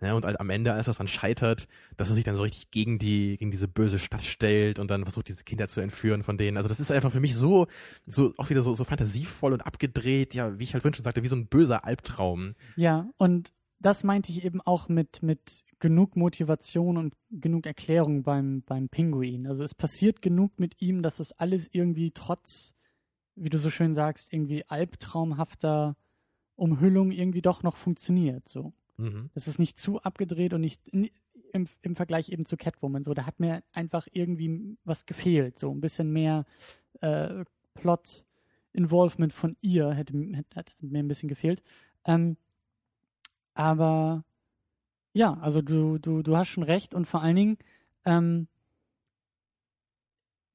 Ja, 0.00 0.14
und 0.14 0.24
halt 0.24 0.40
am 0.40 0.50
Ende, 0.50 0.72
als 0.72 0.86
das 0.86 0.98
dann 0.98 1.08
scheitert, 1.08 1.66
dass 1.96 2.08
er 2.08 2.14
sich 2.14 2.24
dann 2.24 2.36
so 2.36 2.42
richtig 2.42 2.70
gegen 2.70 2.98
die, 2.98 3.36
gegen 3.38 3.50
diese 3.50 3.68
böse 3.68 3.98
Stadt 3.98 4.22
stellt 4.22 4.78
und 4.78 4.90
dann 4.90 5.04
versucht, 5.04 5.28
diese 5.28 5.44
Kinder 5.44 5.68
zu 5.68 5.80
entführen 5.80 6.22
von 6.22 6.36
denen. 6.36 6.56
Also 6.56 6.68
das 6.68 6.80
ist 6.80 6.90
einfach 6.90 7.12
für 7.12 7.20
mich 7.20 7.34
so, 7.36 7.66
so, 8.06 8.32
auch 8.36 8.50
wieder 8.50 8.62
so, 8.62 8.74
so 8.74 8.84
fantasievoll 8.84 9.52
und 9.52 9.62
abgedreht, 9.62 10.34
ja, 10.34 10.58
wie 10.58 10.64
ich 10.64 10.74
halt 10.74 10.82
schon 10.82 11.04
sagte, 11.04 11.22
wie 11.22 11.28
so 11.28 11.36
ein 11.36 11.46
böser 11.46 11.84
Albtraum. 11.84 12.54
Ja, 12.76 13.08
und 13.16 13.52
das 13.80 14.04
meinte 14.04 14.32
ich 14.32 14.44
eben 14.44 14.60
auch 14.60 14.88
mit, 14.88 15.22
mit 15.22 15.64
genug 15.78 16.16
Motivation 16.16 16.96
und 16.96 17.14
genug 17.30 17.66
Erklärung 17.66 18.22
beim, 18.22 18.62
beim 18.62 18.88
Pinguin. 18.88 19.46
Also 19.46 19.62
es 19.62 19.74
passiert 19.74 20.22
genug 20.22 20.58
mit 20.58 20.80
ihm, 20.80 21.02
dass 21.02 21.16
das 21.16 21.32
alles 21.32 21.68
irgendwie 21.70 22.10
trotz, 22.12 22.72
wie 23.34 23.50
du 23.50 23.58
so 23.58 23.70
schön 23.70 23.94
sagst, 23.94 24.32
irgendwie 24.32 24.64
albtraumhafter 24.66 25.96
Umhüllung 26.56 27.10
irgendwie 27.10 27.42
doch 27.42 27.62
noch 27.62 27.76
funktioniert. 27.76 28.48
So. 28.48 28.72
Mhm. 28.96 29.30
Es 29.34 29.48
ist 29.48 29.58
nicht 29.58 29.78
zu 29.78 30.00
abgedreht 30.02 30.52
und 30.54 30.60
nicht. 30.60 30.94
ni- 30.94 31.12
im, 31.52 31.68
im 31.82 31.94
Vergleich 31.94 32.30
eben 32.30 32.46
zu 32.46 32.56
Catwoman. 32.56 33.04
So, 33.04 33.14
da 33.14 33.26
hat 33.26 33.38
mir 33.38 33.62
einfach 33.72 34.08
irgendwie 34.10 34.76
was 34.84 35.06
gefehlt. 35.06 35.56
So 35.58 35.72
ein 35.72 35.80
bisschen 35.80 36.12
mehr 36.12 36.46
äh, 37.00 37.44
Plot 37.74 38.24
Involvement 38.72 39.32
von 39.32 39.56
ihr 39.60 39.92
hätte, 39.92 40.14
hätte, 40.32 40.56
hätte 40.56 40.72
mir 40.80 40.98
ein 40.98 41.06
bisschen 41.06 41.28
gefehlt. 41.28 41.62
Ähm, 42.04 42.36
aber 43.54 44.24
ja, 45.12 45.34
also 45.34 45.62
du, 45.62 45.98
du, 45.98 46.22
du 46.22 46.36
hast 46.36 46.48
schon 46.48 46.64
recht 46.64 46.92
und 46.92 47.04
vor 47.06 47.22
allen 47.22 47.36
Dingen, 47.36 47.58
ähm, 48.04 48.48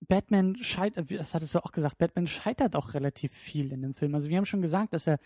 Batman 0.01 0.57
scheitert, 0.57 1.09
das 1.11 1.33
hattest 1.33 1.55
du 1.55 1.63
auch 1.63 1.71
gesagt, 1.71 1.97
Batman 1.97 2.27
scheitert 2.27 2.75
auch 2.75 2.93
relativ 2.93 3.31
viel 3.31 3.71
in 3.71 3.81
dem 3.81 3.93
Film. 3.93 4.15
Also 4.15 4.27
wir 4.27 4.35
haben 4.37 4.45
schon 4.45 4.61
gesagt, 4.61 4.93
dass 4.93 5.07
er 5.07 5.17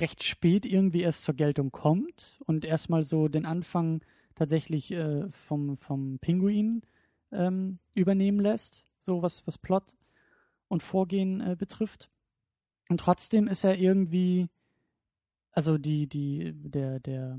recht 0.00 0.22
spät 0.22 0.66
irgendwie 0.66 1.02
erst 1.02 1.24
zur 1.24 1.34
Geltung 1.34 1.70
kommt 1.70 2.40
und 2.46 2.64
erstmal 2.64 3.04
so 3.04 3.28
den 3.28 3.46
Anfang 3.46 4.02
tatsächlich 4.34 4.92
äh, 4.92 5.28
vom, 5.30 5.76
vom 5.76 6.18
Pinguin 6.20 6.82
ähm, 7.32 7.78
übernehmen 7.94 8.40
lässt, 8.40 8.84
so 9.00 9.22
was, 9.22 9.46
was 9.46 9.58
Plot 9.58 9.96
und 10.68 10.82
Vorgehen 10.82 11.40
äh, 11.40 11.56
betrifft. 11.56 12.10
Und 12.88 13.00
trotzdem 13.00 13.48
ist 13.48 13.64
er 13.64 13.78
irgendwie, 13.78 14.48
also 15.52 15.76
die, 15.78 16.06
die, 16.06 16.52
der, 16.54 17.00
der, 17.00 17.38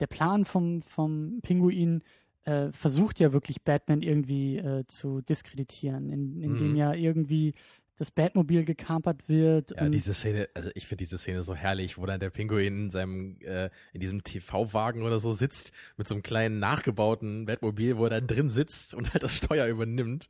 der 0.00 0.06
Plan 0.06 0.44
vom, 0.44 0.82
vom 0.82 1.40
Pinguin 1.42 2.02
äh, 2.44 2.72
versucht 2.72 3.20
ja 3.20 3.32
wirklich 3.32 3.62
Batman 3.62 4.02
irgendwie 4.02 4.58
äh, 4.58 4.84
zu 4.86 5.20
diskreditieren, 5.20 6.10
in, 6.10 6.42
indem 6.42 6.70
mhm. 6.70 6.76
ja 6.76 6.92
irgendwie 6.92 7.54
das 8.02 8.10
Batmobil 8.10 8.64
gekampert 8.64 9.28
wird. 9.28 9.70
Ja, 9.70 9.88
diese 9.88 10.12
Szene, 10.12 10.48
also 10.54 10.70
ich 10.74 10.88
finde 10.88 11.04
diese 11.04 11.18
Szene 11.18 11.42
so 11.42 11.54
herrlich, 11.54 11.98
wo 11.98 12.04
dann 12.04 12.18
der 12.18 12.30
Pinguin 12.30 12.84
in 12.84 12.90
seinem, 12.90 13.36
äh, 13.42 13.70
in 13.92 14.00
diesem 14.00 14.24
TV-Wagen 14.24 15.04
oder 15.04 15.20
so 15.20 15.30
sitzt, 15.30 15.70
mit 15.96 16.08
so 16.08 16.16
einem 16.16 16.24
kleinen 16.24 16.58
nachgebauten 16.58 17.46
Batmobil, 17.46 17.96
wo 17.98 18.04
er 18.04 18.10
dann 18.10 18.26
drin 18.26 18.50
sitzt 18.50 18.92
und 18.92 19.12
halt 19.12 19.22
das 19.22 19.36
Steuer 19.36 19.68
übernimmt. 19.68 20.26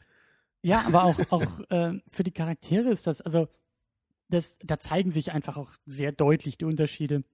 Ja, 0.60 0.84
aber 0.86 1.04
auch, 1.04 1.18
auch 1.30 1.70
äh, 1.70 1.98
für 2.10 2.24
die 2.24 2.30
Charaktere 2.30 2.90
ist 2.90 3.06
das, 3.06 3.22
also 3.22 3.48
das, 4.28 4.58
da 4.62 4.78
zeigen 4.78 5.10
sich 5.10 5.32
einfach 5.32 5.56
auch 5.56 5.70
sehr 5.86 6.12
deutlich 6.12 6.58
die 6.58 6.66
Unterschiede 6.66 7.24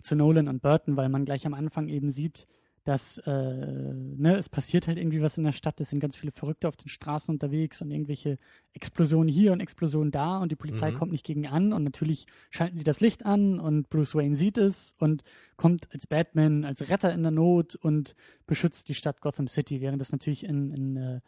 zu 0.00 0.16
Nolan 0.16 0.48
und 0.48 0.62
Burton, 0.62 0.96
weil 0.96 1.10
man 1.10 1.26
gleich 1.26 1.46
am 1.46 1.52
Anfang 1.52 1.88
eben 1.88 2.10
sieht, 2.10 2.46
dass 2.84 3.18
äh, 3.18 3.30
ne, 3.32 4.36
es 4.36 4.48
passiert 4.48 4.86
halt 4.86 4.96
irgendwie 4.96 5.20
was 5.20 5.36
in 5.36 5.44
der 5.44 5.52
Stadt, 5.52 5.80
es 5.80 5.90
sind 5.90 6.00
ganz 6.00 6.16
viele 6.16 6.32
Verrückte 6.32 6.66
auf 6.66 6.76
den 6.76 6.88
Straßen 6.88 7.32
unterwegs 7.32 7.82
und 7.82 7.90
irgendwelche 7.90 8.38
Explosionen 8.72 9.28
hier 9.28 9.52
und 9.52 9.60
Explosionen 9.60 10.10
da 10.10 10.38
und 10.38 10.50
die 10.50 10.56
Polizei 10.56 10.90
mhm. 10.90 10.96
kommt 10.96 11.12
nicht 11.12 11.26
gegen 11.26 11.46
an 11.46 11.72
und 11.74 11.84
natürlich 11.84 12.26
schalten 12.50 12.78
sie 12.78 12.84
das 12.84 13.00
Licht 13.00 13.26
an 13.26 13.60
und 13.60 13.90
Bruce 13.90 14.14
Wayne 14.14 14.36
sieht 14.36 14.56
es 14.56 14.94
und 14.98 15.24
kommt 15.56 15.92
als 15.92 16.06
Batman, 16.06 16.64
als 16.64 16.88
Retter 16.88 17.12
in 17.12 17.22
der 17.22 17.32
Not 17.32 17.74
und 17.74 18.14
beschützt 18.46 18.88
die 18.88 18.94
Stadt 18.94 19.20
Gotham 19.20 19.48
City, 19.48 19.82
während 19.82 20.00
das 20.00 20.12
natürlich 20.12 20.44
in, 20.44 20.72
in 20.72 20.96
äh, 20.96 21.20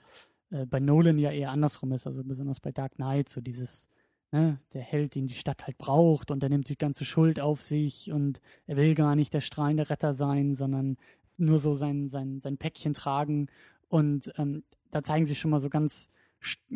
äh 0.50 0.66
bei 0.66 0.80
Nolan 0.80 1.18
ja 1.18 1.30
eher 1.30 1.50
andersrum 1.50 1.92
ist, 1.92 2.06
also 2.06 2.24
besonders 2.24 2.60
bei 2.60 2.72
Dark 2.72 2.94
Knight, 2.94 3.28
so 3.28 3.42
dieses 3.42 3.88
ne, 4.32 4.58
der 4.72 4.82
Held, 4.82 5.14
den 5.14 5.26
die 5.26 5.34
Stadt 5.34 5.66
halt 5.66 5.78
braucht 5.78 6.30
und 6.30 6.42
er 6.42 6.48
nimmt 6.48 6.68
die 6.70 6.78
ganze 6.78 7.04
Schuld 7.04 7.38
auf 7.38 7.60
sich 7.60 8.10
und 8.10 8.40
er 8.66 8.76
will 8.76 8.94
gar 8.94 9.14
nicht 9.14 9.34
der 9.34 9.42
strahlende 9.42 9.90
Retter 9.90 10.14
sein, 10.14 10.54
sondern 10.54 10.96
nur 11.44 11.58
so 11.58 11.74
sein, 11.74 12.08
sein, 12.08 12.40
sein 12.40 12.56
Päckchen 12.56 12.94
tragen. 12.94 13.48
Und 13.88 14.32
ähm, 14.38 14.64
da 14.90 15.02
zeigen 15.02 15.26
sich 15.26 15.38
schon 15.38 15.50
mal 15.50 15.60
so 15.60 15.68
ganz, 15.68 16.10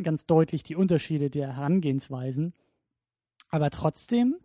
ganz 0.02 0.26
deutlich 0.26 0.62
die 0.62 0.76
Unterschiede 0.76 1.30
der 1.30 1.56
Herangehensweisen. 1.56 2.52
Aber 3.48 3.70
trotzdem 3.70 4.36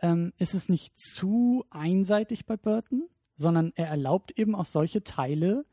ähm, 0.00 0.32
ist 0.38 0.54
es 0.54 0.68
nicht 0.68 0.98
zu 0.98 1.64
einseitig 1.70 2.46
bei 2.46 2.56
Burton, 2.56 3.08
sondern 3.36 3.72
er 3.76 3.88
erlaubt 3.88 4.32
eben 4.36 4.54
auch 4.54 4.64
solche 4.64 5.04
Teile, 5.04 5.64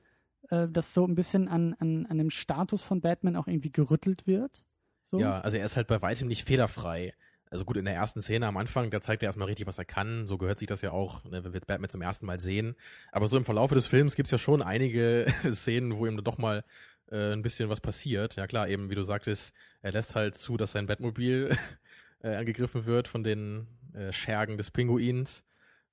äh, 0.49 0.67
dass 0.67 0.93
so 0.93 1.05
ein 1.05 1.15
bisschen 1.15 1.47
an, 1.47 1.75
an, 1.79 2.05
an 2.05 2.17
dem 2.17 2.29
Status 2.29 2.81
von 2.81 3.01
Batman 3.01 3.35
auch 3.35 3.47
irgendwie 3.47 3.71
gerüttelt 3.71 4.27
wird. 4.27 4.63
So? 5.05 5.19
Ja, 5.19 5.39
also 5.41 5.57
er 5.57 5.65
ist 5.65 5.75
halt 5.75 5.87
bei 5.87 6.01
weitem 6.01 6.27
nicht 6.27 6.45
fehlerfrei. 6.45 7.13
Also 7.49 7.63
gut, 7.63 7.77
in 7.77 7.85
der 7.85 7.93
ersten 7.93 8.21
Szene 8.21 8.47
am 8.47 8.57
Anfang, 8.57 8.89
da 8.89 9.01
zeigt 9.01 9.23
er 9.23 9.27
erstmal 9.27 9.47
richtig, 9.47 9.67
was 9.67 9.77
er 9.77 9.85
kann. 9.85 10.25
So 10.25 10.37
gehört 10.37 10.59
sich 10.59 10.67
das 10.67 10.81
ja 10.81 10.91
auch, 10.91 11.23
ne, 11.25 11.43
wenn 11.43 11.53
wir 11.53 11.61
Batman 11.61 11.89
zum 11.89 12.01
ersten 12.01 12.25
Mal 12.25 12.39
sehen. 12.39 12.75
Aber 13.11 13.27
so 13.27 13.37
im 13.37 13.45
Verlauf 13.45 13.71
des 13.71 13.87
Films 13.87 14.15
gibt 14.15 14.27
es 14.27 14.31
ja 14.31 14.37
schon 14.37 14.61
einige 14.61 15.25
Szenen, 15.53 15.97
wo 15.97 16.05
ihm 16.05 16.23
doch 16.23 16.37
mal 16.37 16.63
äh, 17.11 17.33
ein 17.33 17.43
bisschen 17.43 17.69
was 17.69 17.81
passiert. 17.81 18.35
Ja 18.35 18.47
klar, 18.47 18.67
eben 18.67 18.89
wie 18.89 18.95
du 18.95 19.03
sagtest, 19.03 19.53
er 19.81 19.91
lässt 19.91 20.15
halt 20.15 20.35
zu, 20.35 20.57
dass 20.57 20.71
sein 20.71 20.87
Batmobil 20.87 21.55
äh, 22.23 22.35
angegriffen 22.35 22.85
wird 22.85 23.07
von 23.07 23.23
den 23.23 23.67
äh, 23.93 24.11
Schergen 24.11 24.57
des 24.57 24.71
Pinguins 24.71 25.43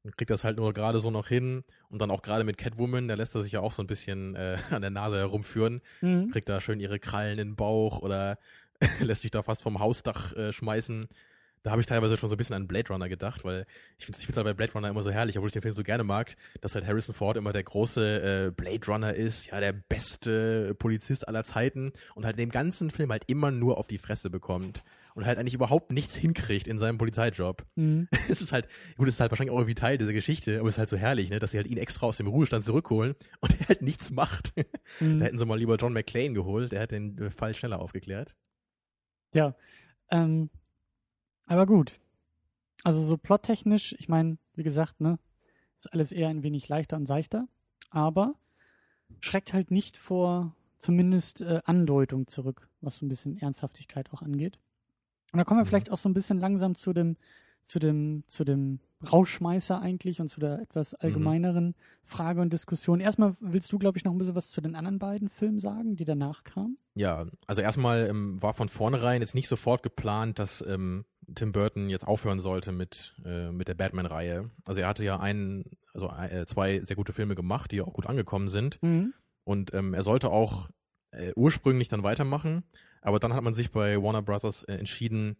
und 0.04 0.16
kriegt 0.16 0.30
das 0.30 0.44
halt 0.44 0.56
nur 0.56 0.72
gerade 0.72 1.00
so 1.00 1.10
noch 1.10 1.28
hin. 1.28 1.64
Und 1.88 2.00
dann 2.00 2.10
auch 2.10 2.22
gerade 2.22 2.44
mit 2.44 2.58
Catwoman, 2.58 3.08
da 3.08 3.14
lässt 3.14 3.34
er 3.34 3.42
sich 3.42 3.52
ja 3.52 3.60
auch 3.60 3.72
so 3.72 3.82
ein 3.82 3.86
bisschen 3.86 4.34
äh, 4.34 4.56
an 4.70 4.82
der 4.82 4.90
Nase 4.90 5.18
herumführen. 5.18 5.82
Mhm. 6.00 6.30
Kriegt 6.30 6.48
da 6.48 6.60
schön 6.60 6.80
ihre 6.80 6.98
Krallen 6.98 7.38
in 7.38 7.48
den 7.50 7.56
Bauch 7.56 8.00
oder 8.00 8.38
lässt 9.00 9.22
sich 9.22 9.30
da 9.30 9.42
fast 9.42 9.62
vom 9.62 9.78
Hausdach 9.78 10.32
äh, 10.34 10.52
schmeißen. 10.52 11.06
Da 11.62 11.70
habe 11.70 11.80
ich 11.80 11.86
teilweise 11.86 12.16
schon 12.16 12.28
so 12.28 12.34
ein 12.34 12.38
bisschen 12.38 12.56
an 12.56 12.66
Blade 12.66 12.88
Runner 12.88 13.08
gedacht, 13.08 13.44
weil 13.44 13.66
ich 13.98 14.04
finde 14.04 14.18
es 14.20 14.36
halt 14.36 14.44
bei 14.44 14.52
Blade 14.52 14.72
Runner 14.72 14.88
immer 14.88 15.02
so 15.02 15.10
herrlich, 15.10 15.36
obwohl 15.38 15.46
ich 15.46 15.52
den 15.52 15.62
Film 15.62 15.74
so 15.74 15.84
gerne 15.84 16.02
mag, 16.02 16.34
dass 16.60 16.74
halt 16.74 16.86
Harrison 16.86 17.14
Ford 17.14 17.36
immer 17.36 17.52
der 17.52 17.62
große 17.62 18.46
äh, 18.48 18.50
Blade 18.50 18.84
Runner 18.88 19.14
ist, 19.14 19.46
ja, 19.46 19.60
der 19.60 19.72
beste 19.72 20.74
Polizist 20.74 21.28
aller 21.28 21.44
Zeiten 21.44 21.92
und 22.16 22.24
halt 22.24 22.34
in 22.36 22.48
dem 22.48 22.50
ganzen 22.50 22.90
Film 22.90 23.12
halt 23.12 23.24
immer 23.28 23.52
nur 23.52 23.78
auf 23.78 23.86
die 23.86 23.98
Fresse 23.98 24.28
bekommt 24.28 24.82
und 25.14 25.24
halt 25.24 25.38
eigentlich 25.38 25.54
überhaupt 25.54 25.92
nichts 25.92 26.16
hinkriegt 26.16 26.66
in 26.66 26.78
seinem 26.78 26.98
Polizeijob. 26.98 27.64
Mhm. 27.76 28.08
es 28.28 28.42
ist 28.42 28.52
halt, 28.52 28.66
gut, 28.96 29.06
es 29.06 29.14
ist 29.14 29.20
halt 29.20 29.30
wahrscheinlich 29.30 29.52
auch 29.52 29.58
irgendwie 29.58 29.74
Teil 29.74 29.98
dieser 29.98 30.12
Geschichte, 30.12 30.58
aber 30.58 30.68
es 30.68 30.74
ist 30.74 30.78
halt 30.78 30.88
so 30.88 30.96
herrlich, 30.96 31.30
ne, 31.30 31.38
dass 31.38 31.52
sie 31.52 31.58
halt 31.58 31.68
ihn 31.68 31.78
extra 31.78 32.06
aus 32.06 32.16
dem 32.16 32.26
Ruhestand 32.26 32.64
zurückholen 32.64 33.14
und 33.40 33.60
er 33.60 33.68
halt 33.68 33.82
nichts 33.82 34.10
macht. 34.10 34.52
Mhm. 35.00 35.20
Da 35.20 35.26
hätten 35.26 35.38
sie 35.38 35.46
mal 35.46 35.58
lieber 35.58 35.76
John 35.76 35.92
McClane 35.92 36.34
geholt, 36.34 36.72
der 36.72 36.82
hat 36.82 36.90
den 36.90 37.30
Fall 37.30 37.54
schneller 37.54 37.80
aufgeklärt. 37.80 38.34
Ja, 39.32 39.54
ähm, 40.10 40.50
aber 41.46 41.66
gut. 41.66 41.98
Also 42.84 43.02
so 43.02 43.16
plottechnisch, 43.16 43.94
ich 43.98 44.08
meine, 44.08 44.38
wie 44.54 44.62
gesagt, 44.62 45.00
ne, 45.00 45.18
ist 45.78 45.92
alles 45.92 46.12
eher 46.12 46.28
ein 46.28 46.42
wenig 46.42 46.68
leichter 46.68 46.96
und 46.96 47.06
seichter, 47.06 47.46
aber 47.90 48.34
schreckt 49.20 49.52
halt 49.52 49.70
nicht 49.70 49.96
vor 49.96 50.54
zumindest 50.80 51.40
äh, 51.40 51.60
Andeutung 51.64 52.26
zurück, 52.26 52.68
was 52.80 52.98
so 52.98 53.06
ein 53.06 53.08
bisschen 53.08 53.36
Ernsthaftigkeit 53.38 54.12
auch 54.12 54.22
angeht. 54.22 54.58
Und 55.32 55.38
da 55.38 55.44
kommen 55.44 55.60
wir 55.60 55.64
mhm. 55.64 55.68
vielleicht 55.68 55.90
auch 55.90 55.98
so 55.98 56.08
ein 56.08 56.14
bisschen 56.14 56.40
langsam 56.40 56.74
zu 56.74 56.92
dem, 56.92 57.16
zu 57.66 57.78
dem, 57.78 58.24
zu 58.26 58.44
dem 58.44 58.80
Rauschmeißer 59.10 59.80
eigentlich 59.80 60.20
und 60.20 60.28
zu 60.28 60.40
der 60.40 60.60
etwas 60.60 60.92
mhm. 60.92 60.98
allgemeineren 61.00 61.66
mhm. 61.66 61.74
Frage 62.04 62.40
und 62.40 62.52
Diskussion. 62.52 63.00
Erstmal 63.00 63.34
willst 63.40 63.72
du, 63.72 63.78
glaube 63.78 63.98
ich, 63.98 64.04
noch 64.04 64.12
ein 64.12 64.18
bisschen 64.18 64.34
was 64.34 64.50
zu 64.50 64.60
den 64.60 64.74
anderen 64.74 64.98
beiden 64.98 65.28
Filmen 65.28 65.60
sagen, 65.60 65.96
die 65.96 66.04
danach 66.04 66.44
kamen? 66.44 66.78
Ja, 66.94 67.26
also 67.46 67.62
erstmal 67.62 68.08
ähm, 68.08 68.40
war 68.42 68.54
von 68.54 68.68
vornherein 68.68 69.22
jetzt 69.22 69.34
nicht 69.34 69.48
sofort 69.48 69.82
geplant, 69.82 70.38
dass 70.38 70.64
ähm, 70.66 71.04
Tim 71.34 71.52
Burton 71.52 71.88
jetzt 71.88 72.06
aufhören 72.06 72.40
sollte 72.40 72.72
mit, 72.72 73.14
äh, 73.24 73.50
mit 73.50 73.68
der 73.68 73.74
Batman-Reihe. 73.74 74.50
Also 74.64 74.80
er 74.80 74.88
hatte 74.88 75.04
ja 75.04 75.18
einen, 75.20 75.64
also 75.92 76.10
äh, 76.10 76.46
zwei 76.46 76.78
sehr 76.80 76.96
gute 76.96 77.12
Filme 77.12 77.34
gemacht, 77.34 77.70
die 77.72 77.80
auch 77.80 77.92
gut 77.92 78.06
angekommen 78.06 78.48
sind. 78.48 78.82
Mhm. 78.82 79.14
Und 79.44 79.74
ähm, 79.74 79.94
er 79.94 80.02
sollte 80.02 80.30
auch 80.30 80.68
äh, 81.10 81.32
ursprünglich 81.34 81.88
dann 81.88 82.02
weitermachen, 82.02 82.62
aber 83.00 83.18
dann 83.18 83.34
hat 83.34 83.42
man 83.42 83.54
sich 83.54 83.70
bei 83.70 84.00
Warner 84.00 84.22
Brothers 84.22 84.62
äh, 84.64 84.74
entschieden, 84.74 85.36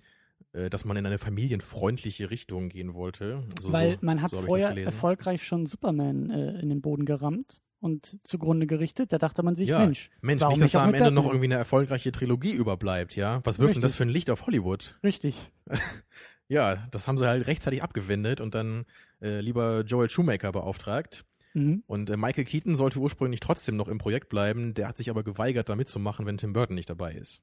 äh, 0.53 0.71
dass 0.71 0.85
man 0.85 0.97
in 0.97 1.07
eine 1.07 1.19
familienfreundliche 1.19 2.31
Richtung 2.31 2.69
gehen 2.69 2.95
wollte. 2.95 3.45
Also 3.57 3.73
Weil 3.73 3.93
so, 3.93 3.99
man 4.03 4.23
hat 4.23 4.31
so 4.31 4.43
vorher 4.43 4.77
erfolgreich 4.77 5.45
schon 5.45 5.67
Superman 5.67 6.31
äh, 6.31 6.61
in 6.61 6.69
den 6.69 6.81
Boden 6.81 7.05
gerammt 7.05 7.61
und 7.83 8.19
zugrunde 8.23 8.67
gerichtet. 8.67 9.13
Da 9.13 9.19
dachte 9.19 9.43
man 9.43 9.57
sich, 9.57 9.69
ja, 9.69 9.81
Mensch, 9.81 10.09
Mensch, 10.21 10.41
warum 10.41 10.61
nicht, 10.61 10.73
dass 10.75 10.81
da 10.81 10.85
am 10.85 10.95
Ende 10.95 11.11
noch 11.11 11.27
irgendwie 11.27 11.47
eine 11.47 11.57
erfolgreiche 11.57 12.13
Trilogie 12.13 12.53
überbleibt, 12.53 13.17
ja? 13.17 13.41
Was 13.45 13.59
wirft 13.59 13.75
denn 13.75 13.83
das 13.83 13.97
für 13.97 14.05
ein 14.05 14.09
Licht 14.09 14.31
auf 14.31 14.47
Hollywood? 14.47 14.99
Richtig. 15.03 15.51
ja, 16.49 16.87
das 16.93 17.09
haben 17.09 17.19
sie 17.19 17.27
halt 17.27 17.47
rechtzeitig 17.47 17.83
abgewendet 17.83 18.41
und 18.41 18.55
dann 18.55 18.85
äh, 19.21 19.41
lieber 19.41 19.83
Joel 19.85 20.09
Shoemaker 20.09 20.53
beauftragt. 20.53 21.25
Mhm. 21.55 21.83
Und 21.87 22.09
äh, 22.09 22.17
Michael 22.17 22.45
Keaton 22.45 22.77
sollte 22.77 23.01
ursprünglich 23.01 23.41
trotzdem 23.41 23.77
noch 23.77 23.89
im 23.89 23.99
Projekt 23.99 24.29
bleiben, 24.29 24.75
der 24.75 24.87
hat 24.87 24.97
sich 24.97 25.11
aber 25.11 25.25
geweigert, 25.25 25.69
da 25.69 25.75
mitzumachen, 25.75 26.25
wenn 26.25 26.39
Tim 26.39 26.53
Burton 26.53 26.77
nicht 26.77 26.89
dabei 26.89 27.15
ist. 27.15 27.43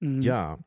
Mhm. 0.00 0.22
Ja. 0.22 0.58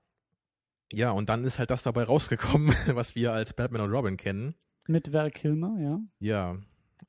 Ja, 0.91 1.11
und 1.11 1.29
dann 1.29 1.43
ist 1.43 1.59
halt 1.59 1.69
das 1.69 1.83
dabei 1.83 2.03
rausgekommen, 2.03 2.73
was 2.93 3.13
wir 3.13 3.33
als 3.33 3.53
Batman 3.53 3.81
und 3.81 3.91
Robin 3.91 4.15
kennen. 4.15 4.55
Mit 4.87 5.11
Val 5.11 5.29
Kilmer, 5.31 5.77
ja. 5.79 5.99
Ja, 6.19 6.57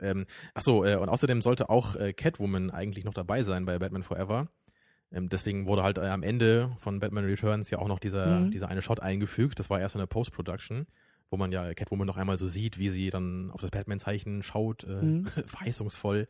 ähm, 0.00 0.26
achso, 0.54 0.84
äh, 0.84 0.96
und 0.96 1.08
außerdem 1.08 1.42
sollte 1.42 1.68
auch 1.68 1.96
äh, 1.96 2.12
Catwoman 2.12 2.70
eigentlich 2.70 3.04
noch 3.04 3.14
dabei 3.14 3.42
sein 3.42 3.64
bei 3.64 3.78
Batman 3.78 4.02
Forever. 4.02 4.48
Ähm, 5.12 5.28
deswegen 5.28 5.66
wurde 5.66 5.82
halt 5.82 5.98
äh, 5.98 6.02
am 6.02 6.22
Ende 6.22 6.70
von 6.76 7.00
Batman 7.00 7.24
Returns 7.24 7.70
ja 7.70 7.78
auch 7.78 7.88
noch 7.88 7.98
dieser, 7.98 8.40
mhm. 8.40 8.50
dieser 8.50 8.68
eine 8.68 8.82
Shot 8.82 9.00
eingefügt. 9.00 9.58
Das 9.58 9.70
war 9.70 9.80
erst 9.80 9.94
in 9.94 10.00
der 10.00 10.06
Post-Production, 10.06 10.86
wo 11.30 11.36
man 11.36 11.52
ja 11.52 11.74
Catwoman 11.74 12.06
noch 12.06 12.16
einmal 12.16 12.38
so 12.38 12.46
sieht, 12.46 12.78
wie 12.78 12.90
sie 12.90 13.10
dann 13.10 13.50
auf 13.50 13.60
das 13.60 13.70
Batman-Zeichen 13.70 14.42
schaut, 14.42 14.84
äh, 14.84 15.02
mhm. 15.02 15.26
verheißungsvoll. 15.46 16.28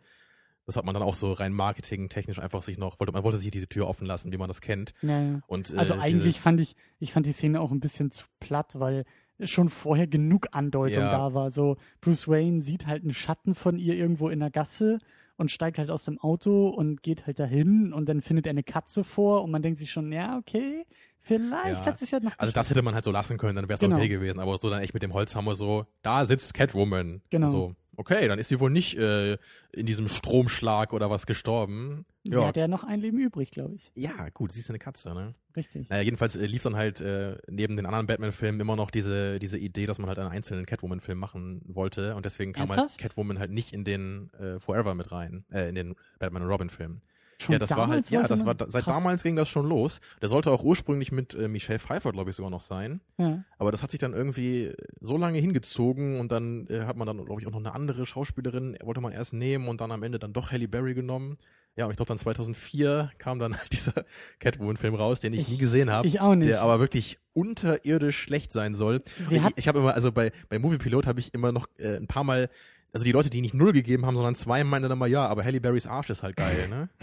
Das 0.66 0.77
hat 0.77 0.85
man 0.85 0.95
dann 0.95 1.03
auch 1.03 1.14
so 1.14 1.33
rein 1.33 1.53
marketingtechnisch 1.53 2.39
einfach 2.39 2.62
sich 2.62 2.79
noch, 2.79 3.01
wollte, 3.01 3.12
man 3.12 3.25
wollte 3.25 3.39
sich 3.39 3.51
diese 3.51 3.68
Tür 3.68 3.89
offen 3.89 4.07
lassen, 4.07 4.31
wie 4.31 4.37
man 4.37 4.49
das 4.49 4.61
kennt. 4.61 4.95
Ja. 5.03 5.41
Und, 5.47 5.73
äh, 5.73 5.77
also 5.77 5.95
eigentlich 5.95 6.39
fand 6.39 6.61
ich, 6.61 6.77
ich 7.01 7.12
fand 7.12 7.27
die 7.27 7.33
Szene 7.33 7.61
auch 7.61 7.73
ein 7.73 7.81
bisschen 7.81 8.12
zu 8.12 8.27
platt, 8.39 8.79
weil 8.79 9.05
schon 9.45 9.68
vorher 9.68 10.07
genug 10.07 10.49
Andeutung 10.53 11.03
ja. 11.05 11.11
da 11.11 11.34
war. 11.34 11.51
So, 11.51 11.76
Bruce 12.01 12.28
Wayne 12.28 12.62
sieht 12.62 12.86
halt 12.86 13.03
einen 13.03 13.12
Schatten 13.14 13.55
von 13.55 13.78
ihr 13.78 13.95
irgendwo 13.95 14.28
in 14.28 14.41
der 14.41 14.51
Gasse 14.51 14.99
und 15.36 15.51
steigt 15.51 15.78
halt 15.78 15.91
aus 15.91 16.05
dem 16.05 16.18
Auto 16.20 16.68
und 16.68 17.03
geht 17.03 17.26
halt 17.26 17.38
dahin 17.38 17.93
und 17.93 18.09
dann 18.09 18.20
findet 18.20 18.47
er 18.47 18.51
eine 18.51 18.62
Katze 18.62 19.05
vor 19.05 19.43
und 19.43 19.51
man 19.51 19.62
denkt 19.62 19.78
sich 19.78 19.91
schon, 19.91 20.12
ja, 20.12 20.36
okay, 20.38 20.84
vielleicht 21.20 21.80
Ja. 21.80 21.86
hat 21.86 22.01
es 22.03 22.11
ja 22.11 22.20
noch. 22.20 22.32
Also 22.38 22.53
das 22.53 22.68
hätte 22.70 22.82
man 22.82 22.95
halt 22.95 23.05
so 23.05 23.11
lassen 23.11 23.38
können, 23.38 23.57
dann 23.57 23.64
wäre 23.64 23.74
es 23.74 23.80
Genau. 23.80 23.97
okay 23.97 24.09
gewesen. 24.09 24.41
Aber 24.41 24.57
so 24.59 24.68
dann 24.68 24.82
echt 24.82 24.93
mit 24.95 25.03
dem 25.03 25.14
Holzhammer 25.14 25.55
so, 25.55 25.86
da 26.03 26.26
sitzt 26.26 26.53
Catwoman. 26.55 27.22
Genau. 27.30 27.51
So, 27.51 27.74
okay, 28.01 28.26
dann 28.28 28.38
ist 28.38 28.48
sie 28.48 28.59
wohl 28.61 28.70
nicht 28.70 28.96
äh, 28.96 29.34
in 29.72 29.86
diesem 29.86 30.09
Stromschlag 30.09 30.92
oder 30.92 31.11
was 31.11 31.26
gestorben. 31.26 32.07
Sie 32.24 32.32
Ja. 32.32 32.46
hat 32.46 32.57
ja 32.57 32.66
noch 32.66 32.82
ein 32.82 33.01
Leben 33.01 33.18
übrig, 33.18 33.51
glaube 33.51 33.74
ich. 33.74 33.92
Ja, 33.94 34.28
gut, 34.30 34.53
sie 34.53 34.61
ist 34.61 34.70
eine 34.70 34.78
Katze, 34.78 35.12
ne? 35.14 35.34
Richtig. 35.55 35.88
Naja, 35.90 36.03
jedenfalls 36.03 36.34
äh, 36.36 36.46
lief 36.46 36.62
dann 36.62 36.76
halt 36.76 37.01
äh, 37.01 37.36
neben 37.48 37.76
den 37.76 37.86
anderen 37.86 38.07
Batman-Filmen 38.07 38.61
immer 38.61 38.76
noch 38.76 38.90
diese, 38.90 39.38
diese 39.38 39.59
Idee, 39.59 39.86
dass 39.86 39.98
man 39.98 40.09
halt 40.09 40.18
einen 40.18 40.30
einzelnen 40.30 40.64
Catwoman-Film 40.66 41.18
machen 41.18 41.61
wollte. 41.66 42.14
Und 42.14 42.24
deswegen 42.24 42.53
kam 42.53 42.68
halt 42.68 42.78
Ernsthaft? 42.78 43.01
Catwoman 43.01 43.38
halt 43.38 43.51
nicht 43.51 43.72
in 43.72 43.84
den 43.84 44.30
äh, 44.34 44.59
Forever 44.59 44.94
mit 44.94 45.12
rein, 45.12 45.44
äh, 45.53 45.68
in 45.68 45.74
den 45.74 45.94
Batman 46.18 46.42
und 46.42 46.48
Robin-Film. 46.48 47.03
Schon 47.41 47.55
Ja, 47.55 47.59
das 47.59 47.70
war 47.70 47.88
halt, 47.88 48.11
ja, 48.11 48.26
das 48.26 48.45
war, 48.45 48.55
seit 48.59 48.84
krass. 48.84 48.95
damals 48.97 49.22
ging 49.22 49.34
das 49.36 49.49
schon 49.49 49.66
los. 49.68 50.01
Der 50.20 50.28
sollte 50.28 50.51
auch 50.51 50.62
ursprünglich 50.62 51.11
mit 51.11 51.34
äh, 51.34 51.49
Michelle 51.49 51.78
Pfeiffer, 51.78 52.12
glaube 52.12 52.30
ich, 52.30 52.36
sogar 52.36 52.51
noch 52.51 52.61
sein. 52.61 53.01
Ja. 53.18 53.43
Aber 53.59 53.72
das 53.72 53.82
hat 53.82 53.91
sich 53.91 53.99
dann 54.01 54.12
irgendwie 54.12 54.72
so 55.01 55.16
lange 55.16 55.38
hingezogen 55.38 56.20
und 56.20 56.30
dann 56.32 56.66
äh, 56.68 56.80
hat 56.84 56.97
man 56.97 57.07
dann, 57.07 57.24
glaube 57.24 57.41
ich, 57.41 57.47
auch 57.47 57.53
noch 57.53 57.59
eine 57.61 57.72
andere 57.74 58.05
Schauspielerin, 58.07 58.76
wollte 58.82 59.01
man 59.01 59.12
erst 59.12 59.32
nehmen 59.32 59.68
und 59.68 59.80
dann 59.80 59.91
am 59.93 60.03
Ende 60.03 60.18
dann 60.18 60.32
doch 60.32 60.51
Halle 60.53 60.68
Berry 60.68 60.95
genommen. 60.95 61.38
Ja, 61.76 61.84
und 61.86 61.93
ich 61.93 61.97
glaube 61.97 62.09
dann 62.09 62.18
2004 62.18 63.11
kam 63.18 63.38
dann 63.38 63.57
halt 63.57 63.72
dieser 63.72 63.95
Catwoman-Film 64.41 64.95
raus, 64.95 65.20
den 65.20 65.32
ich, 65.32 65.41
Ich- 65.43 65.49
nie 65.49 65.57
gesehen 65.59 65.91
habe. 65.91 66.07
Ich 66.07 66.20
auch 66.20 66.34
nicht. 66.34 66.49
Der 66.51 66.62
aber 66.62 66.80
wirklich 66.80 67.18
unterirdisch 67.32 68.18
schlecht 68.18 68.53
sein 68.53 68.74
soll. 68.74 69.03
Sie 69.28 69.36
ich 69.36 69.43
hat- 69.43 69.53
ich 69.57 69.68
habe 69.68 69.78
immer, 69.78 69.95
also 69.95 70.12
bei, 70.12 70.32
bei 70.49 70.59
Movie 70.59 70.78
Pilot 70.78 71.07
habe 71.07 71.20
ich 71.20 71.32
immer 71.32 71.53
noch 71.53 71.66
äh, 71.78 71.97
ein 71.97 72.07
paar 72.07 72.24
Mal, 72.24 72.49
also 72.93 73.05
die 73.05 73.12
Leute, 73.12 73.30
die 73.30 73.41
nicht 73.41 73.55
null 73.55 73.72
gegeben 73.72 74.07
haben, 74.07 74.16
sondern 74.16 74.34
zwei, 74.34 74.64
meinten 74.64 74.88
dann 74.88 74.97
immer, 74.99 75.07
ja, 75.07 75.26
aber 75.26 75.45
Halle 75.45 75.61
Berrys 75.61 75.86
Arsch 75.86 76.11
ist 76.11 76.22
halt 76.22 76.36
geil, 76.36 76.68
ne? 76.68 76.88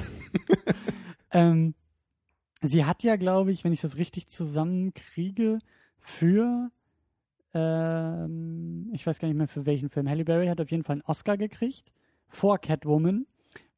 Ähm, 1.32 1.76
sie 2.62 2.86
hat 2.86 3.04
ja, 3.04 3.18
glaube 3.18 3.52
ich, 3.52 3.66
wenn 3.66 3.74
ich 3.74 3.82
das 3.82 3.98
richtig 3.98 4.28
zusammenkriege, 4.28 5.60
für, 6.00 6.72
ähm, 7.54 8.90
ich 8.94 9.06
weiß 9.06 9.20
gar 9.20 9.28
nicht 9.28 9.38
mehr 9.38 9.48
für 9.48 9.66
welchen 9.66 9.90
Film. 9.90 10.10
Halle 10.10 10.24
Berry 10.26 10.48
hat 10.48 10.62
auf 10.62 10.72
jeden 10.72 10.84
Fall 10.84 10.94
einen 10.96 11.02
Oscar 11.04 11.38
gekriegt 11.38 11.92
vor 12.30 12.58
Catwoman 12.60 13.26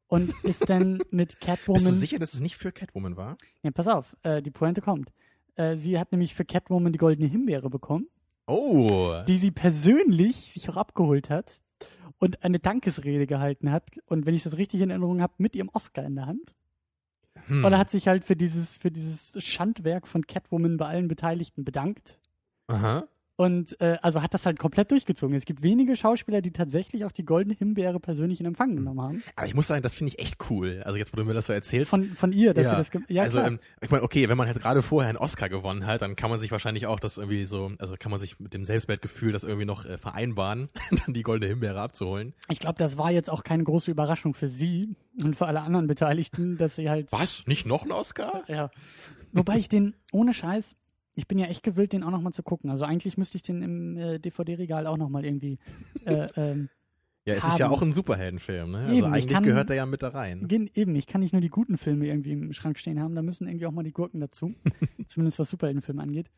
und 0.07 0.33
ist 0.43 0.69
dann 0.69 0.99
mit 1.11 1.39
Catwoman. 1.41 1.81
Bist 1.81 1.87
du 1.87 1.95
sicher, 1.95 2.19
dass 2.19 2.33
es 2.33 2.39
nicht 2.39 2.55
für 2.55 2.71
Catwoman 2.71 3.17
war? 3.17 3.37
Ja, 3.63 3.71
pass 3.71 3.87
auf, 3.87 4.15
äh, 4.23 4.41
die 4.41 4.51
Pointe 4.51 4.81
kommt. 4.81 5.11
Äh, 5.55 5.77
sie 5.77 5.97
hat 5.99 6.11
nämlich 6.11 6.35
für 6.35 6.45
Catwoman 6.45 6.91
die 6.93 6.99
goldene 6.99 7.27
Himbeere 7.27 7.69
bekommen, 7.69 8.07
Oh. 8.47 9.21
die 9.27 9.37
sie 9.37 9.51
persönlich 9.51 10.51
sich 10.53 10.69
auch 10.69 10.77
abgeholt 10.77 11.29
hat 11.29 11.59
und 12.19 12.43
eine 12.43 12.59
Dankesrede 12.59 13.25
gehalten 13.25 13.71
hat. 13.71 13.83
Und 14.05 14.25
wenn 14.25 14.35
ich 14.35 14.43
das 14.43 14.57
richtig 14.57 14.81
in 14.81 14.89
Erinnerung 14.89 15.21
habe, 15.21 15.33
mit 15.37 15.55
ihrem 15.55 15.69
Oscar 15.69 16.03
in 16.05 16.15
der 16.15 16.27
Hand. 16.27 16.53
Hm. 17.47 17.65
Und 17.65 17.73
er 17.73 17.79
hat 17.79 17.89
sich 17.89 18.07
halt 18.07 18.25
für 18.25 18.35
dieses, 18.35 18.77
für 18.77 18.91
dieses 18.91 19.41
Schandwerk 19.43 20.07
von 20.07 20.27
Catwoman 20.27 20.77
bei 20.77 20.87
allen 20.87 21.07
Beteiligten 21.07 21.63
bedankt. 21.63 22.19
Aha. 22.67 23.07
Und 23.39 23.79
äh, 23.79 23.97
also 24.01 24.21
hat 24.21 24.33
das 24.33 24.45
halt 24.45 24.59
komplett 24.59 24.91
durchgezogen. 24.91 25.33
Es 25.33 25.45
gibt 25.45 25.63
wenige 25.63 25.95
Schauspieler, 25.95 26.41
die 26.41 26.51
tatsächlich 26.51 27.05
auch 27.05 27.13
die 27.13 27.23
goldene 27.23 27.55
Himbeere 27.55 27.97
persönlich 27.97 28.41
in 28.41 28.45
Empfang 28.45 28.75
genommen 28.75 28.99
haben. 29.01 29.23
Aber 29.37 29.47
ich 29.47 29.55
muss 29.55 29.67
sagen, 29.67 29.81
das 29.81 29.95
finde 29.95 30.11
ich 30.11 30.19
echt 30.19 30.49
cool. 30.49 30.81
Also 30.83 30.97
jetzt, 30.97 31.13
wo 31.13 31.15
du 31.15 31.23
mir 31.23 31.33
das 31.33 31.45
so 31.45 31.53
erzählst. 31.53 31.89
Von, 31.89 32.03
von 32.15 32.33
ihr, 32.33 32.53
dass 32.53 32.65
ja. 32.65 32.71
sie 32.71 32.75
das 32.75 32.91
ge- 32.91 33.01
Ja, 33.07 33.23
also 33.23 33.37
klar. 33.37 33.47
ähm, 33.47 33.59
ich 33.79 33.89
meine, 33.91 34.03
okay, 34.03 34.27
wenn 34.27 34.35
man 34.35 34.47
halt 34.47 34.59
gerade 34.61 34.81
vorher 34.81 35.07
einen 35.07 35.17
Oscar 35.17 35.47
gewonnen 35.47 35.85
hat, 35.85 36.01
dann 36.01 36.17
kann 36.17 36.29
man 36.29 36.37
sich 36.37 36.51
wahrscheinlich 36.51 36.85
auch 36.85 36.99
das 36.99 37.17
irgendwie 37.17 37.45
so, 37.45 37.71
also 37.79 37.95
kann 37.97 38.11
man 38.11 38.19
sich 38.19 38.41
mit 38.41 38.53
dem 38.53 38.65
Selbstwertgefühl 38.65 39.31
das 39.31 39.45
irgendwie 39.45 39.65
noch 39.65 39.85
äh, 39.85 39.97
vereinbaren, 39.97 40.67
dann 41.05 41.13
die 41.13 41.23
goldene 41.23 41.49
Himbeere 41.49 41.79
abzuholen. 41.79 42.33
ich 42.49 42.59
glaube, 42.59 42.77
das 42.77 42.97
war 42.97 43.09
jetzt 43.09 43.29
auch 43.29 43.45
keine 43.45 43.63
große 43.63 43.89
Überraschung 43.89 44.33
für 44.33 44.49
sie 44.49 44.97
und 45.17 45.37
für 45.37 45.47
alle 45.47 45.61
anderen 45.61 45.87
Beteiligten, 45.87 46.57
dass 46.57 46.75
sie 46.75 46.89
halt. 46.89 47.09
Was? 47.13 47.47
Nicht 47.47 47.65
noch 47.65 47.85
ein 47.85 47.91
Oscar? 47.93 48.43
Ja. 48.49 48.69
Wobei 49.31 49.59
ich 49.59 49.69
den, 49.69 49.95
ohne 50.11 50.33
Scheiß, 50.33 50.75
ich 51.15 51.27
bin 51.27 51.37
ja 51.37 51.47
echt 51.47 51.63
gewillt, 51.63 51.93
den 51.93 52.03
auch 52.03 52.11
nochmal 52.11 52.33
zu 52.33 52.43
gucken. 52.43 52.69
Also 52.69 52.85
eigentlich 52.85 53.17
müsste 53.17 53.35
ich 53.37 53.41
den 53.43 53.61
im 53.61 53.97
äh, 53.97 54.19
DVD-Regal 54.19 54.87
auch 54.87 54.97
nochmal 54.97 55.25
irgendwie. 55.25 55.57
Äh, 56.05 56.27
ähm, 56.37 56.69
Ja, 57.25 57.33
es 57.35 57.45
ist 57.45 57.59
ja 57.59 57.65
Haben. 57.65 57.73
auch 57.75 57.81
ein 57.81 57.91
Superheldenfilm, 57.93 58.71
ne? 58.71 58.77
Also 58.79 58.93
Eben, 58.95 59.07
ich 59.07 59.13
eigentlich 59.13 59.27
kann- 59.33 59.43
gehört 59.43 59.69
der 59.69 59.75
ja 59.75 59.85
mit 59.85 60.01
da 60.01 60.09
rein. 60.09 60.47
Eben, 60.73 60.95
ich 60.95 61.07
kann 61.07 61.21
nicht 61.21 61.33
nur 61.33 61.41
die 61.41 61.49
guten 61.49 61.77
Filme 61.77 62.07
irgendwie 62.07 62.31
im 62.31 62.53
Schrank 62.53 62.79
stehen 62.79 63.01
haben, 63.01 63.15
da 63.15 63.21
müssen 63.21 63.47
irgendwie 63.47 63.65
auch 63.65 63.71
mal 63.71 63.83
die 63.83 63.91
Gurken 63.91 64.19
dazu. 64.21 64.53
Zumindest 65.07 65.39
was 65.39 65.49
Superheldenfilme 65.49 66.01
angeht. 66.01 66.29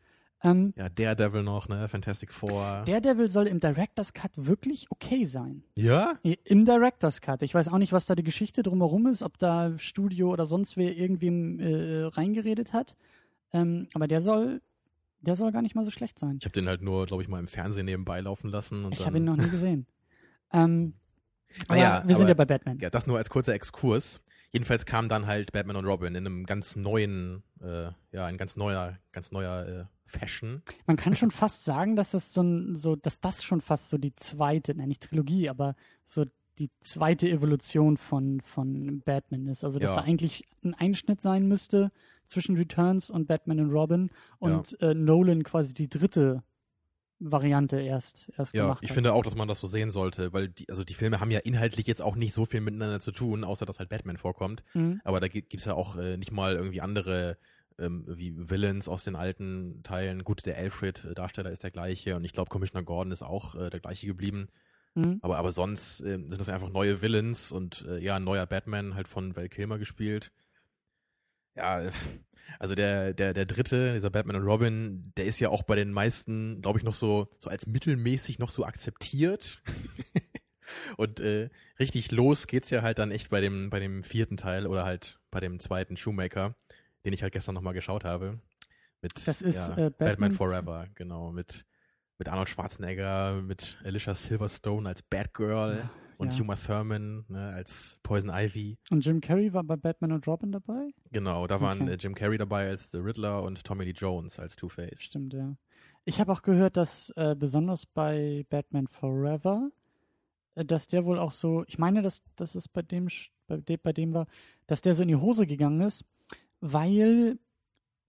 Ähm, 0.44 0.74
Ja, 0.76 0.88
Daredevil 0.88 1.44
noch, 1.44 1.68
ne? 1.68 1.86
Fantastic 1.88 2.32
Four. 2.32 2.82
Daredevil 2.84 3.28
soll 3.28 3.46
im 3.46 3.60
Director's 3.60 4.12
Cut 4.12 4.32
wirklich 4.34 4.88
okay 4.90 5.24
sein. 5.24 5.62
ja? 5.76 6.14
Im 6.44 6.64
Director's 6.64 7.20
Cut. 7.20 7.42
Ich 7.44 7.54
weiß 7.54 7.68
auch 7.68 7.78
nicht, 7.78 7.92
was 7.92 8.06
da 8.06 8.16
die 8.16 8.24
Geschichte 8.24 8.64
drumherum 8.64 9.06
ist, 9.06 9.22
ob 9.22 9.38
da 9.38 9.78
Studio 9.78 10.32
oder 10.32 10.44
sonst 10.46 10.76
wer 10.76 10.96
irgendwem 10.96 11.60
äh, 11.60 12.02
reingeredet 12.06 12.72
hat. 12.72 12.96
Ähm, 13.52 13.88
aber 13.94 14.08
der 14.08 14.20
soll, 14.20 14.62
der 15.20 15.36
soll 15.36 15.52
gar 15.52 15.62
nicht 15.62 15.74
mal 15.74 15.84
so 15.84 15.90
schlecht 15.90 16.18
sein. 16.18 16.38
Ich 16.40 16.44
habe 16.46 16.52
den 16.54 16.68
halt 16.68 16.82
nur, 16.82 17.06
glaube 17.06 17.22
ich, 17.22 17.28
mal 17.28 17.38
im 17.38 17.46
Fernsehen 17.48 17.86
nebenbei 17.86 18.20
laufen 18.20 18.50
lassen. 18.50 18.84
Und 18.84 18.92
Ich 18.92 19.06
habe 19.06 19.18
ihn 19.18 19.24
noch 19.24 19.36
nie 19.36 19.48
gesehen. 19.50 19.86
ähm, 20.52 20.94
Ah 21.68 21.74
aber 21.74 21.76
ja, 21.78 22.02
wir 22.06 22.14
sind 22.16 22.22
aber- 22.24 22.28
ja 22.30 22.34
bei 22.34 22.44
Batman. 22.46 22.78
Ja, 22.80 22.88
das 22.88 23.06
nur 23.06 23.18
als 23.18 23.28
kurzer 23.28 23.52
Exkurs. 23.54 24.20
Jedenfalls 24.52 24.86
kam 24.86 25.08
dann 25.08 25.26
halt 25.26 25.52
Batman 25.52 25.76
und 25.76 25.84
Robin 25.86 26.14
in 26.14 26.26
einem 26.26 26.44
ganz 26.46 26.76
neuen, 26.76 27.42
äh, 27.60 27.90
ja, 28.12 28.26
ein 28.26 28.36
ganz 28.38 28.56
neuer, 28.56 28.98
ganz 29.12 29.32
neuer 29.32 29.66
äh, 29.66 29.84
Fashion. 30.06 30.62
Man 30.86 30.96
kann 30.96 31.14
schon 31.16 31.30
fast 31.30 31.64
sagen, 31.64 31.94
dass 31.96 32.10
das 32.12 32.32
so, 32.32 32.42
ein, 32.42 32.74
so, 32.74 32.96
dass 32.96 33.20
das 33.20 33.44
schon 33.44 33.60
fast 33.62 33.88
so 33.90 33.96
die 33.98 34.14
zweite, 34.16 34.74
nein, 34.74 34.88
nicht 34.88 35.02
Trilogie, 35.02 35.48
aber 35.50 35.74
so 36.06 36.24
die 36.58 36.70
zweite 36.82 37.28
Evolution 37.30 37.96
von, 37.96 38.40
von 38.42 39.00
Batman 39.00 39.46
ist. 39.46 39.64
Also, 39.64 39.78
dass 39.78 39.90
Ja. 39.90 39.96
da 39.96 40.02
eigentlich 40.02 40.44
ein 40.64 40.74
Einschnitt 40.74 41.20
sein 41.22 41.48
müsste 41.48 41.90
zwischen 42.32 42.56
Returns 42.56 43.10
und 43.10 43.26
Batman 43.26 43.60
und 43.60 43.70
Robin 43.70 44.10
und 44.38 44.80
äh, 44.80 44.94
Nolan 44.94 45.42
quasi 45.42 45.74
die 45.74 45.88
dritte 45.88 46.42
Variante 47.18 47.80
erst, 47.80 48.32
erst 48.36 48.54
Ja, 48.54 48.64
gemacht 48.64 48.82
ich 48.82 48.90
hat. 48.90 48.94
finde 48.94 49.12
auch, 49.12 49.22
dass 49.22 49.36
man 49.36 49.46
das 49.46 49.60
so 49.60 49.68
sehen 49.68 49.90
sollte, 49.90 50.32
weil 50.32 50.48
die, 50.48 50.68
also 50.68 50.82
die 50.82 50.94
Filme 50.94 51.20
haben 51.20 51.30
ja 51.30 51.38
inhaltlich 51.38 51.86
jetzt 51.86 52.02
auch 52.02 52.16
nicht 52.16 52.32
so 52.32 52.46
viel 52.46 52.60
miteinander 52.60 53.00
zu 53.00 53.12
tun, 53.12 53.44
außer 53.44 53.64
dass 53.64 53.78
halt 53.78 53.90
Batman 53.90 54.16
vorkommt. 54.16 54.64
Mhm. 54.74 55.00
Aber 55.04 55.20
da 55.20 55.28
gibt 55.28 55.54
es 55.54 55.64
ja 55.64 55.74
auch 55.74 55.96
äh, 55.96 56.16
nicht 56.16 56.32
mal 56.32 56.54
irgendwie 56.54 56.80
andere 56.80 57.38
ähm, 57.78 58.04
wie 58.08 58.34
Villains 58.36 58.88
aus 58.88 59.04
den 59.04 59.14
alten 59.16 59.82
Teilen. 59.82 60.24
Gut, 60.24 60.44
der 60.46 60.56
Alfred-Darsteller 60.58 61.50
ist 61.50 61.62
der 61.62 61.70
gleiche 61.70 62.16
und 62.16 62.24
ich 62.24 62.32
glaube, 62.32 62.48
Commissioner 62.48 62.84
Gordon 62.84 63.12
ist 63.12 63.22
auch 63.22 63.54
äh, 63.54 63.70
der 63.70 63.80
gleiche 63.80 64.06
geblieben. 64.06 64.46
Mhm. 64.94 65.18
Aber, 65.22 65.38
aber 65.38 65.52
sonst 65.52 66.00
ähm, 66.00 66.28
sind 66.28 66.40
das 66.40 66.48
einfach 66.48 66.68
neue 66.68 67.02
Villains 67.02 67.52
und 67.52 67.86
äh, 67.88 67.98
ja, 67.98 68.16
ein 68.16 68.24
neuer 68.24 68.46
Batman 68.46 68.94
halt 68.94 69.08
von 69.08 69.36
Val 69.36 69.48
Kilmer 69.48 69.78
gespielt. 69.78 70.32
Ja, 71.54 71.82
also 72.58 72.74
der, 72.74 73.14
der, 73.14 73.34
der 73.34 73.46
dritte, 73.46 73.94
dieser 73.94 74.10
Batman 74.10 74.36
und 74.36 74.44
Robin, 74.46 75.12
der 75.16 75.26
ist 75.26 75.40
ja 75.40 75.48
auch 75.48 75.62
bei 75.62 75.76
den 75.76 75.92
meisten, 75.92 76.60
glaube 76.62 76.78
ich, 76.78 76.84
noch 76.84 76.94
so, 76.94 77.28
so 77.38 77.50
als 77.50 77.66
mittelmäßig 77.66 78.38
noch 78.38 78.50
so 78.50 78.64
akzeptiert. 78.64 79.62
und 80.96 81.20
äh, 81.20 81.50
richtig 81.78 82.10
los 82.12 82.46
geht's 82.46 82.70
ja 82.70 82.82
halt 82.82 82.98
dann 82.98 83.10
echt 83.10 83.30
bei 83.30 83.40
dem, 83.40 83.70
bei 83.70 83.80
dem 83.80 84.02
vierten 84.02 84.36
Teil 84.36 84.66
oder 84.66 84.84
halt 84.84 85.18
bei 85.30 85.40
dem 85.40 85.58
zweiten 85.60 85.96
Shoemaker, 85.96 86.54
den 87.04 87.12
ich 87.12 87.22
halt 87.22 87.32
gestern 87.32 87.54
nochmal 87.54 87.74
geschaut 87.74 88.04
habe. 88.04 88.40
Mit 89.00 89.26
Das 89.26 89.42
ist, 89.42 89.56
ja, 89.56 89.72
äh, 89.72 89.90
Batman- 89.90 89.96
Batman 89.98 90.32
Forever, 90.32 90.86
genau, 90.94 91.32
mit 91.32 91.64
mit 92.18 92.28
Arnold 92.28 92.50
Schwarzenegger, 92.50 93.42
mit 93.42 93.78
Alicia 93.82 94.14
Silverstone 94.14 94.88
als 94.88 95.02
Batgirl 95.02 95.78
Ja, 95.78 95.90
und 96.22 96.34
ja. 96.36 96.42
Uma 96.42 96.56
Thurman 96.56 97.24
ne, 97.28 97.52
als 97.54 97.98
Poison 98.02 98.30
Ivy. 98.32 98.78
Und 98.90 99.04
Jim 99.04 99.20
Carrey 99.20 99.52
war 99.52 99.62
bei 99.64 99.76
Batman 99.76 100.12
und 100.12 100.26
Robin 100.26 100.52
dabei? 100.52 100.90
Genau, 101.10 101.46
da 101.46 101.60
waren 101.60 101.82
Okay. 101.82 101.92
äh, 101.92 101.96
Jim 101.96 102.14
Carrey 102.14 102.38
dabei 102.38 102.68
als 102.68 102.90
The 102.90 102.98
Riddler 102.98 103.42
und 103.42 103.62
Tommy 103.64 103.84
Lee 103.84 103.92
Jones 103.96 104.38
als 104.38 104.56
Two-Face. 104.56 105.02
Stimmt, 105.02 105.34
ja. 105.34 105.54
Ich 106.04 106.20
habe 106.20 106.32
auch 106.32 106.42
gehört, 106.42 106.76
dass 106.76 107.10
äh, 107.16 107.34
besonders 107.38 107.86
bei 107.86 108.44
Batman 108.48 108.88
Forever, 108.88 109.70
äh, 110.54 110.64
dass 110.64 110.86
der 110.86 111.04
wohl 111.04 111.18
auch 111.18 111.32
so, 111.32 111.64
ich 111.66 111.78
meine, 111.78 112.02
dass, 112.02 112.22
dass 112.36 112.54
es 112.54 112.68
bei 112.68 112.82
dem, 112.82 113.08
bei, 113.46 113.58
de, 113.58 113.76
bei 113.76 113.92
dem 113.92 114.14
war, 114.14 114.26
dass 114.66 114.80
der 114.82 114.94
so 114.94 115.02
in 115.02 115.08
die 115.08 115.16
Hose 115.16 115.46
gegangen 115.46 115.80
ist, 115.82 116.04
weil 116.60 117.38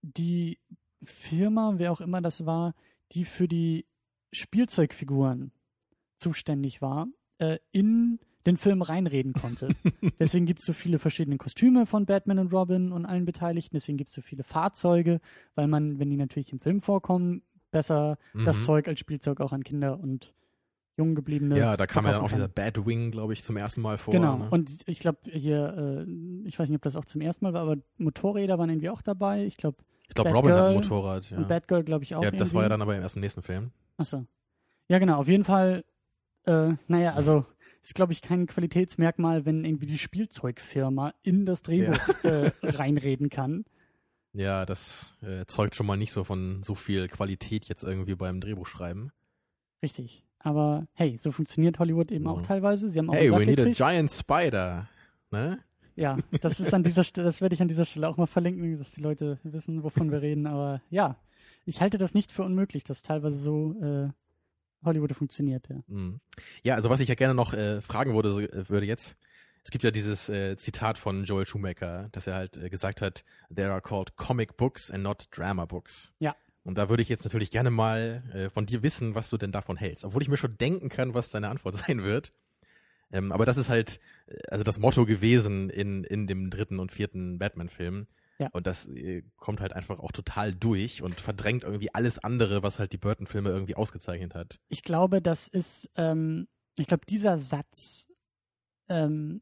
die 0.02 0.60
Firma, 1.04 1.74
wer 1.78 1.92
auch 1.92 2.02
immer 2.02 2.22
das 2.22 2.46
war, 2.46 2.74
die 3.12 3.26
für 3.26 3.48
die 3.48 3.86
Spielzeugfiguren 4.32 5.52
zuständig 6.20 6.82
war, 6.82 7.08
äh, 7.40 7.58
in 7.72 8.20
den 8.46 8.58
Film 8.58 8.82
reinreden 8.82 9.34
konnte. 9.34 9.70
deswegen 10.20 10.46
gibt 10.46 10.60
es 10.60 10.66
so 10.66 10.74
viele 10.74 11.00
verschiedene 11.00 11.38
Kostüme 11.38 11.86
von 11.86 12.06
Batman 12.06 12.40
und 12.40 12.52
Robin 12.54 12.92
und 12.92 13.06
allen 13.06 13.26
Beteiligten, 13.26 13.76
deswegen 13.76 13.98
gibt 13.98 14.10
es 14.10 14.16
so 14.16 14.22
viele 14.22 14.44
Fahrzeuge, 14.44 15.20
weil 15.56 15.68
man, 15.68 15.98
wenn 16.00 16.10
die 16.10 16.18
natürlich 16.18 16.52
im 16.52 16.60
Film 16.60 16.82
vorkommen, 16.82 17.42
besser 17.72 18.18
das 18.46 18.58
Mhm. 18.60 18.62
Zeug 18.64 18.88
als 18.88 19.00
Spielzeug 19.00 19.40
auch 19.40 19.52
an 19.54 19.64
Kinder 19.64 20.00
und 20.00 20.34
jung 20.98 21.16
gebliebene. 21.16 21.58
Ja, 21.58 21.76
da 21.76 21.88
kam 21.88 22.06
ja 22.06 22.12
dann 22.12 22.22
auch 22.22 22.30
dieser 22.30 22.48
Batwing, 22.48 23.10
glaube 23.12 23.34
ich, 23.34 23.44
zum 23.44 23.58
ersten 23.58 23.82
Mal 23.82 23.98
vor. 23.98 24.14
Genau. 24.14 24.38
Ne? 24.38 24.50
Und 24.52 24.70
ich 24.86 25.00
glaube, 25.00 25.20
hier, 25.24 26.06
äh, 26.08 26.48
ich 26.48 26.60
weiß 26.60 26.70
nicht, 26.70 26.76
ob 26.76 26.84
das 26.84 26.96
auch 26.96 27.06
zum 27.06 27.22
ersten 27.22 27.46
Mal 27.46 27.54
war, 27.54 27.62
aber 27.62 27.78
Motorräder 27.98 28.60
waren 28.60 28.70
irgendwie 28.70 28.90
auch 28.92 29.02
dabei. 29.02 29.46
Ich 29.46 29.58
glaube, 29.58 29.78
ich 30.08 30.14
glaube, 30.14 30.32
Robin 30.32 30.52
hat 30.52 30.66
ein 30.66 30.74
Motorrad. 30.76 31.32
Ja, 31.32 31.38
und 31.38 31.48
Batgirl, 31.48 31.84
glaube 31.84 32.04
ich, 32.04 32.14
auch. 32.14 32.24
ja 32.24 32.30
das 32.30 32.54
war 32.54 32.62
ja 32.62 32.66
irgendwie. 32.68 32.70
dann 32.74 32.82
aber 32.84 32.96
im 32.96 33.02
ersten 33.02 33.22
nächsten 33.22 33.42
Film. 33.42 33.72
Achso. 33.98 34.26
Ja, 34.90 35.00
genau, 35.00 35.18
auf 35.18 35.28
jeden 35.28 35.46
Fall, 35.46 35.84
äh, 36.46 36.74
naja, 36.88 37.14
also 37.14 37.46
ist, 37.82 37.96
glaube 37.96 38.14
ich, 38.14 38.22
kein 38.22 38.48
Qualitätsmerkmal, 38.48 39.46
wenn 39.46 39.66
irgendwie 39.66 39.86
die 39.88 39.98
Spielzeugfirma 39.98 41.14
in 41.24 41.46
das 41.46 41.62
Drehbuch 41.64 42.00
äh, 42.24 42.52
reinreden 42.64 43.30
kann. 43.30 43.66
Ja, 44.34 44.66
das 44.66 45.16
äh, 45.22 45.46
zeugt 45.46 45.76
schon 45.76 45.86
mal 45.86 45.98
nicht 45.98 46.12
so 46.12 46.24
von 46.24 46.64
so 46.64 46.76
viel 46.76 47.08
Qualität 47.08 47.66
jetzt 47.66 47.84
irgendwie 47.84 48.16
beim 48.16 48.40
Drehbuchschreiben. 48.40 49.12
Richtig. 49.82 50.26
Aber 50.40 50.88
hey, 50.94 51.18
so 51.18 51.32
funktioniert 51.32 51.80
Hollywood 51.80 52.12
eben 52.12 52.28
auch 52.28 52.40
Ja. 52.42 52.48
teilweise. 52.48 52.90
Sie 52.90 53.00
haben 53.00 53.10
auch 53.10 53.14
Hey, 53.14 53.32
we 53.32 53.46
need 53.46 53.60
a 53.60 53.64
gekriegt- 53.64 53.78
giant 53.78 54.12
spider. 54.12 54.88
Ne? 55.32 55.60
Ja, 55.96 56.18
das 56.42 56.60
ist 56.60 56.74
an 56.74 56.84
dieser 56.84 57.04
Stelle, 57.04 57.26
das 57.28 57.42
werde 57.42 57.54
ich 57.54 57.62
an 57.62 57.68
dieser 57.68 57.86
Stelle 57.86 58.08
auch 58.10 58.18
mal 58.18 58.26
verlinken, 58.26 58.78
dass 58.80 58.92
die 58.92 59.02
Leute 59.02 59.40
wissen, 59.44 59.84
wovon 59.84 60.12
wir 60.12 60.22
reden. 60.22 60.48
Aber 60.48 60.82
ja, 60.90 61.18
ich 61.66 61.82
halte 61.82 61.98
das 61.98 62.14
nicht 62.14 62.32
für 62.32 62.44
unmöglich, 62.44 62.84
dass 62.84 63.04
teilweise 63.04 63.38
so 63.38 63.74
äh, 63.82 64.10
Hollywood 64.84 65.14
funktioniert, 65.14 65.68
ja. 65.70 65.82
Mhm. 65.88 66.20
Ja, 66.64 66.76
also 66.76 66.90
was 66.90 67.00
ich 67.00 67.08
ja 67.08 67.16
gerne 67.16 67.34
noch 67.34 67.54
äh, 67.54 67.82
fragen 67.82 68.14
würde, 68.14 68.32
so, 68.32 68.40
äh, 68.40 68.70
würde 68.70 68.86
jetzt, 68.86 69.16
es 69.64 69.72
gibt 69.72 69.84
ja 69.84 69.92
dieses 69.92 70.30
äh, 70.30 70.56
Zitat 70.58 70.98
von 70.98 71.24
Joel 71.24 71.46
Schumacher, 71.46 72.10
dass 72.12 72.28
er 72.28 72.36
halt 72.36 72.58
äh, 72.58 72.70
gesagt 72.70 73.02
hat, 73.02 73.24
there 73.54 73.72
are 73.72 73.82
called 73.82 74.16
comic 74.16 74.58
books 74.58 74.92
and 74.92 75.04
not 75.04 75.28
drama 75.32 75.66
books. 75.66 76.12
Ja. 76.20 76.36
Und 76.64 76.78
da 76.78 76.90
würde 76.90 77.04
ich 77.04 77.10
jetzt 77.10 77.24
natürlich 77.24 77.52
gerne 77.52 77.72
mal 77.72 78.24
äh, 78.34 78.50
von 78.50 78.66
dir 78.66 78.84
wissen, 78.84 79.16
was 79.16 79.30
du 79.30 79.38
denn 79.38 79.52
davon 79.52 79.76
hältst. 79.76 80.06
Obwohl 80.06 80.22
ich 80.22 80.30
mir 80.30 80.38
schon 80.38 80.58
denken 80.58 80.90
kann, 80.90 81.14
was 81.14 81.30
deine 81.30 81.50
Antwort 81.50 81.76
sein 81.88 82.04
wird. 82.04 82.32
Ähm, 83.12 83.32
aber 83.32 83.46
das 83.46 83.58
ist 83.58 83.70
halt, 83.70 84.00
äh, 84.28 84.38
also 84.50 84.64
das 84.64 84.80
Motto 84.80 85.06
gewesen 85.06 85.70
in, 85.70 86.04
in 86.04 86.28
dem 86.28 86.50
dritten 86.50 86.80
und 86.80 86.92
vierten 86.92 87.38
Batman-Film. 87.38 88.08
Ja. 88.40 88.50
Und 88.52 88.68
das 88.68 88.88
äh, 88.88 89.24
kommt 89.38 89.62
halt 89.62 89.74
einfach 89.74 90.00
auch 90.00 90.12
total 90.12 90.54
durch 90.54 91.02
und 91.02 91.20
verdrängt 91.20 91.64
irgendwie 91.64 91.94
alles 91.94 92.20
andere, 92.20 92.64
was 92.64 92.80
halt 92.80 92.92
die 92.94 92.98
Burton-Filme 92.98 93.50
irgendwie 93.50 93.76
ausgezeichnet 93.76 94.34
hat. 94.36 94.60
Ich 94.70 94.84
glaube, 94.84 95.22
das 95.22 95.48
ist, 95.48 95.90
ähm, 95.96 96.48
ich 96.78 96.88
glaube, 96.88 97.06
dieser 97.06 97.38
Satz, 97.38 98.08
ähm, 98.90 99.42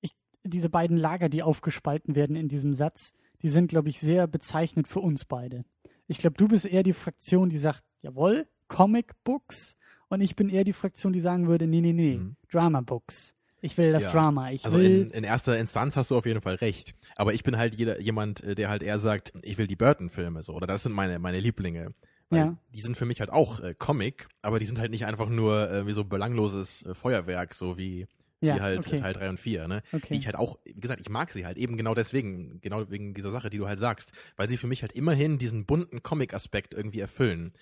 ich, 0.00 0.12
diese 0.42 0.68
beiden 0.68 0.96
Lager, 0.96 1.28
die 1.28 1.42
aufgespalten 1.42 2.16
werden 2.16 2.36
in 2.36 2.48
diesem 2.48 2.74
Satz, 2.74 3.12
die 3.42 3.48
sind, 3.48 3.68
glaube 3.68 3.88
ich, 3.88 4.00
sehr 4.00 4.26
bezeichnend 4.26 4.88
für 4.88 5.00
uns 5.00 5.24
beide. 5.24 5.64
Ich 6.06 6.18
glaube, 6.18 6.36
du 6.36 6.48
bist 6.48 6.66
eher 6.66 6.82
die 6.82 6.92
Fraktion, 6.92 7.48
die 7.50 7.58
sagt, 7.58 7.84
jawohl, 8.02 8.48
Comic 8.68 9.12
Books, 9.24 9.76
und 10.08 10.20
ich 10.20 10.34
bin 10.34 10.48
eher 10.48 10.64
die 10.64 10.72
Fraktion, 10.72 11.12
die 11.12 11.20
sagen 11.20 11.46
würde, 11.46 11.68
nee, 11.68 11.80
nee, 11.80 11.92
nee, 11.92 12.16
Mhm. 12.16 12.36
Drama 12.50 12.80
Books. 12.80 13.32
Ich 13.62 13.76
will 13.76 13.92
das 13.92 14.04
Ja. 14.04 14.12
Drama. 14.12 14.50
Ich 14.50 14.64
Also 14.64 14.78
will, 14.78 15.02
in, 15.02 15.10
in 15.10 15.24
erster 15.24 15.58
Instanz 15.58 15.96
hast 15.96 16.10
du 16.10 16.16
auf 16.16 16.26
jeden 16.26 16.40
Fall 16.40 16.54
recht. 16.54 16.94
Aber 17.16 17.34
ich 17.34 17.42
bin 17.42 17.56
halt 17.58 17.74
jeder, 17.74 18.00
jemand, 18.00 18.42
äh, 18.42 18.54
der 18.54 18.70
halt 18.70 18.82
eher 18.82 18.98
sagt, 18.98 19.32
ich 19.42 19.58
will 19.58 19.66
die 19.66 19.76
Burton-Filme 19.76 20.42
so. 20.42 20.54
Oder 20.54 20.66
das 20.66 20.82
sind 20.82 20.92
meine, 20.92 21.18
meine 21.18 21.40
Lieblinge. 21.40 21.94
Ja. 22.32 22.56
Die 22.72 22.80
sind 22.80 22.96
für 22.96 23.06
mich 23.06 23.20
halt 23.20 23.30
auch 23.30 23.60
äh, 23.60 23.74
Comic, 23.76 24.28
aber 24.40 24.60
die 24.60 24.64
sind 24.64 24.78
halt 24.78 24.92
nicht 24.92 25.04
einfach 25.04 25.28
nur 25.28 25.70
äh, 25.70 25.86
wie 25.86 25.92
so 25.92 26.04
belangloses 26.04 26.84
äh, 26.86 26.94
Feuerwerk, 26.94 27.54
so 27.54 27.76
wie, 27.76 28.06
ja, 28.40 28.54
wie 28.54 28.60
halt 28.60 28.86
okay, 28.86 28.96
äh, 28.96 29.00
Teil 29.00 29.12
3 29.14 29.28
und 29.30 29.40
4, 29.40 29.66
ne? 29.66 29.82
Die 29.90 29.96
okay. 29.96 30.14
ich 30.14 30.26
halt 30.26 30.36
auch, 30.36 30.58
wie 30.64 30.80
gesagt, 30.80 31.00
ich 31.00 31.08
mag 31.08 31.30
sie 31.32 31.44
halt 31.44 31.58
eben 31.58 31.76
genau 31.76 31.92
deswegen, 31.94 32.60
genau 32.60 32.88
wegen 32.88 33.14
dieser 33.14 33.32
Sache, 33.32 33.50
die 33.50 33.58
du 33.58 33.66
halt 33.66 33.80
sagst. 33.80 34.12
Weil 34.36 34.48
sie 34.48 34.58
für 34.58 34.68
mich 34.68 34.82
halt 34.82 34.92
immerhin 34.92 35.38
diesen 35.38 35.66
bunten 35.66 36.04
Comic-Aspekt 36.04 36.72
irgendwie 36.72 37.00
erfüllen. 37.00 37.52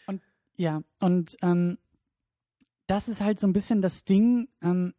Ja, 0.57 0.83
und 1.01 1.37
ähm, 1.41 1.79
das 2.87 3.09
ist 3.09 3.23
halt 3.23 3.41
so 3.41 3.47
ein 3.47 3.55
bisschen 3.55 3.81
das 3.81 4.05
Ding. 4.05 4.49
Ähm, 4.63 4.93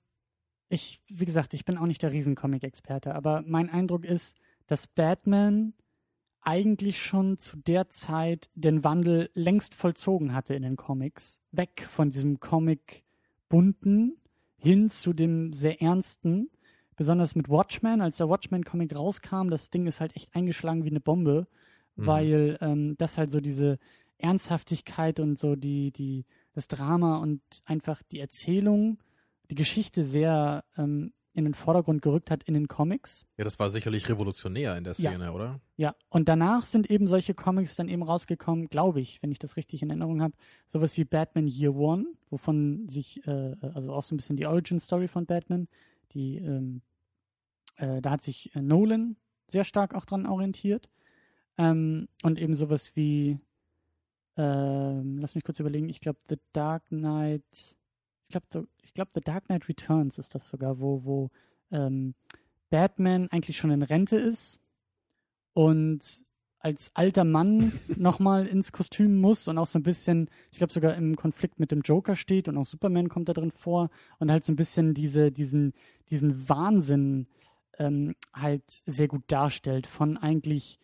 ich, 0.69 1.01
wie 1.07 1.25
gesagt, 1.25 1.53
ich 1.53 1.65
bin 1.65 1.77
auch 1.77 1.85
nicht 1.85 2.03
der 2.03 2.11
Riesencomic-Experte, 2.11 3.15
aber 3.15 3.43
mein 3.45 3.69
Eindruck 3.69 4.05
ist, 4.05 4.37
dass 4.67 4.87
Batman 4.87 5.73
eigentlich 6.41 7.03
schon 7.03 7.37
zu 7.37 7.57
der 7.57 7.89
Zeit 7.89 8.49
den 8.55 8.83
Wandel 8.83 9.29
längst 9.33 9.75
vollzogen 9.75 10.33
hatte 10.33 10.53
in 10.53 10.61
den 10.61 10.77
Comics. 10.77 11.39
Weg 11.51 11.85
von 11.89 12.11
diesem 12.11 12.39
Comic-bunten 12.39 14.17
hin 14.57 14.89
zu 14.89 15.13
dem 15.13 15.53
sehr 15.53 15.81
ernsten. 15.81 16.49
Besonders 16.95 17.35
mit 17.35 17.49
Watchmen, 17.49 18.01
als 18.01 18.17
der 18.17 18.29
Watchmen-Comic 18.29 18.95
rauskam, 18.95 19.49
das 19.49 19.69
Ding 19.69 19.87
ist 19.87 20.01
halt 20.01 20.15
echt 20.15 20.35
eingeschlagen 20.35 20.83
wie 20.83 20.89
eine 20.89 21.01
Bombe, 21.01 21.47
Mhm. 21.95 22.05
weil 22.05 22.57
ähm, 22.61 22.95
das 22.97 23.17
halt 23.17 23.29
so 23.31 23.41
diese 23.41 23.77
Ernsthaftigkeit 24.17 25.19
und 25.19 25.37
so 25.37 25.55
die, 25.55 25.91
die, 25.91 26.25
das 26.53 26.67
Drama 26.67 27.17
und 27.17 27.41
einfach 27.65 28.01
die 28.03 28.19
Erzählung, 28.19 28.97
die 29.49 29.55
Geschichte 29.55 30.03
sehr 30.03 30.63
ähm, 30.77 31.13
in 31.33 31.45
den 31.45 31.53
Vordergrund 31.53 32.01
gerückt 32.01 32.31
hat 32.31 32.43
in 32.43 32.53
den 32.53 32.67
Comics. 32.67 33.25
Ja, 33.37 33.43
das 33.43 33.59
war 33.59 33.69
sicherlich 33.69 34.09
revolutionär 34.09 34.75
in 34.77 34.83
der 34.83 34.93
Ja. 34.93 35.11
Szene, 35.11 35.31
oder? 35.31 35.59
Ja, 35.77 35.95
und 36.09 36.27
danach 36.27 36.65
sind 36.65 36.89
eben 36.89 37.07
solche 37.07 37.33
Comics 37.33 37.75
dann 37.75 37.87
eben 37.87 38.03
rausgekommen, 38.03 38.67
glaube 38.67 38.99
ich, 38.99 39.21
wenn 39.21 39.31
ich 39.31 39.39
das 39.39 39.55
richtig 39.55 39.81
in 39.81 39.89
Erinnerung 39.89 40.21
habe, 40.21 40.33
sowas 40.67 40.97
wie 40.97 41.05
Batman 41.05 41.47
Year 41.47 41.75
One, 41.75 42.05
wovon 42.29 42.89
sich, 42.89 43.25
äh, 43.27 43.55
also 43.61 43.93
auch 43.93 44.01
so 44.03 44.13
ein 44.15 44.17
bisschen 44.17 44.37
die 44.37 44.47
Origin 44.47 44.79
Story 44.79 45.07
von 45.07 45.25
Batman, 45.25 45.67
die, 46.13 46.37
ähm, 46.37 46.81
äh, 47.77 48.01
da 48.01 48.11
hat 48.11 48.21
sich 48.21 48.53
äh, 48.55 48.61
Nolan 48.61 49.15
sehr 49.47 49.63
stark 49.63 49.93
auch 49.95 50.05
dran 50.05 50.25
orientiert. 50.25 50.89
Ähm, 51.57 52.07
und 52.23 52.39
eben 52.39 52.55
sowas 52.55 52.95
wie, 52.95 53.37
ähm, 54.37 55.17
lass 55.19 55.35
mich 55.35 55.43
kurz 55.43 55.59
überlegen, 55.59 55.89
ich 55.89 56.01
glaube 56.01 56.19
The 56.27 56.37
Dark 56.53 56.87
Knight, 56.87 57.77
ich 58.29 58.31
glaube 58.31 58.45
The, 58.51 58.59
ich 58.83 58.93
glaub, 58.93 59.09
The 59.13 59.21
Dark 59.21 59.45
Knight 59.45 59.67
Returns 59.67 60.19
ist 60.19 60.35
das 60.35 60.47
sogar, 60.47 60.79
wo, 60.79 61.03
wo 61.03 61.31
ähm, 61.71 62.13
Batman 62.69 63.27
eigentlich 63.31 63.57
schon 63.57 63.71
in 63.71 63.81
Rente 63.81 64.17
ist 64.17 64.59
und 65.53 66.23
als 66.59 66.91
alter 66.93 67.23
Mann 67.23 67.71
nochmal 67.97 68.45
ins 68.45 68.71
Kostüm 68.71 69.19
muss 69.19 69.47
und 69.47 69.57
auch 69.57 69.65
so 69.65 69.79
ein 69.79 69.83
bisschen, 69.83 70.29
ich 70.51 70.59
glaube 70.59 70.71
sogar 70.71 70.93
im 70.95 71.15
Konflikt 71.15 71.59
mit 71.59 71.71
dem 71.71 71.81
Joker 71.81 72.15
steht 72.15 72.47
und 72.47 72.57
auch 72.57 72.65
Superman 72.65 73.09
kommt 73.09 73.29
da 73.29 73.33
drin 73.33 73.51
vor 73.51 73.89
und 74.19 74.29
halt 74.29 74.43
so 74.43 74.51
ein 74.51 74.57
bisschen 74.57 74.93
diese, 74.93 75.31
diesen, 75.31 75.73
diesen 76.11 76.47
Wahnsinn 76.47 77.27
ähm, 77.79 78.13
halt 78.33 78.83
sehr 78.85 79.07
gut 79.07 79.23
darstellt 79.27 79.87
von 79.87 80.17
eigentlich, 80.17 80.79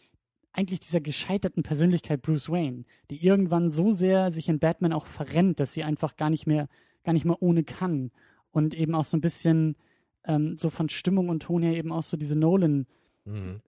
eigentlich 0.52 0.80
dieser 0.80 1.02
gescheiterten 1.02 1.62
Persönlichkeit 1.62 2.24
Bruce 2.24 2.50
Wayne, 2.50 2.86
die 3.12 3.24
irgendwann 3.24 3.70
so 3.70 3.92
sehr 3.92 4.32
sich 4.32 4.50
in 4.50 4.58
Batman 4.58 4.94
auch 4.94 5.06
verrennt, 5.06 5.60
dass 5.60 5.74
sie 5.74 5.84
einfach 5.84 6.16
gar 6.16 6.32
nicht 6.32 6.48
mehr, 6.48 6.70
gar 7.06 7.14
nicht 7.14 7.26
mehr 7.26 7.42
ohne 7.42 7.64
kann 7.64 8.12
und 8.52 8.74
eben 8.74 8.94
auch 8.96 9.06
so 9.06 9.16
ein 9.16 9.22
bisschen 9.22 9.78
ähm, 10.26 10.58
so 10.58 10.70
von 10.70 10.90
Stimmung 10.90 11.30
und 11.30 11.44
Ton 11.44 11.64
her 11.64 11.76
eben 11.76 11.92
auch 11.94 12.04
so 12.04 12.18
diese 12.18 12.36
Nolan 12.36 12.86
Mhm. 13.26 13.62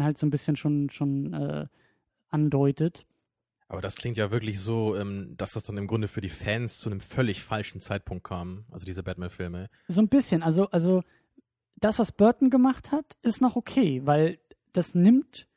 Halt 0.00 0.18
so 0.18 0.26
ein 0.26 0.30
bisschen 0.30 0.56
schon, 0.56 0.90
schon 0.90 1.32
äh, 1.32 1.66
andeutet. 2.28 3.06
Aber 3.66 3.80
das 3.80 3.96
klingt 3.96 4.18
ja 4.18 4.30
wirklich 4.30 4.60
so, 4.60 4.94
ähm, 4.96 5.34
dass 5.36 5.52
das 5.52 5.64
dann 5.64 5.78
im 5.78 5.86
Grunde 5.86 6.06
für 6.06 6.20
die 6.20 6.28
Fans 6.28 6.78
zu 6.78 6.90
einem 6.90 7.00
völlig 7.00 7.42
falschen 7.42 7.80
Zeitpunkt 7.80 8.24
kam. 8.24 8.66
Also 8.70 8.84
diese 8.84 9.02
Batman-Filme. 9.02 9.68
So 9.88 10.02
ein 10.02 10.08
bisschen. 10.08 10.42
Also, 10.42 10.68
also 10.70 11.02
das, 11.76 11.98
was 11.98 12.12
Burton 12.12 12.50
gemacht 12.50 12.92
hat, 12.92 13.16
ist 13.22 13.40
noch 13.40 13.56
okay, 13.56 14.02
weil 14.04 14.38
das 14.74 14.94
nimmt, 14.94 15.48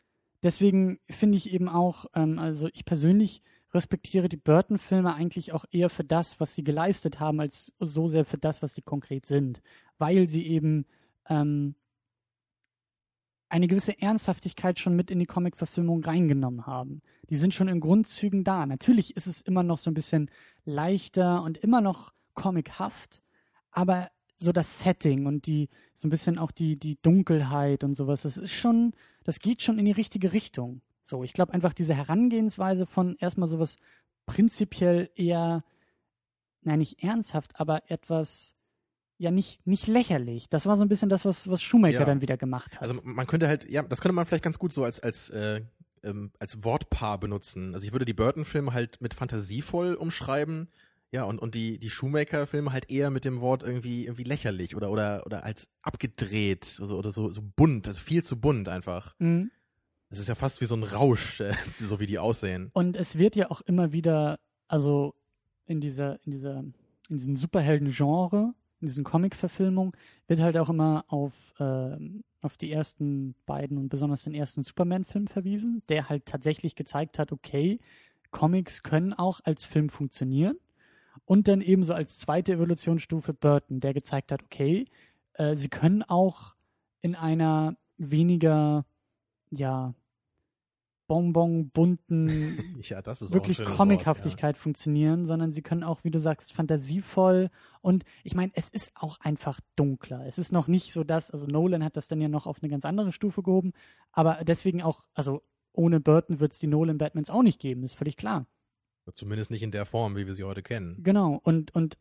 deswegen 0.41 0.99
finde 1.09 1.37
ich 1.37 1.51
eben 1.51 1.67
auch, 1.67 2.05
ähm, 2.15 2.39
also 2.39 2.69
ich 2.73 2.85
persönlich 2.85 3.41
respektiere 3.77 4.27
die 4.27 4.37
Burton-Filme 4.37 5.15
eigentlich 5.15 5.53
auch 5.53 5.65
eher 5.71 5.89
für 5.89 6.03
das, 6.03 6.39
was 6.41 6.53
sie 6.53 6.63
geleistet 6.63 7.21
haben, 7.21 7.39
als 7.39 7.71
so 7.79 8.09
sehr 8.09 8.25
für 8.25 8.37
das, 8.37 8.61
was 8.61 8.75
sie 8.75 8.81
konkret 8.81 9.25
sind. 9.25 9.61
Weil 9.97 10.27
sie 10.27 10.45
eben 10.45 10.85
ähm, 11.29 11.75
eine 13.49 13.67
gewisse 13.67 14.01
Ernsthaftigkeit 14.01 14.79
schon 14.79 14.95
mit 14.95 15.09
in 15.09 15.19
die 15.19 15.25
Comic-Verfilmung 15.25 16.03
reingenommen 16.03 16.65
haben. 16.65 17.01
Die 17.29 17.37
sind 17.37 17.53
schon 17.53 17.69
in 17.69 17.79
Grundzügen 17.79 18.43
da. 18.43 18.65
Natürlich 18.65 19.15
ist 19.15 19.27
es 19.27 19.41
immer 19.41 19.63
noch 19.63 19.77
so 19.77 19.89
ein 19.89 19.93
bisschen 19.93 20.29
leichter 20.65 21.41
und 21.43 21.57
immer 21.57 21.81
noch 21.81 22.13
comichaft, 22.33 23.23
aber 23.71 24.09
so 24.37 24.51
das 24.51 24.79
Setting 24.79 25.25
und 25.25 25.47
die, 25.47 25.69
so 25.95 26.07
ein 26.07 26.11
bisschen 26.11 26.37
auch 26.37 26.51
die, 26.51 26.77
die 26.77 27.01
Dunkelheit 27.01 27.83
und 27.83 27.95
sowas, 27.95 28.21
das 28.21 28.37
ist 28.37 28.51
schon, 28.51 28.93
das 29.23 29.39
geht 29.39 29.61
schon 29.61 29.79
in 29.79 29.85
die 29.85 29.91
richtige 29.91 30.33
Richtung. 30.33 30.81
So, 31.09 31.23
ich 31.23 31.33
glaube 31.33 31.53
einfach 31.53 31.73
diese 31.73 31.95
Herangehensweise 31.95 32.85
von 32.85 33.15
erstmal 33.17 33.47
sowas 33.47 33.77
prinzipiell 34.25 35.09
eher, 35.15 35.63
nein, 36.61 36.79
nicht 36.79 37.01
ernsthaft, 37.01 37.59
aber 37.59 37.89
etwas, 37.89 38.53
ja, 39.17 39.31
nicht, 39.31 39.65
nicht 39.65 39.87
lächerlich. 39.87 40.49
Das 40.49 40.65
war 40.65 40.75
so 40.75 40.83
ein 40.83 40.89
bisschen 40.89 41.09
das, 41.09 41.25
was, 41.25 41.49
was 41.49 41.61
Schumacher 41.61 41.93
Ja. 41.93 42.05
dann 42.05 42.21
wieder 42.21 42.37
gemacht 42.37 42.75
hat. 42.75 42.81
Also 42.81 42.99
man 43.03 43.25
könnte 43.25 43.47
halt, 43.47 43.69
ja, 43.69 43.81
das 43.83 44.01
könnte 44.01 44.13
man 44.13 44.25
vielleicht 44.25 44.43
ganz 44.43 44.59
gut 44.59 44.73
so 44.73 44.83
als, 44.83 44.99
als, 44.99 45.29
äh, 45.29 45.61
ähm, 46.03 46.31
als 46.39 46.63
Wortpaar 46.63 47.19
benutzen. 47.19 47.73
Also 47.73 47.85
ich 47.85 47.93
würde 47.93 48.05
die 48.05 48.13
Burton-Filme 48.13 48.73
halt 48.73 49.01
mit 49.01 49.13
fantasievoll 49.13 49.95
umschreiben. 49.95 50.67
Ja, 51.11 51.23
und, 51.23 51.39
und 51.39 51.55
die, 51.55 51.79
die 51.79 51.89
Shoemaker-Filme 51.89 52.73
halt 52.73 52.91
eher 52.91 53.09
mit 53.11 53.23
dem 53.23 53.39
Wort 53.39 53.63
irgendwie, 53.63 54.03
irgendwie 54.05 54.25
lächerlich 54.25 54.75
oder, 54.75 54.91
oder, 54.91 55.25
oder 55.25 55.45
als 55.45 55.69
abgedreht 55.81 56.77
also, 56.81 56.97
oder 56.97 57.11
so, 57.11 57.29
so 57.29 57.41
bunt, 57.41 57.87
also 57.87 57.97
viel 58.01 58.25
zu 58.25 58.37
bunt 58.39 58.67
einfach. 58.67 59.15
Mhm. 59.17 59.49
Das 60.09 60.19
ist 60.19 60.29
ja 60.29 60.35
fast 60.35 60.61
wie 60.61 60.65
so 60.65 60.75
ein 60.75 60.83
Rausch, 60.83 61.41
äh, 61.41 61.53
so 61.79 61.99
wie 61.99 62.07
die 62.07 62.19
aussehen. 62.19 62.69
Und 62.73 62.95
es 62.95 63.17
wird 63.17 63.35
ja 63.35 63.51
auch 63.51 63.61
immer 63.61 63.91
wieder, 63.91 64.39
also 64.67 65.15
in 65.65 65.81
dieser, 65.81 66.19
in 66.25 66.31
dieser, 66.31 66.59
in 67.09 67.17
diesem 67.17 67.35
Superhelden-Genre, 67.35 68.53
in 68.79 68.87
diesen 68.87 69.03
Comic-Verfilmungen, 69.03 69.93
wird 70.27 70.39
halt 70.39 70.57
auch 70.57 70.69
immer 70.69 71.05
auf, 71.07 71.33
ähm, 71.59 72.23
auf 72.41 72.57
die 72.57 72.71
ersten 72.71 73.35
beiden 73.45 73.77
und 73.77 73.89
besonders 73.89 74.23
den 74.23 74.33
ersten 74.33 74.63
Superman-Film 74.63 75.27
verwiesen, 75.27 75.81
der 75.89 76.09
halt 76.09 76.25
tatsächlich 76.25 76.75
gezeigt 76.75 77.19
hat, 77.19 77.31
okay, 77.31 77.79
Comics 78.31 78.83
können 78.83 79.13
auch 79.13 79.39
als 79.43 79.63
Film 79.63 79.89
funktionieren. 79.89 80.57
Und 81.25 81.47
dann 81.47 81.61
ebenso 81.61 81.93
als 81.93 82.19
zweite 82.19 82.53
Evolutionsstufe 82.53 83.33
Burton, 83.33 83.79
der 83.79 83.93
gezeigt 83.93 84.31
hat, 84.31 84.43
okay, 84.43 84.85
äh, 85.33 85.55
sie 85.55 85.69
können 85.69 86.03
auch 86.03 86.55
in 87.01 87.15
einer 87.15 87.75
weniger, 87.97 88.85
ja, 89.49 89.93
Bonbon 91.07 91.69
bunten, 91.69 92.79
ja, 92.81 93.01
das 93.01 93.21
ist 93.21 93.33
wirklich 93.33 93.63
Comichaftigkeit 93.63 94.57
funktionieren, 94.57 95.25
sondern 95.25 95.53
sie 95.53 95.61
können 95.61 95.83
auch, 95.83 96.03
wie 96.03 96.11
du 96.11 96.19
sagst, 96.19 96.51
fantasievoll 96.51 97.49
und 97.81 98.03
ich 98.23 98.35
meine, 98.35 98.51
es 98.55 98.69
ist 98.69 98.91
auch 98.93 99.19
einfach 99.21 99.61
dunkler. 99.77 100.25
Es 100.25 100.37
ist 100.37 100.51
noch 100.51 100.67
nicht 100.67 100.91
so 100.91 101.03
dass, 101.03 101.31
also 101.31 101.47
Nolan 101.47 101.83
hat 101.83 101.95
das 101.95 102.07
dann 102.07 102.19
ja 102.19 102.27
noch 102.27 102.45
auf 102.45 102.61
eine 102.61 102.69
ganz 102.69 102.83
andere 102.83 103.13
Stufe 103.13 103.41
gehoben, 103.41 103.71
aber 104.11 104.43
deswegen 104.43 104.81
auch, 104.81 105.05
also 105.13 105.41
ohne 105.71 105.99
Burton 105.99 106.39
wird 106.39 106.53
es 106.53 106.59
die 106.59 106.67
Nolan 106.67 106.97
Batmans 106.97 107.29
auch 107.29 107.43
nicht 107.43 107.59
geben, 107.59 107.83
ist 107.83 107.93
völlig 107.93 108.17
klar. 108.17 108.45
Ja. 109.05 109.13
Zumindest 109.13 109.51
nicht 109.51 109.63
in 109.63 109.71
der 109.71 109.85
Form, 109.85 110.17
wie 110.17 110.27
wir 110.27 110.33
sie 110.33 110.43
heute 110.43 110.61
kennen. 110.61 111.01
Genau, 111.01 111.39
und, 111.43 111.73
und 111.73 111.97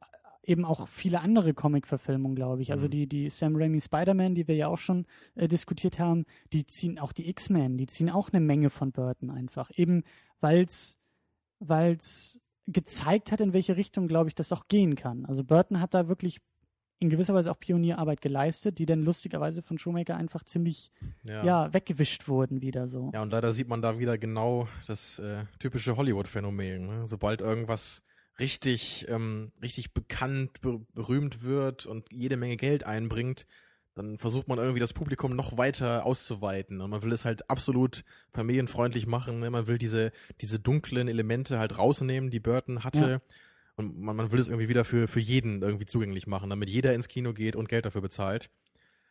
eben 0.46 0.64
auch 0.64 0.88
viele 0.88 1.20
andere 1.20 1.52
Comic-Verfilmungen, 1.54 2.36
glaube 2.36 2.62
ich. 2.62 2.72
Also 2.72 2.86
Mhm. 2.86 2.90
die, 2.90 3.06
die 3.08 3.30
Sam 3.30 3.56
Raimi 3.56 3.80
Spider-Man, 3.80 4.34
die 4.34 4.46
wir 4.48 4.54
ja 4.54 4.68
auch 4.68 4.78
schon 4.78 5.06
äh, 5.34 5.48
diskutiert 5.48 5.98
haben, 5.98 6.24
die 6.52 6.66
ziehen 6.66 6.98
auch 6.98 7.12
die 7.12 7.28
X-Men, 7.28 7.76
die 7.76 7.86
ziehen 7.86 8.08
auch 8.10 8.30
eine 8.32 8.40
Menge 8.40 8.70
von 8.70 8.92
Burton 8.92 9.30
einfach. 9.30 9.70
Eben 9.76 10.02
weil's 10.40 10.96
weil's 11.58 12.40
gezeigt 12.66 13.30
hat, 13.32 13.40
in 13.40 13.52
welche 13.52 13.76
Richtung, 13.76 14.08
glaube 14.08 14.28
ich, 14.28 14.34
das 14.34 14.52
auch 14.52 14.66
gehen 14.68 14.94
kann. 14.96 15.24
Also 15.26 15.44
Burton 15.44 15.80
hat 15.80 15.94
da 15.94 16.08
wirklich 16.08 16.40
in 16.98 17.10
gewisser 17.10 17.34
Weise 17.34 17.50
auch 17.50 17.60
Pionierarbeit 17.60 18.20
geleistet, 18.22 18.78
die 18.78 18.86
dann 18.86 19.02
lustigerweise 19.02 19.62
von 19.62 19.78
Schumacher 19.78 20.16
einfach 20.16 20.42
ziemlich 20.44 20.90
Ja. 21.24 21.44
ja. 21.44 21.74
weggewischt 21.74 22.26
wurden 22.26 22.62
wieder 22.62 22.88
so. 22.88 23.10
Ja, 23.14 23.22
und 23.22 23.32
leider 23.32 23.52
sieht 23.52 23.68
man 23.68 23.82
da 23.82 23.98
wieder 23.98 24.16
genau 24.18 24.66
das 24.86 25.18
äh, 25.18 25.44
typische 25.58 25.96
Hollywood-Phänomen. 25.96 26.86
Ne? 26.86 27.06
Sobald 27.06 27.40
irgendwas 27.40 28.02
richtig, 28.38 29.06
ähm, 29.08 29.52
richtig 29.62 29.92
bekannt, 29.92 30.60
ber 30.60 30.80
berühmt 30.94 31.42
wird 31.42 31.86
und 31.86 32.12
jede 32.12 32.36
Menge 32.36 32.56
Geld 32.56 32.84
einbringt, 32.84 33.46
dann 33.94 34.18
versucht 34.18 34.46
man 34.46 34.58
irgendwie 34.58 34.80
das 34.80 34.92
Publikum 34.92 35.34
noch 35.34 35.56
weiter 35.56 36.04
auszuweiten. 36.04 36.82
Und 36.82 36.90
man 36.90 37.02
will 37.02 37.12
es 37.12 37.24
halt 37.24 37.48
absolut 37.48 38.04
familienfreundlich 38.32 39.06
machen. 39.06 39.40
Ne? 39.40 39.50
Man 39.50 39.66
will 39.66 39.78
diese, 39.78 40.12
diese 40.42 40.60
dunklen 40.60 41.08
Elemente 41.08 41.58
halt 41.58 41.78
rausnehmen, 41.78 42.30
die 42.30 42.40
Burton 42.40 42.84
hatte. 42.84 43.10
Ja. 43.10 43.36
Und 43.76 43.98
man, 43.98 44.16
man 44.16 44.32
will 44.32 44.38
es 44.38 44.48
irgendwie 44.48 44.68
wieder 44.68 44.84
für, 44.84 45.08
für 45.08 45.20
jeden 45.20 45.62
irgendwie 45.62 45.86
zugänglich 45.86 46.26
machen, 46.26 46.50
damit 46.50 46.68
jeder 46.68 46.92
ins 46.92 47.08
Kino 47.08 47.32
geht 47.32 47.56
und 47.56 47.70
Geld 47.70 47.86
dafür 47.86 48.02
bezahlt. 48.02 48.50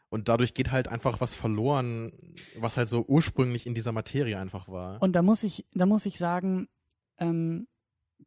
Und 0.09 0.29
dadurch 0.29 0.53
geht 0.53 0.71
halt 0.71 0.87
einfach 0.87 1.19
was 1.19 1.33
verloren, 1.33 2.11
was 2.57 2.77
halt 2.77 2.87
so 2.87 3.03
ursprünglich 3.07 3.65
in 3.65 3.73
dieser 3.73 3.91
Materie 3.91 4.37
einfach 4.37 4.67
war. 4.67 5.01
Und 5.01 5.13
da 5.13 5.23
muss 5.23 5.41
ich, 5.41 5.65
da 5.73 5.87
muss 5.87 6.05
ich 6.05 6.19
sagen, 6.19 6.67
ähm, 7.17 7.67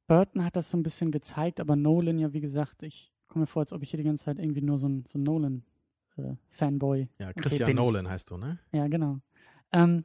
Burton 0.06 0.44
hat 0.44 0.56
das 0.56 0.70
so 0.70 0.76
ein 0.76 0.82
bisschen 0.82 1.10
gezeigt, 1.10 1.60
aber 1.60 1.76
Nolan 1.76 2.18
ja, 2.18 2.32
wie 2.32 2.40
gesagt, 2.40 2.82
ich 2.82 3.12
komme 3.28 3.42
mir 3.42 3.46
vor, 3.46 3.60
als 3.60 3.72
ob 3.72 3.82
ich 3.82 3.90
hier 3.90 3.98
die 3.98 4.04
ganze 4.04 4.24
Zeit 4.24 4.38
irgendwie 4.38 4.62
nur 4.62 4.78
so 4.78 4.88
ein, 4.88 5.04
so 5.06 5.18
ein 5.18 5.22
Nolan-Fanboy. 5.22 7.08
ja, 7.18 7.28
okay, 7.28 7.40
Christian 7.40 7.70
ich. 7.70 7.76
Nolan 7.76 8.08
heißt 8.08 8.30
du, 8.30 8.38
ne? 8.38 8.58
Ja, 8.72 8.88
genau. 8.88 9.20
Ähm, 9.72 10.04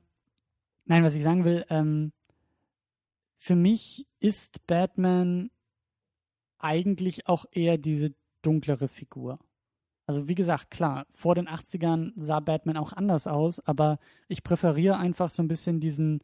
nein, 0.86 1.04
was 1.04 1.16
ich 1.16 1.24
sagen 1.24 1.46
will, 1.46 1.66
ähm, 1.70 2.12
für 3.38 3.56
mich 3.56 4.08
ist 4.20 4.66
Batman 4.68 5.50
eigentlich 6.60 7.28
auch 7.28 7.46
eher 7.52 7.78
diese 7.78 8.14
dunklere 8.42 8.88
Figur. 8.88 9.40
Also 10.06 10.28
wie 10.28 10.36
gesagt, 10.36 10.70
klar, 10.70 11.06
vor 11.10 11.36
den 11.36 11.48
80ern 11.48 12.12
sah 12.16 12.40
Batman 12.40 12.78
auch 12.78 12.94
anders 12.94 13.28
aus, 13.28 13.60
aber 13.62 14.00
ich 14.28 14.44
präferiere 14.44 14.98
einfach 14.98 15.30
so 15.30 15.42
ein 15.42 15.48
bisschen 15.48 15.80
diesen, 15.80 16.22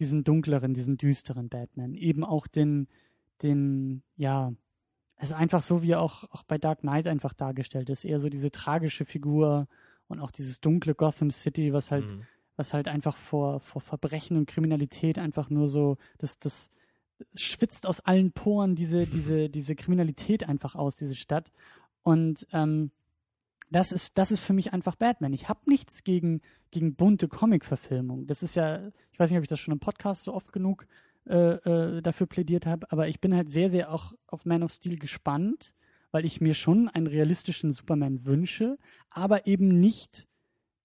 diesen 0.00 0.24
dunkleren, 0.24 0.74
diesen 0.74 0.96
düsteren 0.96 1.48
Batman. 1.48 1.94
Eben 1.94 2.24
auch 2.24 2.46
den, 2.46 2.88
den, 3.42 4.02
ja, 4.16 4.52
es 5.16 5.28
ist 5.30 5.36
einfach 5.36 5.62
so, 5.62 5.82
wie 5.82 5.92
er 5.92 6.00
auch, 6.00 6.24
auch 6.32 6.42
bei 6.42 6.58
Dark 6.58 6.80
Knight 6.80 7.06
einfach 7.06 7.34
dargestellt 7.34 7.90
ist. 7.90 8.04
Eher 8.04 8.18
so 8.18 8.28
diese 8.28 8.50
tragische 8.50 9.04
Figur 9.04 9.68
und 10.08 10.18
auch 10.18 10.30
dieses 10.30 10.60
dunkle 10.60 10.94
Gotham 10.94 11.30
City, 11.30 11.72
was 11.72 11.90
halt 11.90 12.06
Mhm. 12.06 12.22
was 12.56 12.74
halt 12.74 12.88
einfach 12.88 13.16
vor, 13.16 13.60
vor 13.60 13.80
Verbrechen 13.80 14.36
und 14.36 14.46
Kriminalität 14.46 15.18
einfach 15.18 15.48
nur 15.48 15.66
so, 15.68 15.96
das, 16.18 16.38
das 16.38 16.68
schwitzt 17.34 17.86
aus 17.86 18.00
allen 18.00 18.32
Poren 18.32 18.74
diese, 18.74 19.06
diese, 19.06 19.48
diese 19.50 19.74
Kriminalität 19.76 20.46
einfach 20.48 20.74
aus, 20.74 20.96
diese 20.96 21.14
Stadt. 21.14 21.52
Und 22.02 22.46
ähm, 22.52 22.90
das 23.70 23.92
ist, 23.92 24.18
das 24.18 24.30
ist 24.30 24.44
für 24.44 24.52
mich 24.52 24.72
einfach 24.72 24.96
Batman. 24.96 25.32
Ich 25.32 25.48
habe 25.48 25.60
nichts 25.66 26.02
gegen, 26.02 26.40
gegen 26.70 26.94
bunte 26.94 27.28
Comic-Verfilmung. 27.28 28.26
Das 28.26 28.42
ist 28.42 28.56
ja, 28.56 28.88
ich 29.12 29.18
weiß 29.18 29.30
nicht, 29.30 29.38
ob 29.38 29.44
ich 29.44 29.48
das 29.48 29.60
schon 29.60 29.72
im 29.72 29.80
Podcast 29.80 30.24
so 30.24 30.34
oft 30.34 30.52
genug 30.52 30.86
äh, 31.26 31.36
äh, 31.36 32.02
dafür 32.02 32.26
plädiert 32.26 32.66
habe, 32.66 32.90
aber 32.90 33.08
ich 33.08 33.20
bin 33.20 33.34
halt 33.34 33.50
sehr, 33.50 33.70
sehr 33.70 33.92
auch 33.92 34.14
auf 34.26 34.44
Man 34.44 34.62
of 34.62 34.72
Steel 34.72 34.98
gespannt, 34.98 35.74
weil 36.10 36.24
ich 36.24 36.40
mir 36.40 36.54
schon 36.54 36.88
einen 36.88 37.06
realistischen 37.06 37.72
Superman 37.72 38.24
wünsche, 38.24 38.78
aber 39.10 39.46
eben 39.46 39.80
nicht 39.80 40.26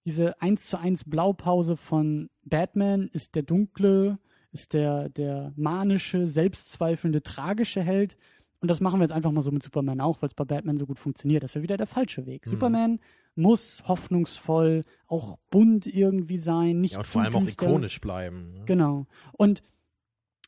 diese 0.04 0.40
1 0.40 0.66
zu 0.66 0.78
1 0.78 1.04
Blaupause 1.04 1.76
von 1.76 2.30
Batman 2.44 3.08
ist 3.12 3.34
der 3.34 3.42
dunkle, 3.42 4.20
ist 4.52 4.72
der, 4.72 5.08
der 5.08 5.52
manische, 5.56 6.28
selbstzweifelnde, 6.28 7.22
tragische 7.22 7.82
Held. 7.82 8.16
Und 8.60 8.68
das 8.68 8.80
machen 8.80 8.98
wir 8.98 9.04
jetzt 9.04 9.12
einfach 9.12 9.32
mal 9.32 9.42
so 9.42 9.50
mit 9.50 9.62
Superman 9.62 10.00
auch, 10.00 10.22
weil 10.22 10.28
es 10.28 10.34
bei 10.34 10.44
Batman 10.44 10.78
so 10.78 10.86
gut 10.86 10.98
funktioniert. 10.98 11.42
Das 11.42 11.54
wäre 11.54 11.62
wieder 11.62 11.76
der 11.76 11.86
falsche 11.86 12.26
Weg. 12.26 12.46
Mhm. 12.46 12.50
Superman 12.50 13.00
muss 13.34 13.82
hoffnungsvoll, 13.86 14.82
auch 15.06 15.38
bunt 15.50 15.86
irgendwie 15.86 16.38
sein, 16.38 16.80
nicht 16.80 16.92
Ja, 16.92 16.98
und 16.98 17.06
vor 17.06 17.22
allem 17.22 17.36
auch 17.36 17.46
ikonisch 17.46 18.00
bleiben. 18.00 18.54
Ne? 18.54 18.64
Genau. 18.64 19.06
Und 19.32 19.62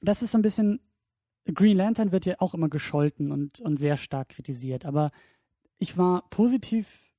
das 0.00 0.22
ist 0.22 0.32
so 0.32 0.38
ein 0.38 0.42
bisschen, 0.42 0.80
Green 1.52 1.76
Lantern 1.76 2.12
wird 2.12 2.24
ja 2.24 2.36
auch 2.38 2.54
immer 2.54 2.68
gescholten 2.68 3.30
und, 3.30 3.60
und 3.60 3.78
sehr 3.78 3.96
stark 3.96 4.30
kritisiert. 4.30 4.86
Aber 4.86 5.10
ich 5.78 5.98
war 5.98 6.28
positiv 6.30 7.12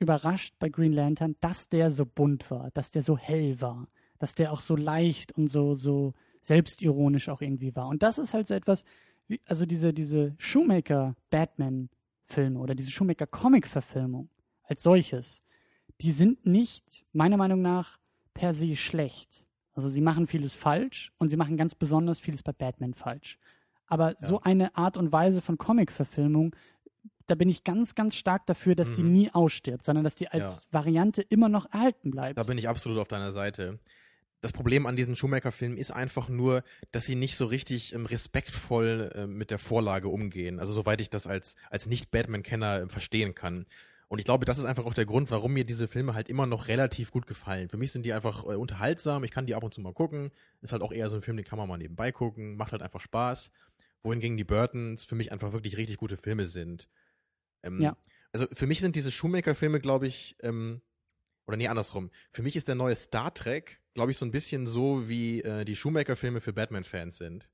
überrascht 0.00 0.54
bei 0.58 0.68
Green 0.68 0.92
Lantern, 0.92 1.36
dass 1.40 1.68
der 1.68 1.90
so 1.90 2.04
bunt 2.04 2.50
war, 2.50 2.70
dass 2.72 2.90
der 2.90 3.02
so 3.02 3.16
hell 3.16 3.60
war, 3.60 3.88
dass 4.18 4.34
der 4.34 4.52
auch 4.52 4.60
so 4.60 4.74
leicht 4.74 5.32
und 5.32 5.48
so, 5.48 5.74
so 5.76 6.14
selbstironisch 6.44 7.28
auch 7.28 7.40
irgendwie 7.40 7.74
war. 7.76 7.88
Und 7.88 8.02
das 8.02 8.18
ist 8.18 8.34
halt 8.34 8.48
so 8.48 8.54
etwas, 8.54 8.84
also 9.46 9.66
diese, 9.66 9.92
diese 9.92 10.34
Schumacher-Batman-Filme 10.38 12.58
oder 12.58 12.74
diese 12.74 12.90
Schumacher-Comic-Verfilmung 12.90 14.28
als 14.64 14.82
solches, 14.82 15.42
die 16.00 16.12
sind 16.12 16.46
nicht, 16.46 17.04
meiner 17.12 17.36
Meinung 17.36 17.62
nach, 17.62 17.98
per 18.34 18.54
se 18.54 18.74
schlecht. 18.76 19.46
Also 19.74 19.88
sie 19.88 20.00
machen 20.00 20.26
vieles 20.26 20.54
falsch 20.54 21.12
und 21.18 21.28
sie 21.28 21.36
machen 21.36 21.56
ganz 21.56 21.74
besonders 21.74 22.18
vieles 22.18 22.42
bei 22.42 22.52
Batman 22.52 22.94
falsch. 22.94 23.38
Aber 23.86 24.14
so 24.18 24.40
eine 24.40 24.74
Art 24.76 24.96
und 24.96 25.12
Weise 25.12 25.42
von 25.42 25.58
Comic-Verfilmung, 25.58 26.56
da 27.26 27.34
bin 27.34 27.48
ich 27.48 27.62
ganz, 27.62 27.94
ganz 27.94 28.16
stark 28.16 28.46
dafür, 28.46 28.74
dass 28.74 28.92
die 28.92 29.02
Mhm. 29.02 29.12
nie 29.12 29.30
ausstirbt, 29.30 29.84
sondern 29.84 30.04
dass 30.04 30.16
die 30.16 30.28
als 30.28 30.66
Variante 30.72 31.22
immer 31.22 31.48
noch 31.48 31.72
erhalten 31.72 32.10
bleibt. 32.10 32.38
Da 32.38 32.42
bin 32.42 32.58
ich 32.58 32.68
absolut 32.68 32.98
auf 32.98 33.08
deiner 33.08 33.32
Seite. 33.32 33.78
Das 34.42 34.52
Problem 34.52 34.86
an 34.86 34.96
diesen 34.96 35.14
Schumacher-Filmen 35.14 35.78
ist 35.78 35.92
einfach 35.92 36.28
nur, 36.28 36.64
dass 36.90 37.06
sie 37.06 37.14
nicht 37.14 37.36
so 37.36 37.46
richtig 37.46 37.94
ähm, 37.94 38.06
respektvoll 38.06 39.10
äh, 39.14 39.26
mit 39.26 39.52
der 39.52 39.60
Vorlage 39.60 40.08
umgehen. 40.08 40.58
Also 40.58 40.72
soweit 40.72 41.00
ich 41.00 41.10
das 41.10 41.28
als, 41.28 41.54
als 41.70 41.86
Nicht-Batman-Kenner 41.86 42.82
äh, 42.82 42.88
verstehen 42.88 43.34
kann. 43.36 43.66
Und 44.08 44.18
ich 44.18 44.24
glaube, 44.24 44.44
das 44.44 44.58
ist 44.58 44.64
einfach 44.64 44.84
auch 44.84 44.94
der 44.94 45.06
Grund, 45.06 45.30
warum 45.30 45.52
mir 45.52 45.64
diese 45.64 45.88
Filme 45.88 46.14
halt 46.14 46.28
immer 46.28 46.46
noch 46.46 46.68
relativ 46.68 47.12
gut 47.12 47.26
gefallen. 47.26 47.70
Für 47.70 47.78
mich 47.78 47.92
sind 47.92 48.04
die 48.04 48.12
einfach 48.12 48.44
äh, 48.44 48.56
unterhaltsam, 48.56 49.24
ich 49.24 49.30
kann 49.30 49.46
die 49.46 49.54
ab 49.54 49.62
und 49.62 49.72
zu 49.72 49.80
mal 49.80 49.94
gucken. 49.94 50.32
Ist 50.60 50.72
halt 50.72 50.82
auch 50.82 50.92
eher 50.92 51.08
so 51.08 51.16
ein 51.16 51.22
Film, 51.22 51.36
den 51.36 51.46
kann 51.46 51.58
man 51.58 51.68
mal 51.68 51.78
nebenbei 51.78 52.10
gucken, 52.10 52.56
macht 52.56 52.72
halt 52.72 52.82
einfach 52.82 53.00
Spaß. 53.00 53.52
Wohingegen 54.02 54.36
die 54.36 54.44
Burtons 54.44 55.04
für 55.04 55.14
mich 55.14 55.30
einfach 55.30 55.52
wirklich 55.52 55.76
richtig 55.76 55.98
gute 55.98 56.16
Filme 56.16 56.46
sind. 56.46 56.88
Ähm, 57.62 57.80
Ja. 57.80 57.96
Also 58.32 58.46
für 58.52 58.66
mich 58.66 58.80
sind 58.80 58.96
diese 58.96 59.12
Schumacher-Filme, 59.12 59.78
glaube 59.78 60.08
ich, 60.08 60.36
ähm, 60.42 60.80
oder 61.46 61.56
nee, 61.56 61.68
andersrum. 61.68 62.10
Für 62.32 62.42
mich 62.42 62.56
ist 62.56 62.66
der 62.66 62.74
neue 62.74 62.96
Star 62.96 63.32
Trek, 63.34 63.81
glaube 63.94 64.10
ich, 64.12 64.18
so 64.18 64.24
ein 64.26 64.30
bisschen 64.30 64.66
so, 64.66 65.08
wie 65.08 65.42
äh, 65.42 65.64
die 65.64 65.76
Schumacher-Filme 65.76 66.40
für 66.40 66.52
Batman-Fans 66.52 67.16
sind. 67.18 67.48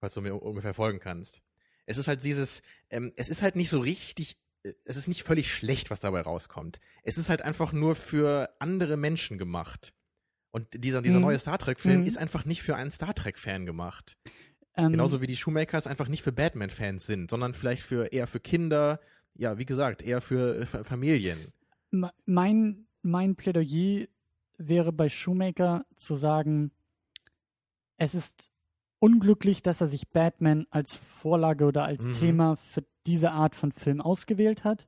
Falls 0.00 0.14
du 0.14 0.20
mir 0.20 0.34
ungefähr 0.34 0.74
folgen 0.74 1.00
kannst. 1.00 1.40
Es 1.86 1.98
ist 1.98 2.08
halt 2.08 2.22
dieses, 2.24 2.62
ähm, 2.90 3.12
es 3.16 3.28
ist 3.28 3.42
halt 3.42 3.56
nicht 3.56 3.70
so 3.70 3.80
richtig, 3.80 4.36
äh, 4.62 4.72
es 4.84 4.96
ist 4.96 5.08
nicht 5.08 5.22
völlig 5.22 5.52
schlecht, 5.52 5.90
was 5.90 6.00
dabei 6.00 6.20
rauskommt. 6.20 6.80
Es 7.02 7.18
ist 7.18 7.28
halt 7.28 7.42
einfach 7.42 7.72
nur 7.72 7.94
für 7.96 8.54
andere 8.58 8.96
Menschen 8.96 9.38
gemacht. 9.38 9.92
Und 10.50 10.68
dieser, 10.84 11.02
dieser 11.02 11.16
Mhm. 11.18 11.24
neue 11.26 11.38
Star 11.38 11.58
Trek-Film 11.58 12.02
Mhm. 12.02 12.06
ist 12.06 12.18
einfach 12.18 12.44
nicht 12.44 12.62
für 12.62 12.76
einen 12.76 12.90
Star 12.90 13.14
Trek-Fan 13.14 13.66
gemacht. 13.66 14.16
Ähm, 14.76 14.92
Genauso 14.92 15.20
wie 15.20 15.26
die 15.26 15.36
Shoemakers 15.36 15.86
einfach 15.86 16.08
nicht 16.08 16.22
für 16.22 16.32
Batman-Fans 16.32 17.06
sind, 17.06 17.30
sondern 17.30 17.54
vielleicht 17.54 17.82
für 17.82 18.06
eher 18.12 18.26
für 18.26 18.40
Kinder, 18.40 19.00
ja, 19.34 19.56
wie 19.58 19.64
gesagt, 19.66 20.02
eher 20.02 20.20
für 20.20 20.58
äh, 20.60 20.66
Fa- 20.66 20.84
Familien. 20.84 21.52
Me- 21.90 22.12
mein, 22.26 22.86
mein 23.02 23.36
Plädoyer 23.36 24.06
wäre 24.68 24.92
bei 24.92 25.08
Shoemaker 25.08 25.84
zu 25.96 26.14
sagen, 26.16 26.70
es 27.96 28.14
ist 28.14 28.50
unglücklich, 28.98 29.62
dass 29.62 29.80
er 29.80 29.88
sich 29.88 30.08
Batman 30.10 30.66
als 30.70 30.96
Vorlage 30.96 31.64
oder 31.66 31.84
als 31.84 32.06
Mhm. 32.08 32.12
Thema 32.14 32.56
für 32.56 32.84
diese 33.06 33.32
Art 33.32 33.54
von 33.54 33.72
Film 33.72 34.00
ausgewählt 34.00 34.64
hat. 34.64 34.86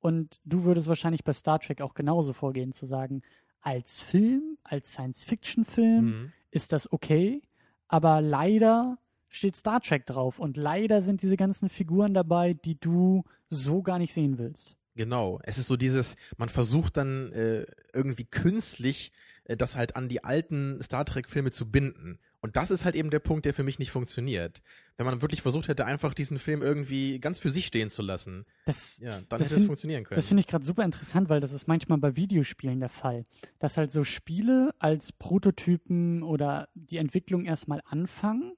Und 0.00 0.40
du 0.44 0.64
würdest 0.64 0.86
wahrscheinlich 0.88 1.24
bei 1.24 1.32
Star 1.32 1.58
Trek 1.58 1.80
auch 1.80 1.94
genauso 1.94 2.32
vorgehen, 2.32 2.72
zu 2.72 2.86
sagen, 2.86 3.22
als 3.60 3.98
Film, 3.98 4.58
als 4.62 4.92
Science-Fiction-Film 4.92 6.04
Mhm. 6.04 6.32
ist 6.52 6.72
das 6.72 6.92
okay, 6.92 7.42
aber 7.88 8.20
leider 8.20 8.98
steht 9.28 9.56
Star 9.56 9.80
Trek 9.80 10.06
drauf. 10.06 10.38
Und 10.38 10.56
leider 10.56 11.02
sind 11.02 11.22
diese 11.22 11.36
ganzen 11.36 11.68
Figuren 11.68 12.14
dabei, 12.14 12.54
die 12.54 12.78
du 12.78 13.24
so 13.48 13.82
gar 13.82 13.98
nicht 13.98 14.14
sehen 14.14 14.38
willst. 14.38 14.75
Genau. 14.96 15.38
Es 15.44 15.58
ist 15.58 15.68
so 15.68 15.76
dieses, 15.76 16.16
man 16.36 16.48
versucht 16.48 16.96
dann 16.96 17.32
äh, 17.32 17.66
irgendwie 17.92 18.24
künstlich 18.24 19.12
äh, 19.44 19.56
das 19.56 19.76
halt 19.76 19.96
an 19.96 20.08
die 20.08 20.24
alten 20.24 20.82
Star 20.82 21.04
Trek-Filme 21.04 21.50
zu 21.50 21.70
binden. 21.70 22.18
Und 22.40 22.56
das 22.56 22.70
ist 22.70 22.84
halt 22.84 22.94
eben 22.94 23.10
der 23.10 23.18
Punkt, 23.18 23.44
der 23.44 23.54
für 23.54 23.62
mich 23.62 23.78
nicht 23.78 23.90
funktioniert. 23.90 24.62
Wenn 24.96 25.06
man 25.06 25.20
wirklich 25.20 25.42
versucht 25.42 25.68
hätte, 25.68 25.84
einfach 25.84 26.14
diesen 26.14 26.38
Film 26.38 26.62
irgendwie 26.62 27.18
ganz 27.18 27.38
für 27.38 27.50
sich 27.50 27.66
stehen 27.66 27.90
zu 27.90 28.02
lassen, 28.02 28.46
Das, 28.66 28.98
ja, 28.98 29.20
dann 29.28 29.40
hätte 29.40 29.56
es 29.56 29.64
funktionieren 29.64 30.04
können. 30.04 30.16
das 30.16 30.28
finde 30.28 30.40
ich 30.40 30.46
gerade 30.46 30.64
super 30.64 30.84
interessant, 30.84 31.28
weil 31.28 31.40
das 31.40 31.52
ist 31.52 31.66
manchmal 31.66 31.98
bei 31.98 32.16
Videospielen 32.16 32.80
der 32.80 32.88
Fall. 32.88 33.24
Dass 33.58 33.76
halt 33.76 33.90
so 33.90 34.04
Spiele 34.04 34.74
als 34.78 35.12
Prototypen 35.12 36.22
oder 36.22 36.68
die 36.74 36.98
Entwicklung 36.98 37.44
erstmal 37.44 37.82
anfangen, 37.84 38.54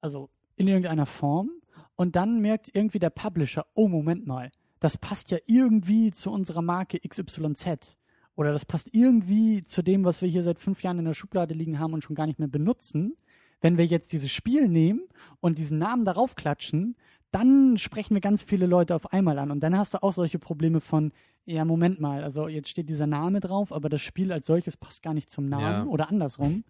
also 0.00 0.30
in 0.56 0.68
irgendeiner 0.68 1.06
Form, 1.06 1.50
und 1.96 2.16
dann 2.16 2.40
merkt 2.40 2.70
irgendwie 2.72 2.98
der 3.00 3.10
Publisher, 3.10 3.66
oh 3.74 3.88
Moment 3.88 4.26
mal, 4.26 4.50
das 4.84 4.98
passt 4.98 5.30
ja 5.30 5.38
irgendwie 5.46 6.10
zu 6.10 6.30
unserer 6.30 6.60
Marke 6.60 6.98
XYZ. 7.00 7.96
Oder 8.36 8.52
das 8.52 8.66
passt 8.66 8.90
irgendwie 8.92 9.62
zu 9.62 9.82
dem, 9.82 10.04
was 10.04 10.20
wir 10.20 10.28
hier 10.28 10.42
seit 10.42 10.58
fünf 10.58 10.82
Jahren 10.82 10.98
in 10.98 11.06
der 11.06 11.14
Schublade 11.14 11.54
liegen 11.54 11.78
haben 11.78 11.94
und 11.94 12.04
schon 12.04 12.14
gar 12.14 12.26
nicht 12.26 12.38
mehr 12.38 12.48
benutzen. 12.48 13.16
Wenn 13.62 13.78
wir 13.78 13.86
jetzt 13.86 14.12
dieses 14.12 14.30
Spiel 14.30 14.68
nehmen 14.68 15.00
und 15.40 15.56
diesen 15.56 15.78
Namen 15.78 16.04
darauf 16.04 16.34
klatschen, 16.34 16.96
dann 17.30 17.78
sprechen 17.78 18.12
wir 18.12 18.20
ganz 18.20 18.42
viele 18.42 18.66
Leute 18.66 18.94
auf 18.94 19.10
einmal 19.10 19.38
an. 19.38 19.50
Und 19.50 19.60
dann 19.60 19.74
hast 19.78 19.94
du 19.94 20.02
auch 20.02 20.12
solche 20.12 20.38
Probleme 20.38 20.82
von, 20.82 21.12
ja, 21.46 21.64
Moment 21.64 21.98
mal, 21.98 22.22
also 22.22 22.46
jetzt 22.48 22.68
steht 22.68 22.90
dieser 22.90 23.06
Name 23.06 23.40
drauf, 23.40 23.72
aber 23.72 23.88
das 23.88 24.02
Spiel 24.02 24.32
als 24.32 24.44
solches 24.44 24.76
passt 24.76 25.02
gar 25.02 25.14
nicht 25.14 25.30
zum 25.30 25.48
Namen 25.48 25.64
Ja. 25.64 25.84
oder 25.86 26.10
andersrum. 26.10 26.64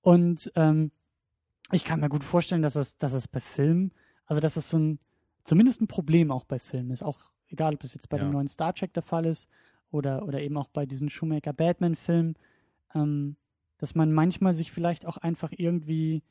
Und 0.00 0.52
ähm, 0.54 0.92
ich 1.72 1.84
kann 1.84 1.98
mir 1.98 2.08
gut 2.08 2.22
vorstellen, 2.22 2.62
dass 2.62 2.76
es, 2.76 2.96
dass 2.98 3.14
es 3.14 3.26
bei 3.26 3.40
Filmen, 3.40 3.90
also 4.26 4.40
dass 4.40 4.56
es 4.56 4.70
so 4.70 4.78
ein, 4.78 5.00
zumindest 5.44 5.80
ein 5.80 5.88
Problem 5.88 6.30
auch 6.30 6.44
bei 6.44 6.60
Filmen 6.60 6.92
ist, 6.92 7.02
auch 7.02 7.32
egal, 7.48 7.74
ob 7.74 7.84
es 7.84 7.94
jetzt 7.94 8.08
bei 8.08 8.16
Ja. 8.18 8.24
dem 8.24 8.32
neuen 8.32 8.48
Star 8.48 8.74
Trek 8.74 8.92
der 8.94 9.02
Fall 9.02 9.26
ist 9.26 9.48
oder, 9.90 10.24
oder 10.26 10.40
eben 10.40 10.56
auch 10.56 10.68
bei 10.68 10.86
diesen 10.86 11.10
Schumacher 11.10 11.52
Batman-Filmen, 11.52 12.36
ähm, 12.94 13.36
dass 13.78 13.94
man 13.94 14.12
manchmal 14.12 14.54
sich 14.54 14.72
vielleicht 14.72 15.06
auch 15.06 15.16
einfach 15.18 15.52
irgendwie, 15.56 16.22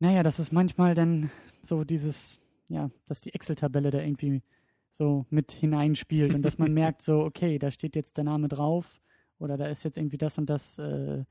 naja, 0.00 0.22
dass 0.22 0.38
es 0.38 0.52
manchmal 0.52 0.94
dann 0.94 1.30
so 1.64 1.84
dieses, 1.84 2.40
ja, 2.68 2.90
dass 3.06 3.20
die 3.20 3.34
Excel-Tabelle 3.34 3.90
da 3.90 4.00
irgendwie 4.00 4.42
so 4.96 5.26
mit 5.30 5.52
hineinspielt 5.52 6.34
und 6.34 6.42
dass 6.42 6.58
man 6.58 6.72
merkt 6.74 7.02
so, 7.02 7.20
okay, 7.24 7.58
da 7.58 7.70
steht 7.70 7.96
jetzt 7.96 8.16
der 8.16 8.24
Name 8.24 8.48
drauf 8.48 9.00
oder 9.38 9.56
da 9.56 9.66
ist 9.66 9.84
jetzt 9.84 9.96
irgendwie 9.96 10.18
das 10.18 10.38
und 10.38 10.48
das 10.50 10.78
äh, 10.78 11.24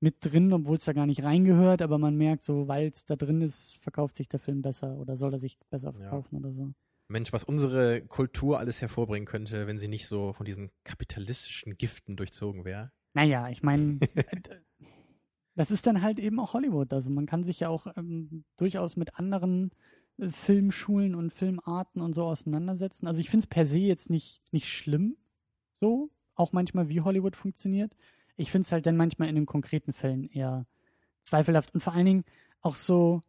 mit 0.00 0.16
drin, 0.20 0.52
obwohl 0.52 0.76
es 0.76 0.84
da 0.84 0.92
gar 0.92 1.06
nicht 1.06 1.24
reingehört, 1.24 1.82
aber 1.82 1.98
man 1.98 2.16
merkt 2.16 2.44
so, 2.44 2.68
weil 2.68 2.88
es 2.88 3.04
da 3.04 3.16
drin 3.16 3.40
ist, 3.40 3.78
verkauft 3.82 4.16
sich 4.16 4.28
der 4.28 4.38
Film 4.38 4.62
besser 4.62 4.96
oder 4.96 5.16
soll 5.16 5.32
er 5.32 5.40
sich 5.40 5.58
besser 5.70 5.88
Ja. 5.88 5.92
verkaufen 5.98 6.36
oder 6.36 6.52
so. 6.52 6.72
Mensch, 7.08 7.32
was 7.32 7.44
unsere 7.44 8.02
Kultur 8.02 8.58
alles 8.58 8.80
hervorbringen 8.82 9.26
könnte, 9.26 9.66
wenn 9.66 9.78
sie 9.78 9.88
nicht 9.88 10.06
so 10.06 10.32
von 10.34 10.44
diesen 10.44 10.70
kapitalistischen 10.84 11.76
Giften 11.76 12.16
durchzogen 12.16 12.64
wäre. 12.64 12.92
Naja, 13.14 13.48
ich 13.48 13.62
meine, 13.62 13.98
das 15.54 15.70
ist 15.70 15.86
dann 15.86 16.02
halt 16.02 16.18
eben 16.18 16.38
auch 16.38 16.52
Hollywood. 16.52 16.92
Also 16.92 17.10
man 17.10 17.26
kann 17.26 17.42
sich 17.42 17.60
ja 17.60 17.68
auch 17.68 17.86
ähm, 17.96 18.44
durchaus 18.56 18.96
mit 18.96 19.18
anderen 19.18 19.70
äh, 20.18 20.28
Filmschulen 20.28 21.14
und 21.14 21.32
Filmarten 21.32 22.02
und 22.02 22.12
so 22.12 22.24
auseinandersetzen. 22.24 23.06
Also 23.06 23.20
ich 23.20 23.30
finde 23.30 23.44
es 23.44 23.48
per 23.48 23.66
se 23.66 23.78
jetzt 23.78 24.10
nicht, 24.10 24.42
nicht 24.52 24.68
schlimm, 24.68 25.16
so, 25.80 26.10
auch 26.34 26.52
manchmal 26.52 26.88
wie 26.88 27.00
Hollywood 27.00 27.36
funktioniert. 27.36 27.96
Ich 28.36 28.50
finde 28.50 28.66
es 28.66 28.72
halt 28.72 28.86
dann 28.86 28.96
manchmal 28.96 29.28
in 29.28 29.34
den 29.34 29.46
konkreten 29.46 29.92
Fällen 29.92 30.24
eher 30.24 30.66
zweifelhaft 31.24 31.74
und 31.74 31.82
vor 31.82 31.94
allen 31.94 32.06
Dingen 32.06 32.24
auch 32.60 32.76
so, 32.76 33.22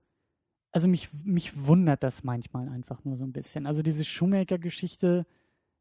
also 0.72 0.88
mich, 0.88 1.10
mich 1.26 1.66
wundert 1.66 2.04
das 2.04 2.24
manchmal 2.24 2.70
einfach 2.70 3.04
nur 3.04 3.16
so 3.18 3.24
ein 3.26 3.32
bisschen. 3.34 3.66
Also 3.66 3.82
diese 3.82 4.04
Shoemaker-Geschichte, 4.06 5.26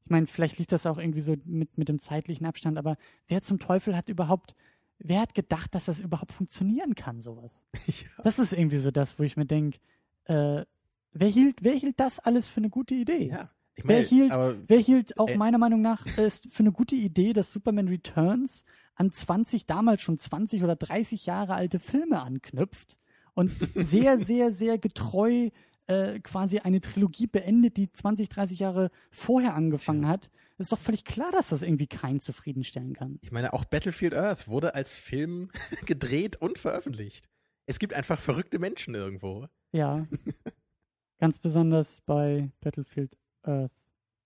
ich 0.04 0.10
meine, 0.10 0.26
vielleicht 0.26 0.58
liegt 0.58 0.72
das 0.72 0.86
auch 0.86 0.98
irgendwie 0.98 1.20
so 1.20 1.36
mit, 1.44 1.76
mit 1.78 1.88
dem 1.88 1.98
zeitlichen 2.00 2.46
Abstand, 2.46 2.78
aber 2.78 2.96
wer 3.26 3.42
zum 3.42 3.58
Teufel 3.58 3.96
hat 3.96 4.08
überhaupt, 4.08 4.54
wer 4.98 5.20
hat 5.20 5.34
gedacht, 5.34 5.74
dass 5.74 5.84
das 5.86 6.00
überhaupt 6.00 6.32
funktionieren 6.32 6.94
kann, 6.94 7.20
sowas? 7.20 7.52
ja. 7.86 8.22
Das 8.24 8.38
ist 8.38 8.52
irgendwie 8.52 8.78
so 8.78 8.90
das, 8.90 9.18
wo 9.18 9.22
ich 9.22 9.36
mir 9.36 9.46
denke, 9.46 9.78
äh, 10.24 10.64
wer 11.12 11.28
hielt, 11.28 11.62
wer 11.62 11.74
hielt 11.74 12.00
das 12.00 12.18
alles 12.18 12.48
für 12.48 12.58
eine 12.58 12.70
gute 12.70 12.94
Idee? 12.94 13.28
ja. 13.28 13.48
Ich 13.74 13.84
Wer 13.86 13.98
meine, 13.98 14.08
hielt- 14.08 14.32
aber 14.32 14.56
Wer 14.66 14.80
hielt 14.80 15.16
auch 15.20 15.28
Äh. 15.28 15.36
meiner 15.36 15.58
Meinung 15.58 15.80
nach 15.82 16.04
es 16.16 16.40
für 16.50 16.64
eine 16.64 16.72
gute 16.72 16.96
Idee, 16.96 17.32
dass 17.32 17.52
Superman 17.52 17.86
Returns 17.86 18.64
an 18.96 19.12
20, 19.12 19.66
damals 19.66 20.02
schon 20.02 20.18
20 20.18 20.64
oder 20.64 20.74
30 20.74 21.26
Jahre 21.26 21.54
alte 21.54 21.78
Filme 21.78 22.20
anknüpft 22.20 22.98
und 23.38 23.52
sehr, 23.76 24.18
sehr, 24.18 24.52
sehr 24.52 24.78
getreu 24.78 25.50
äh, 25.86 26.18
quasi 26.18 26.58
eine 26.58 26.80
Trilogie 26.80 27.28
beendet, 27.28 27.76
die 27.76 27.92
20, 27.92 28.28
30 28.28 28.58
Jahre 28.58 28.90
vorher 29.12 29.54
angefangen 29.54 30.02
Tja. 30.02 30.10
hat? 30.10 30.30
ist 30.58 30.72
doch 30.72 30.78
völlig 30.78 31.04
klar, 31.04 31.30
dass 31.30 31.50
das 31.50 31.62
irgendwie 31.62 31.86
keinen 31.86 32.18
zufriedenstellen 32.18 32.94
kann. 32.94 33.20
ich 33.22 33.30
meine, 33.30 33.52
auch 33.52 33.64
Battlefield 33.64 34.12
Earth 34.12 34.48
wurde 34.48 34.74
als 34.74 34.94
Film 34.94 35.50
gedreht 35.86 36.34
und 36.34 36.58
veröffentlicht. 36.58 37.28
Es 37.66 37.78
gibt 37.78 37.94
einfach 37.94 38.20
verrückte 38.20 38.58
Menschen 38.58 38.96
irgendwo. 38.96 39.46
Ja. 39.70 40.08
Ganz 41.20 41.38
besonders 41.38 42.00
bei 42.06 42.50
Battlefield 42.60 43.16
Earth. 43.44 43.70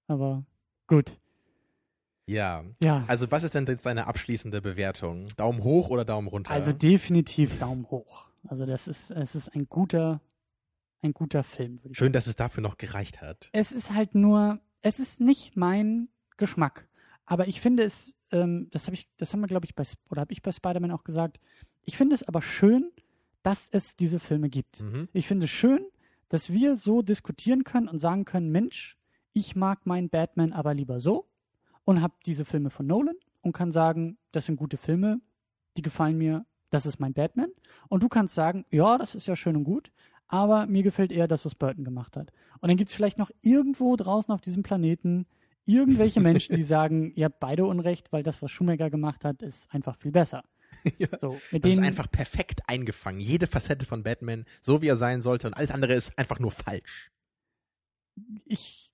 Aber 0.06 0.46
gut. 0.86 1.20
Ja. 2.26 2.64
Ja. 2.82 3.04
Also, 3.08 3.30
was 3.30 3.44
ist 3.44 3.54
denn 3.54 3.66
jetzt 3.66 3.84
deine 3.84 4.06
abschließende 4.06 4.62
Bewertung? 4.62 5.26
Daumen 5.36 5.62
hoch 5.62 5.88
oder 5.90 6.04
Daumen 6.04 6.28
runter? 6.28 6.50
Also 6.50 6.72
definitiv 6.72 7.58
Daumen 7.58 7.90
hoch. 7.90 8.28
Also 8.48 8.66
das 8.66 8.88
ist, 8.88 9.10
es 9.10 9.34
ist 9.34 9.48
ein 9.54 9.68
guter, 9.68 10.20
ein 11.00 11.12
guter 11.12 11.42
Film, 11.42 11.82
würde 11.82 11.92
ich 11.92 11.98
Schön, 11.98 12.12
dass 12.12 12.26
es 12.26 12.36
dafür 12.36 12.62
noch 12.62 12.76
gereicht 12.76 13.20
hat. 13.20 13.48
Es 13.52 13.72
ist 13.72 13.92
halt 13.92 14.14
nur, 14.14 14.60
es 14.80 14.98
ist 14.98 15.20
nicht 15.20 15.56
mein 15.56 16.08
Geschmack. 16.36 16.88
Aber 17.24 17.46
ich 17.46 17.60
finde 17.60 17.84
es, 17.84 18.14
ähm, 18.32 18.68
das 18.70 18.86
habe 18.86 18.94
ich, 18.94 19.08
das 19.16 19.32
haben 19.32 19.40
wir, 19.40 19.46
glaube 19.46 19.66
ich, 19.66 19.74
bei, 19.74 19.84
oder 20.10 20.22
habe 20.22 20.32
ich 20.32 20.42
bei 20.42 20.50
Spider-Man 20.50 20.90
auch 20.90 21.04
gesagt. 21.04 21.38
Ich 21.84 21.96
finde 21.96 22.14
es 22.14 22.22
aber 22.24 22.42
schön, 22.42 22.90
dass 23.42 23.68
es 23.68 23.96
diese 23.96 24.18
Filme 24.18 24.48
gibt. 24.48 24.80
Mhm. 24.80 25.08
Ich 25.12 25.26
finde 25.28 25.44
es 25.44 25.50
schön, 25.50 25.84
dass 26.28 26.52
wir 26.52 26.76
so 26.76 27.02
diskutieren 27.02 27.64
können 27.64 27.88
und 27.88 27.98
sagen 27.98 28.24
können, 28.24 28.50
Mensch, 28.50 28.96
ich 29.32 29.54
mag 29.54 29.86
meinen 29.86 30.08
Batman 30.08 30.52
aber 30.52 30.74
lieber 30.74 31.00
so 31.00 31.28
und 31.84 32.00
habe 32.00 32.14
diese 32.26 32.44
Filme 32.44 32.70
von 32.70 32.86
Nolan 32.86 33.16
und 33.40 33.52
kann 33.52 33.72
sagen, 33.72 34.18
das 34.32 34.46
sind 34.46 34.56
gute 34.56 34.76
Filme, 34.76 35.20
die 35.76 35.82
gefallen 35.82 36.18
mir, 36.18 36.46
das 36.70 36.86
ist 36.86 37.00
mein 37.00 37.12
Batman. 37.12 37.50
Und 37.88 38.02
du 38.02 38.08
kannst 38.08 38.34
sagen, 38.34 38.64
ja, 38.70 38.98
das 38.98 39.14
ist 39.14 39.26
ja 39.26 39.36
schön 39.36 39.56
und 39.56 39.64
gut, 39.64 39.90
aber 40.28 40.66
mir 40.66 40.82
gefällt 40.82 41.12
eher 41.12 41.28
das, 41.28 41.44
was 41.44 41.54
Burton 41.54 41.84
gemacht 41.84 42.16
hat. 42.16 42.32
Und 42.60 42.68
dann 42.68 42.76
gibt 42.76 42.90
es 42.90 42.96
vielleicht 42.96 43.18
noch 43.18 43.30
irgendwo 43.42 43.96
draußen 43.96 44.32
auf 44.32 44.40
diesem 44.40 44.62
Planeten 44.62 45.26
irgendwelche 45.66 46.20
Menschen, 46.20 46.56
die 46.56 46.62
sagen, 46.62 47.12
ihr 47.14 47.26
habt 47.26 47.40
beide 47.40 47.66
Unrecht, 47.66 48.12
weil 48.12 48.22
das, 48.22 48.40
was 48.42 48.50
Schumacher 48.50 48.90
gemacht 48.90 49.24
hat, 49.24 49.42
ist 49.42 49.72
einfach 49.72 49.96
viel 49.96 50.12
besser. 50.12 50.44
Ja. 50.98 51.06
So, 51.20 51.40
mit 51.52 51.64
Das 51.64 51.70
ist 51.70 51.78
einfach 51.78 52.10
perfekt 52.10 52.62
eingefangen. 52.66 53.20
Jede 53.20 53.46
Facette 53.46 53.86
von 53.86 54.02
Batman, 54.02 54.46
so 54.62 54.82
wie 54.82 54.88
er 54.88 54.96
sein 54.96 55.22
sollte, 55.22 55.46
und 55.46 55.54
alles 55.54 55.70
andere 55.70 55.94
ist 55.94 56.18
einfach 56.18 56.40
nur 56.40 56.50
falsch. 56.50 57.12
ich 58.46 58.91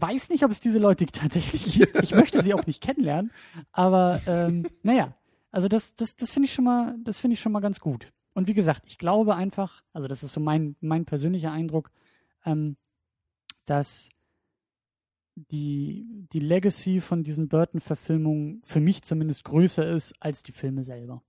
weiß 0.00 0.30
nicht, 0.30 0.44
ob 0.44 0.50
es 0.50 0.60
diese 0.60 0.78
Leute 0.78 1.06
tatsächlich 1.06 1.74
gibt. 1.74 2.02
Ich 2.02 2.14
möchte 2.14 2.42
sie 2.42 2.54
auch 2.54 2.66
nicht 2.66 2.82
kennenlernen. 2.82 3.30
Aber 3.72 4.20
ähm, 4.26 4.66
naja, 4.82 5.14
also 5.50 5.68
das, 5.68 5.94
das, 5.94 6.16
das 6.16 6.32
finde 6.32 6.46
ich 6.48 6.54
schon 6.54 6.64
mal, 6.64 6.96
das 7.04 7.18
finde 7.18 7.34
ich 7.34 7.40
schon 7.40 7.52
mal 7.52 7.60
ganz 7.60 7.80
gut. 7.80 8.12
Und 8.34 8.48
wie 8.48 8.54
gesagt, 8.54 8.82
ich 8.86 8.98
glaube 8.98 9.36
einfach, 9.36 9.82
also 9.92 10.08
das 10.08 10.22
ist 10.22 10.32
so 10.32 10.40
mein, 10.40 10.76
mein 10.80 11.04
persönlicher 11.04 11.52
Eindruck, 11.52 11.90
ähm, 12.44 12.76
dass 13.64 14.08
die, 15.36 16.26
die 16.32 16.40
Legacy 16.40 17.00
von 17.00 17.24
diesen 17.24 17.48
Burton-Verfilmungen 17.48 18.62
für 18.64 18.80
mich 18.80 19.02
zumindest 19.02 19.44
größer 19.44 19.88
ist 19.88 20.14
als 20.20 20.42
die 20.42 20.52
Filme 20.52 20.84
selber. 20.84 21.22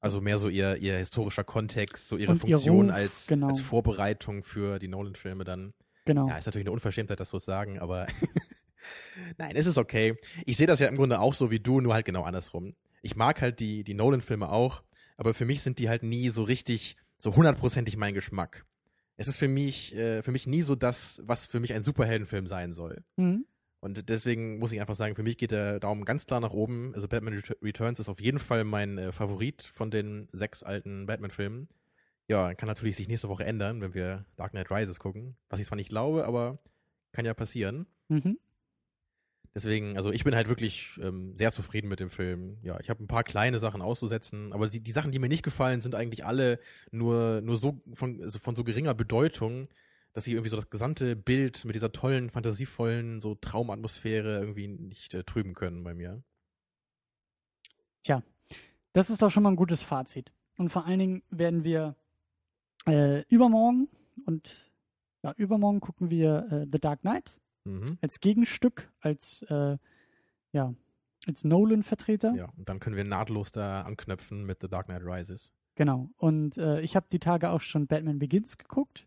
Also 0.00 0.20
mehr 0.22 0.38
so 0.38 0.48
ihr, 0.48 0.76
ihr 0.76 0.96
historischer 0.96 1.44
Kontext, 1.44 2.08
so 2.08 2.16
ihre 2.16 2.32
Und 2.32 2.38
Funktion 2.38 2.86
Ruf, 2.86 2.94
als, 2.94 3.26
genau. 3.26 3.48
als 3.48 3.60
Vorbereitung 3.60 4.42
für 4.42 4.78
die 4.78 4.88
Nolan-Filme 4.88 5.44
dann. 5.44 5.74
Genau. 6.04 6.28
Ja, 6.28 6.38
ist 6.38 6.46
natürlich 6.46 6.66
eine 6.66 6.72
Unverschämtheit, 6.72 7.20
das 7.20 7.30
so 7.30 7.38
zu 7.38 7.46
sagen, 7.46 7.78
aber 7.78 8.06
nein, 9.38 9.56
es 9.56 9.66
ist 9.66 9.78
okay. 9.78 10.16
Ich 10.46 10.56
sehe 10.56 10.66
das 10.66 10.80
ja 10.80 10.88
im 10.88 10.96
Grunde 10.96 11.20
auch 11.20 11.34
so 11.34 11.50
wie 11.50 11.60
du, 11.60 11.80
nur 11.80 11.94
halt 11.94 12.06
genau 12.06 12.22
andersrum. 12.22 12.74
Ich 13.02 13.16
mag 13.16 13.40
halt 13.40 13.60
die, 13.60 13.84
die 13.84 13.94
Nolan-Filme 13.94 14.50
auch, 14.50 14.82
aber 15.16 15.34
für 15.34 15.44
mich 15.44 15.62
sind 15.62 15.78
die 15.78 15.88
halt 15.88 16.02
nie 16.02 16.28
so 16.28 16.42
richtig, 16.42 16.96
so 17.18 17.34
hundertprozentig 17.36 17.96
mein 17.96 18.14
Geschmack. 18.14 18.64
Es 19.16 19.28
ist 19.28 19.36
für 19.36 19.48
mich, 19.48 19.94
äh, 19.94 20.22
für 20.22 20.32
mich 20.32 20.46
nie 20.46 20.62
so 20.62 20.74
das, 20.74 21.20
was 21.24 21.44
für 21.46 21.60
mich 21.60 21.72
ein 21.74 21.82
Superheldenfilm 21.82 22.46
sein 22.46 22.72
soll. 22.72 23.02
Mhm. 23.16 23.44
Und 23.80 24.08
deswegen 24.10 24.58
muss 24.58 24.72
ich 24.72 24.80
einfach 24.80 24.94
sagen, 24.94 25.14
für 25.14 25.22
mich 25.22 25.38
geht 25.38 25.52
der 25.52 25.80
Daumen 25.80 26.04
ganz 26.04 26.26
klar 26.26 26.40
nach 26.40 26.52
oben. 26.52 26.92
Also 26.94 27.08
Batman 27.08 27.34
Ret- 27.34 27.56
Returns 27.62 27.98
ist 27.98 28.10
auf 28.10 28.20
jeden 28.20 28.38
Fall 28.38 28.64
mein 28.64 28.98
äh, 28.98 29.12
Favorit 29.12 29.62
von 29.62 29.90
den 29.90 30.28
sechs 30.32 30.62
alten 30.62 31.06
Batman-Filmen. 31.06 31.68
Ja, 32.30 32.54
kann 32.54 32.68
natürlich 32.68 32.94
sich 32.94 33.08
nächste 33.08 33.28
Woche 33.28 33.44
ändern, 33.44 33.80
wenn 33.80 33.92
wir 33.92 34.24
Dark 34.36 34.52
Knight 34.52 34.70
Rises 34.70 35.00
gucken. 35.00 35.36
Was 35.48 35.58
ich 35.58 35.66
zwar 35.66 35.74
nicht 35.74 35.88
glaube, 35.88 36.26
aber 36.26 36.60
kann 37.10 37.24
ja 37.24 37.34
passieren. 37.34 37.88
Mhm. 38.06 38.38
Deswegen, 39.52 39.96
also 39.96 40.12
ich 40.12 40.22
bin 40.22 40.36
halt 40.36 40.46
wirklich 40.46 40.96
ähm, 41.02 41.36
sehr 41.36 41.50
zufrieden 41.50 41.88
mit 41.88 41.98
dem 41.98 42.08
Film. 42.08 42.58
Ja, 42.62 42.78
ich 42.78 42.88
habe 42.88 43.02
ein 43.02 43.08
paar 43.08 43.24
kleine 43.24 43.58
Sachen 43.58 43.82
auszusetzen, 43.82 44.52
aber 44.52 44.68
die, 44.68 44.78
die 44.78 44.92
Sachen, 44.92 45.10
die 45.10 45.18
mir 45.18 45.28
nicht 45.28 45.42
gefallen, 45.42 45.80
sind 45.80 45.96
eigentlich 45.96 46.24
alle 46.24 46.60
nur, 46.92 47.40
nur 47.40 47.56
so 47.56 47.82
von, 47.94 48.22
also 48.22 48.38
von 48.38 48.54
so 48.54 48.62
geringer 48.62 48.94
Bedeutung, 48.94 49.66
dass 50.12 50.22
sie 50.22 50.34
irgendwie 50.34 50.50
so 50.50 50.56
das 50.56 50.70
gesamte 50.70 51.16
Bild 51.16 51.64
mit 51.64 51.74
dieser 51.74 51.90
tollen, 51.90 52.30
fantasievollen, 52.30 53.20
so 53.20 53.34
Traumatmosphäre 53.34 54.38
irgendwie 54.38 54.68
nicht 54.68 55.14
äh, 55.14 55.24
trüben 55.24 55.54
können 55.54 55.82
bei 55.82 55.94
mir. 55.94 56.22
Tja, 58.04 58.22
das 58.92 59.10
ist 59.10 59.20
doch 59.20 59.32
schon 59.32 59.42
mal 59.42 59.50
ein 59.50 59.56
gutes 59.56 59.82
Fazit. 59.82 60.30
Und 60.58 60.68
vor 60.68 60.86
allen 60.86 61.00
Dingen 61.00 61.22
werden 61.30 61.64
wir 61.64 61.96
äh, 62.86 63.22
übermorgen 63.28 63.88
und 64.26 64.70
ja, 65.22 65.32
übermorgen 65.36 65.80
gucken 65.80 66.10
wir 66.10 66.46
äh, 66.50 66.66
The 66.70 66.78
Dark 66.78 67.00
Knight 67.00 67.38
Mhm. 67.64 67.98
als 68.00 68.20
Gegenstück, 68.20 68.90
als 69.00 69.42
äh, 69.50 69.76
ja, 70.52 70.74
als 71.26 71.44
Nolan-Vertreter. 71.44 72.32
Ja, 72.34 72.48
und 72.56 72.68
dann 72.70 72.80
können 72.80 72.96
wir 72.96 73.04
nahtlos 73.04 73.52
da 73.52 73.82
anknöpfen 73.82 74.46
mit 74.46 74.62
The 74.62 74.68
Dark 74.68 74.86
Knight 74.86 75.02
Rises. 75.04 75.52
Genau. 75.74 76.08
Und 76.16 76.56
äh, 76.56 76.80
ich 76.80 76.96
habe 76.96 77.06
die 77.12 77.18
Tage 77.18 77.50
auch 77.50 77.60
schon 77.60 77.86
Batman 77.86 78.18
Begins 78.18 78.56
geguckt, 78.56 79.06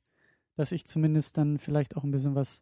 dass 0.55 0.71
ich 0.71 0.85
zumindest 0.85 1.37
dann 1.37 1.57
vielleicht 1.57 1.97
auch 1.97 2.03
ein 2.03 2.11
bisschen 2.11 2.35
was 2.35 2.61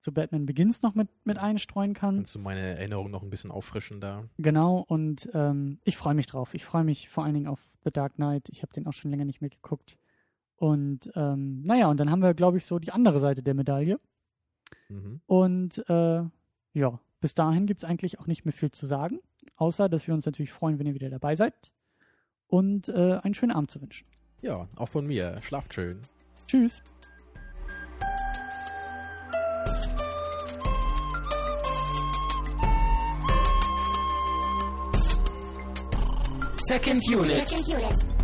zu 0.00 0.12
Batman 0.12 0.46
Begins 0.46 0.80
noch 0.80 0.94
mit, 0.94 1.08
mit 1.24 1.36
einstreuen 1.36 1.92
kann. 1.92 2.16
Kannst 2.16 2.34
du 2.34 2.38
meine 2.38 2.60
Erinnerung 2.60 3.10
noch 3.10 3.22
ein 3.22 3.30
bisschen 3.30 3.50
auffrischen 3.50 4.00
da? 4.00 4.24
Genau, 4.38 4.78
und 4.88 5.28
ähm, 5.34 5.80
ich 5.84 5.98
freue 5.98 6.14
mich 6.14 6.26
drauf. 6.26 6.54
Ich 6.54 6.64
freue 6.64 6.84
mich 6.84 7.10
vor 7.10 7.24
allen 7.24 7.34
Dingen 7.34 7.46
auf 7.46 7.60
The 7.84 7.90
Dark 7.90 8.14
Knight. 8.14 8.48
Ich 8.48 8.62
habe 8.62 8.72
den 8.72 8.86
auch 8.86 8.94
schon 8.94 9.10
länger 9.10 9.26
nicht 9.26 9.42
mehr 9.42 9.50
geguckt. 9.50 9.98
Und 10.56 11.10
ähm, 11.14 11.62
naja, 11.62 11.88
und 11.88 11.98
dann 11.98 12.10
haben 12.10 12.22
wir, 12.22 12.34
glaube 12.34 12.58
ich, 12.58 12.64
so 12.64 12.78
die 12.78 12.92
andere 12.92 13.20
Seite 13.20 13.42
der 13.42 13.54
Medaille. 13.54 14.00
Mhm. 14.88 15.20
Und 15.26 15.84
äh, 15.88 16.22
ja, 16.72 17.00
bis 17.20 17.34
dahin 17.34 17.66
gibt 17.66 17.82
es 17.82 17.88
eigentlich 17.88 18.18
auch 18.18 18.26
nicht 18.26 18.44
mehr 18.44 18.52
viel 18.52 18.70
zu 18.70 18.86
sagen, 18.86 19.20
außer 19.56 19.88
dass 19.88 20.06
wir 20.06 20.14
uns 20.14 20.26
natürlich 20.26 20.52
freuen, 20.52 20.78
wenn 20.78 20.86
ihr 20.86 20.94
wieder 20.94 21.10
dabei 21.10 21.34
seid 21.34 21.54
und 22.46 22.88
äh, 22.88 23.18
einen 23.22 23.34
schönen 23.34 23.52
Abend 23.52 23.70
zu 23.70 23.80
wünschen. 23.80 24.06
Ja, 24.42 24.68
auch 24.76 24.88
von 24.88 25.06
mir. 25.06 25.40
Schlaft 25.42 25.74
schön. 25.74 26.00
Tschüss. 26.46 26.82
Second 36.68 37.02
unit. 37.08 37.48
Second 37.48 37.68
unit. 37.68 38.15